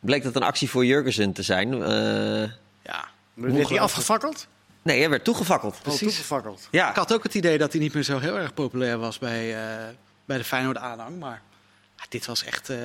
Bleek 0.00 0.22
dat 0.22 0.36
een 0.36 0.42
actie 0.42 0.70
voor 0.70 0.84
Jurgensen 0.84 1.32
te 1.32 1.42
zijn. 1.42 1.72
Eh, 1.82 2.50
Ja. 2.82 3.08
Werd 3.34 3.68
hij 3.68 3.80
afgefakkeld? 3.80 4.46
nee, 4.82 4.98
hij 5.00 5.10
werd 5.10 5.24
toegefakkeld. 5.24 5.74
Oh, 5.74 5.80
Precies. 5.82 6.00
toegefakkeld. 6.00 6.68
Ja, 6.70 6.90
Ik 6.90 6.96
had 6.96 7.12
ook 7.12 7.22
het 7.22 7.34
idee 7.34 7.58
dat 7.58 7.72
hij 7.72 7.80
niet 7.80 7.94
meer 7.94 8.02
zo 8.02 8.18
heel 8.18 8.38
erg 8.38 8.54
populair 8.54 8.98
was 8.98 9.18
bij, 9.18 9.54
eh, 9.56 9.84
bij 10.24 10.36
de 10.38 10.44
Feyenoord 10.44 10.76
aanhang. 10.76 11.18
Maar 11.18 11.42
dit 12.08 12.26
was 12.26 12.44
echt 12.44 12.68
eh, 12.70 12.78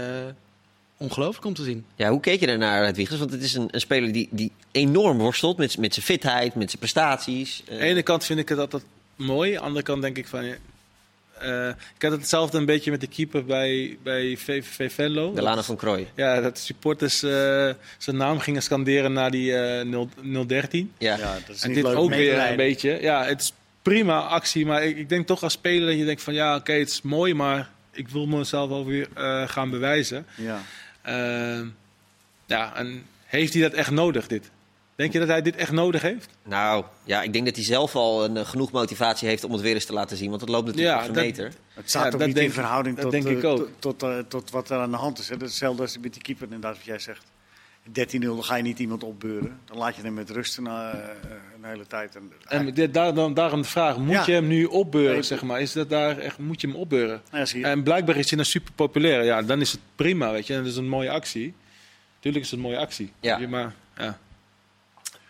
ongelooflijk 1.04 1.46
om 1.46 1.54
te 1.54 1.64
zien. 1.64 1.86
ja 1.96 2.10
hoe 2.10 2.20
keek 2.20 2.40
je 2.40 2.46
daarnaar, 2.48 2.84
Hedwiges? 2.86 3.20
Want 3.20 3.32
het 3.32 3.44
is 3.44 3.54
een, 3.54 3.68
een 3.72 3.80
speler 3.80 4.12
die, 4.12 4.28
die 4.32 4.52
enorm 4.72 5.18
worstelt 5.18 5.58
met, 5.58 5.78
met 5.78 5.94
zijn 5.94 6.06
fitheid, 6.06 6.56
met 6.56 6.68
zijn 6.70 6.80
prestaties. 6.80 7.64
Eh, 7.68 7.74
Aan 7.74 7.80
de 7.80 7.86
ene 7.86 8.02
kant 8.04 8.26
vind 8.26 8.40
ik 8.40 8.50
het 8.50 8.60
altijd 8.60 8.84
mooi. 9.16 9.50
Aan 9.52 9.58
de 9.60 9.64
andere 9.68 9.86
kant 9.86 10.02
denk 10.02 10.18
ik 10.18 10.28
van... 10.28 10.44
eh, 11.40 11.68
ik 11.96 12.02
had 12.02 12.12
hetzelfde 12.12 12.58
een 12.58 12.66
beetje 12.66 12.92
met 12.92 13.02
de 13.02 13.08
keeper 13.08 13.46
bij, 13.46 13.98
bij 14.04 14.38
VVV 14.38 14.94
Venlo. 14.94 15.34
de 15.34 15.42
Lana 15.42 15.64
van 15.64 15.76
Krooi. 15.76 16.08
Ja, 16.16 16.42
dat 16.42 16.58
supporters 16.58 17.24
eh, 17.24 17.30
zijn 17.98 18.18
naam 18.18 18.40
gingen 18.40 18.62
scanderen 18.64 19.14
naar 19.14 19.32
die 19.32 19.56
eh 19.56 19.86
0, 19.86 20.10
013. 20.48 20.92
Ja. 20.98 21.18
Ja, 21.18 21.34
dat 21.48 21.56
is 21.56 21.62
En 21.62 21.68
niet 21.68 21.78
dit 21.78 21.88
leuk. 21.88 21.98
ook 21.98 22.10
weer 22.10 22.50
een 22.50 22.56
beetje. 22.56 22.98
Ja, 23.02 23.26
het 23.26 23.42
is 23.42 23.54
prima 23.82 24.20
actie, 24.20 24.66
maar 24.66 24.84
ik, 24.86 24.98
ik 24.98 25.10
denk 25.10 25.28
toch 25.28 25.44
als 25.44 25.54
speler 25.54 25.88
dat 25.88 25.98
je 25.98 26.06
denkt 26.06 26.22
van 26.22 26.34
ja, 26.34 26.56
oké, 26.56 26.74
het 26.74 26.90
is 26.90 27.02
mooi, 27.02 27.34
maar 27.34 27.70
ik 27.92 28.08
wil 28.10 28.26
mezelf 28.26 28.70
wel 28.70 28.86
weer 28.86 29.08
eh, 29.14 29.48
gaan 29.48 29.70
bewijzen. 29.70 30.26
Ja. 30.36 30.62
Ehm, 31.04 31.68
ja, 32.46 32.76
en 32.76 33.06
heeft 33.26 33.54
hij 33.54 33.62
dat 33.62 33.74
echt 33.74 33.92
nodig, 33.92 34.28
dit? 34.28 34.50
Denk 34.96 35.14
je 35.14 35.20
dat 35.20 35.28
hij 35.28 35.42
dit 35.42 35.56
echt 35.56 35.72
nodig 35.72 36.02
heeft? 36.02 36.30
Nou, 36.44 36.86
ja, 37.04 37.22
ik 37.22 37.34
denk 37.34 37.46
dat 37.46 37.56
hij 37.56 37.64
zelf 37.64 37.96
al 37.96 38.24
een, 38.24 38.38
eh, 38.38 38.46
genoeg 38.46 38.72
motivatie 38.72 39.28
heeft 39.28 39.44
om 39.44 39.52
het 39.52 39.62
weer 39.62 39.74
eens 39.74 39.86
te 39.86 39.94
laten 39.94 40.18
zien. 40.18 40.30
Want 40.30 40.42
het 40.42 40.50
loopt 40.50 40.66
natuurlijk 40.66 40.98
Ja, 41.00 41.06
dat- 41.08 41.16
meter. 41.16 41.52
Het 41.74 41.90
staat 41.90 42.02
Ja, 42.02 42.12
ook 42.12 42.18
dat 42.18 42.28
niet 42.28 42.36
denk- 42.36 42.48
in 42.48 42.54
verhouding 42.54 42.96
dat 42.96 43.04
tot, 43.04 43.12
denk 43.12 43.26
eh, 43.26 43.32
ik 43.32 43.44
ook. 43.44 43.58
tot, 43.80 44.00
tot, 44.00 44.04
eh, 44.04 44.20
tot 44.28 44.50
wat 44.52 44.70
er 44.70 44.78
aan 44.80 44.92
de 44.92 44.98
hand 44.98 45.20
is. 45.20 45.30
Hè. 45.30 45.34
Dat 45.38 45.44
is 45.44 45.50
hetzelfde 45.50 45.82
als 45.82 45.98
met 46.00 46.14
die 46.14 46.22
keeper, 46.22 46.44
inderdaad, 46.44 46.76
wat 46.76 46.86
jij 46.86 47.00
zegt. 47.00 47.24
13-0, 47.90 48.20
dan 48.20 48.44
ga 48.44 48.56
je 48.56 48.64
niet 48.64 48.80
iemand 48.80 49.04
opbeuren. 49.04 49.60
Dan 49.66 49.78
laat 49.78 49.96
je 49.96 50.02
hem 50.02 50.14
met 50.14 50.30
rusten 50.30 50.64
na 50.64 50.92
eh, 50.92 51.00
een 51.58 51.64
hele 51.70 51.88
tijd. 51.88 52.16
En, 52.16 52.32
En 52.48 52.74
dit- 52.74 52.94
daar, 52.94 53.14
dan, 53.14 53.34
daarom 53.34 53.62
de 53.62 53.68
vraag, 53.68 53.98
moet 53.98 54.10
Ja. 54.12 54.24
je 54.26 54.32
hem 54.32 54.48
nu 54.48 54.66
opbeuren, 54.66 55.14
Nee, 55.14 55.22
zeg 55.22 55.42
maar? 55.44 55.62
Is 55.62 55.72
dat 55.74 55.90
daar 55.90 56.18
echt, 56.18 56.38
moet 56.38 56.62
je 56.62 56.68
hem 56.68 56.76
opbeuren? 56.76 57.22
Nou 57.30 57.38
ja, 57.38 57.46
zie 57.46 57.60
je. 57.60 57.66
En 57.66 57.84
blijkbaar 57.84 58.16
is 58.16 58.28
hij 58.30 58.38
dan 58.38 58.46
super 58.46 58.74
populair. 58.74 59.24
Ja, 59.24 59.42
dan 59.42 59.62
is 59.62 59.72
het 59.72 59.82
prima, 59.96 60.32
weet 60.32 60.48
je. 60.48 60.54
En 60.54 60.60
dat 60.64 60.72
is 60.72 60.78
een 60.78 60.88
mooie 60.90 61.10
actie. 61.10 61.54
Tuurlijk 62.20 62.44
is 62.46 62.52
het 62.52 62.60
een 62.60 62.66
mooie 62.66 62.78
actie. 62.80 63.12
Ja. 63.20 63.38
Je, 63.38 63.48
Maar, 63.48 63.74
ja. 63.98 64.20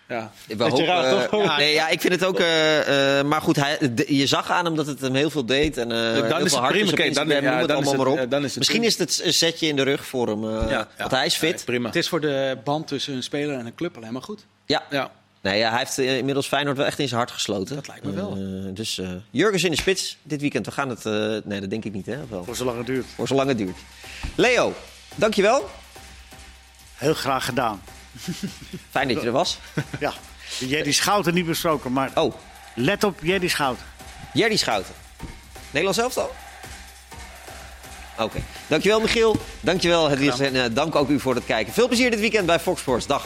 Ja. 0.08 0.32
We 0.48 0.64
hopen, 0.64 0.86
raar, 0.86 1.04
eh, 1.32 1.44
ja, 1.46 1.58
nee, 1.58 1.74
ja, 1.74 1.88
ik 1.90 2.02
vind 2.02 2.14
het 2.14 2.24
ook. 2.26 2.40
eh, 2.40 3.20
eh, 3.20 3.26
maar 3.26 3.42
goed, 3.42 3.56
hij, 3.56 3.78
de- 3.94 4.16
je 4.18 4.28
zag 4.28 4.52
aan 4.52 4.66
hem 4.66 4.76
dat 4.76 4.86
het 4.86 5.02
hem 5.02 5.16
heel 5.16 5.30
veel 5.30 5.46
deed. 5.46 5.78
En, 5.78 5.92
eh 5.92 5.98
heel 5.98 6.14
dan 6.22 6.28
veel 6.38 6.46
is 6.46 6.68
prima. 6.68 6.92
Kijk, 6.92 7.14
dan- 7.14 7.28
ja, 7.28 7.34
het 7.34 7.44
dan 7.44 7.54
is 7.54 7.60
allemaal 7.70 7.82
het- 7.94 7.98
maar 7.98 8.08
op. 8.08 8.18
ja, 8.18 8.26
dan 8.26 8.40
is 8.44 8.48
het 8.50 8.58
Misschien 8.58 8.80
prima. 8.82 8.94
is 8.94 9.16
het 9.16 9.26
een 9.26 9.34
setje 9.34 9.68
in 9.68 9.76
de 9.76 9.82
rug 9.84 10.06
voor 10.06 10.28
hem. 10.28 10.44
eh, 10.44 10.70
Ja, 10.70 10.88
want 10.98 11.12
ja. 11.12 11.18
hij 11.18 11.26
is 11.26 11.36
fit. 11.36 11.66
Prima. 11.66 11.86
Het 11.88 11.96
is 11.96 12.10
voor 12.10 12.22
de 12.22 12.58
band 12.64 12.88
tussen 12.88 13.14
een 13.14 13.24
speler 13.24 13.58
en 13.58 13.66
een 13.66 13.76
club 13.76 13.98
alleen 13.98 14.14
maar 14.14 14.22
goed. 14.22 14.46
Ja. 14.66 14.84
Ja. 14.90 15.12
Nee, 15.42 15.58
ja, 15.58 15.70
hij 15.70 15.80
heeft 15.80 15.98
inmiddels 15.98 16.48
Feyenoord 16.48 16.78
wel 16.78 16.86
echt 16.86 17.00
in 17.00 17.08
zijn 17.08 17.20
hart 17.20 17.32
gesloten. 17.32 17.76
Dat 17.76 17.88
lijkt 17.88 18.04
me 18.06 18.12
wel. 18.12 18.38
Dus 18.74 18.98
eh 19.00 19.08
Jurgens 19.30 19.64
in 19.64 19.72
de 19.72 19.78
spits 19.78 20.18
dit 20.24 20.42
weekend. 20.42 20.66
We 20.66 20.72
gaan 20.72 20.90
het... 20.90 21.06
eh, 21.06 21.14
nee, 21.44 21.60
dat 21.60 21.70
denk 21.70 21.86
ik 21.86 21.94
niet, 21.94 22.06
hè? 22.06 22.18
Wel? 22.30 22.44
Voor 22.44 22.56
zolang 22.56 22.78
het 22.78 22.86
duurt. 22.88 23.06
Voor 23.16 23.28
zolang 23.28 23.48
het 23.48 23.58
duurt. 23.58 23.78
Leo, 24.36 24.74
dankjewel. 25.16 25.70
Heel 26.94 27.14
graag 27.14 27.46
gedaan. 27.46 27.82
Fijn 28.92 29.08
dat 29.08 29.22
je 29.22 29.28
er 29.28 29.32
was. 29.32 29.58
Ja, 30.00 30.14
Jerry 30.60 30.92
Schouten 30.92 31.34
niet 31.34 31.46
besproken, 31.46 31.92
maar 31.92 32.12
Oh, 32.16 32.34
let 32.76 33.04
op 33.04 33.20
Jerry 33.22 33.48
Schouten. 33.48 33.86
Jerry 34.34 34.56
Schouten. 34.56 34.94
Nederlands 35.66 35.98
elftal? 36.00 36.32
Oké. 38.18 38.40
Dankjewel 38.68 39.02
Michiel. 39.02 39.36
Dankjewel 39.60 40.10
Hedwig. 40.10 40.40
En 40.40 40.64
eh, 40.64 40.70
dank 40.72 40.96
ook 40.96 41.10
u 41.10 41.20
voor 41.20 41.36
het 41.36 41.46
kijken. 41.46 41.74
Veel 41.74 41.88
plezier 41.88 42.12
dit 42.12 42.20
weekend 42.20 42.46
bij 42.46 42.60
Fox 42.60 42.82
Sports. 42.82 43.08
Dag. 43.08 43.26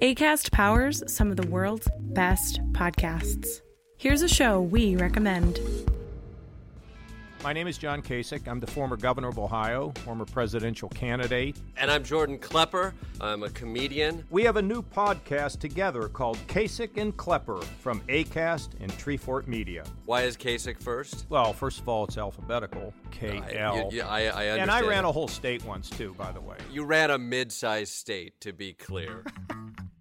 ACAST 0.00 0.50
powers 0.50 1.02
some 1.06 1.30
of 1.30 1.36
the 1.36 1.48
world's 1.48 1.88
best 2.12 2.60
podcasts. 2.72 3.67
Here's 3.98 4.22
a 4.22 4.28
show 4.28 4.60
we 4.60 4.94
recommend. 4.96 5.58
My 7.44 7.52
name 7.52 7.68
is 7.68 7.78
John 7.78 8.02
Kasich. 8.02 8.48
I'm 8.48 8.58
the 8.58 8.66
former 8.66 8.96
governor 8.96 9.28
of 9.28 9.38
Ohio, 9.38 9.92
former 10.04 10.24
presidential 10.24 10.88
candidate. 10.88 11.56
And 11.76 11.88
I'm 11.90 12.02
Jordan 12.02 12.36
Klepper. 12.38 12.94
I'm 13.20 13.44
a 13.44 13.50
comedian. 13.50 14.24
We 14.30 14.42
have 14.44 14.56
a 14.56 14.62
new 14.62 14.82
podcast 14.82 15.60
together 15.60 16.08
called 16.08 16.36
Kasich 16.48 16.96
and 16.96 17.16
Klepper 17.16 17.60
from 17.80 18.00
ACAST 18.02 18.70
and 18.80 18.90
Treefort 18.92 19.46
Media. 19.46 19.84
Why 20.04 20.22
is 20.22 20.36
Kasich 20.36 20.80
first? 20.82 21.26
Well, 21.28 21.52
first 21.52 21.78
of 21.80 21.88
all, 21.88 22.04
it's 22.04 22.18
alphabetical 22.18 22.92
K 23.12 23.40
L. 23.56 23.88
I, 23.90 23.94
you- 23.94 24.02
I, 24.02 24.20
I 24.22 24.24
understand. 24.26 24.60
And 24.62 24.70
I 24.70 24.80
ran 24.80 25.02
that. 25.04 25.08
a 25.08 25.12
whole 25.12 25.28
state 25.28 25.64
once, 25.64 25.88
too, 25.90 26.14
by 26.18 26.32
the 26.32 26.40
way. 26.40 26.56
You 26.72 26.84
ran 26.84 27.10
a 27.12 27.18
mid-sized 27.18 27.92
state, 27.94 28.40
to 28.40 28.52
be 28.52 28.72
clear. 28.74 29.24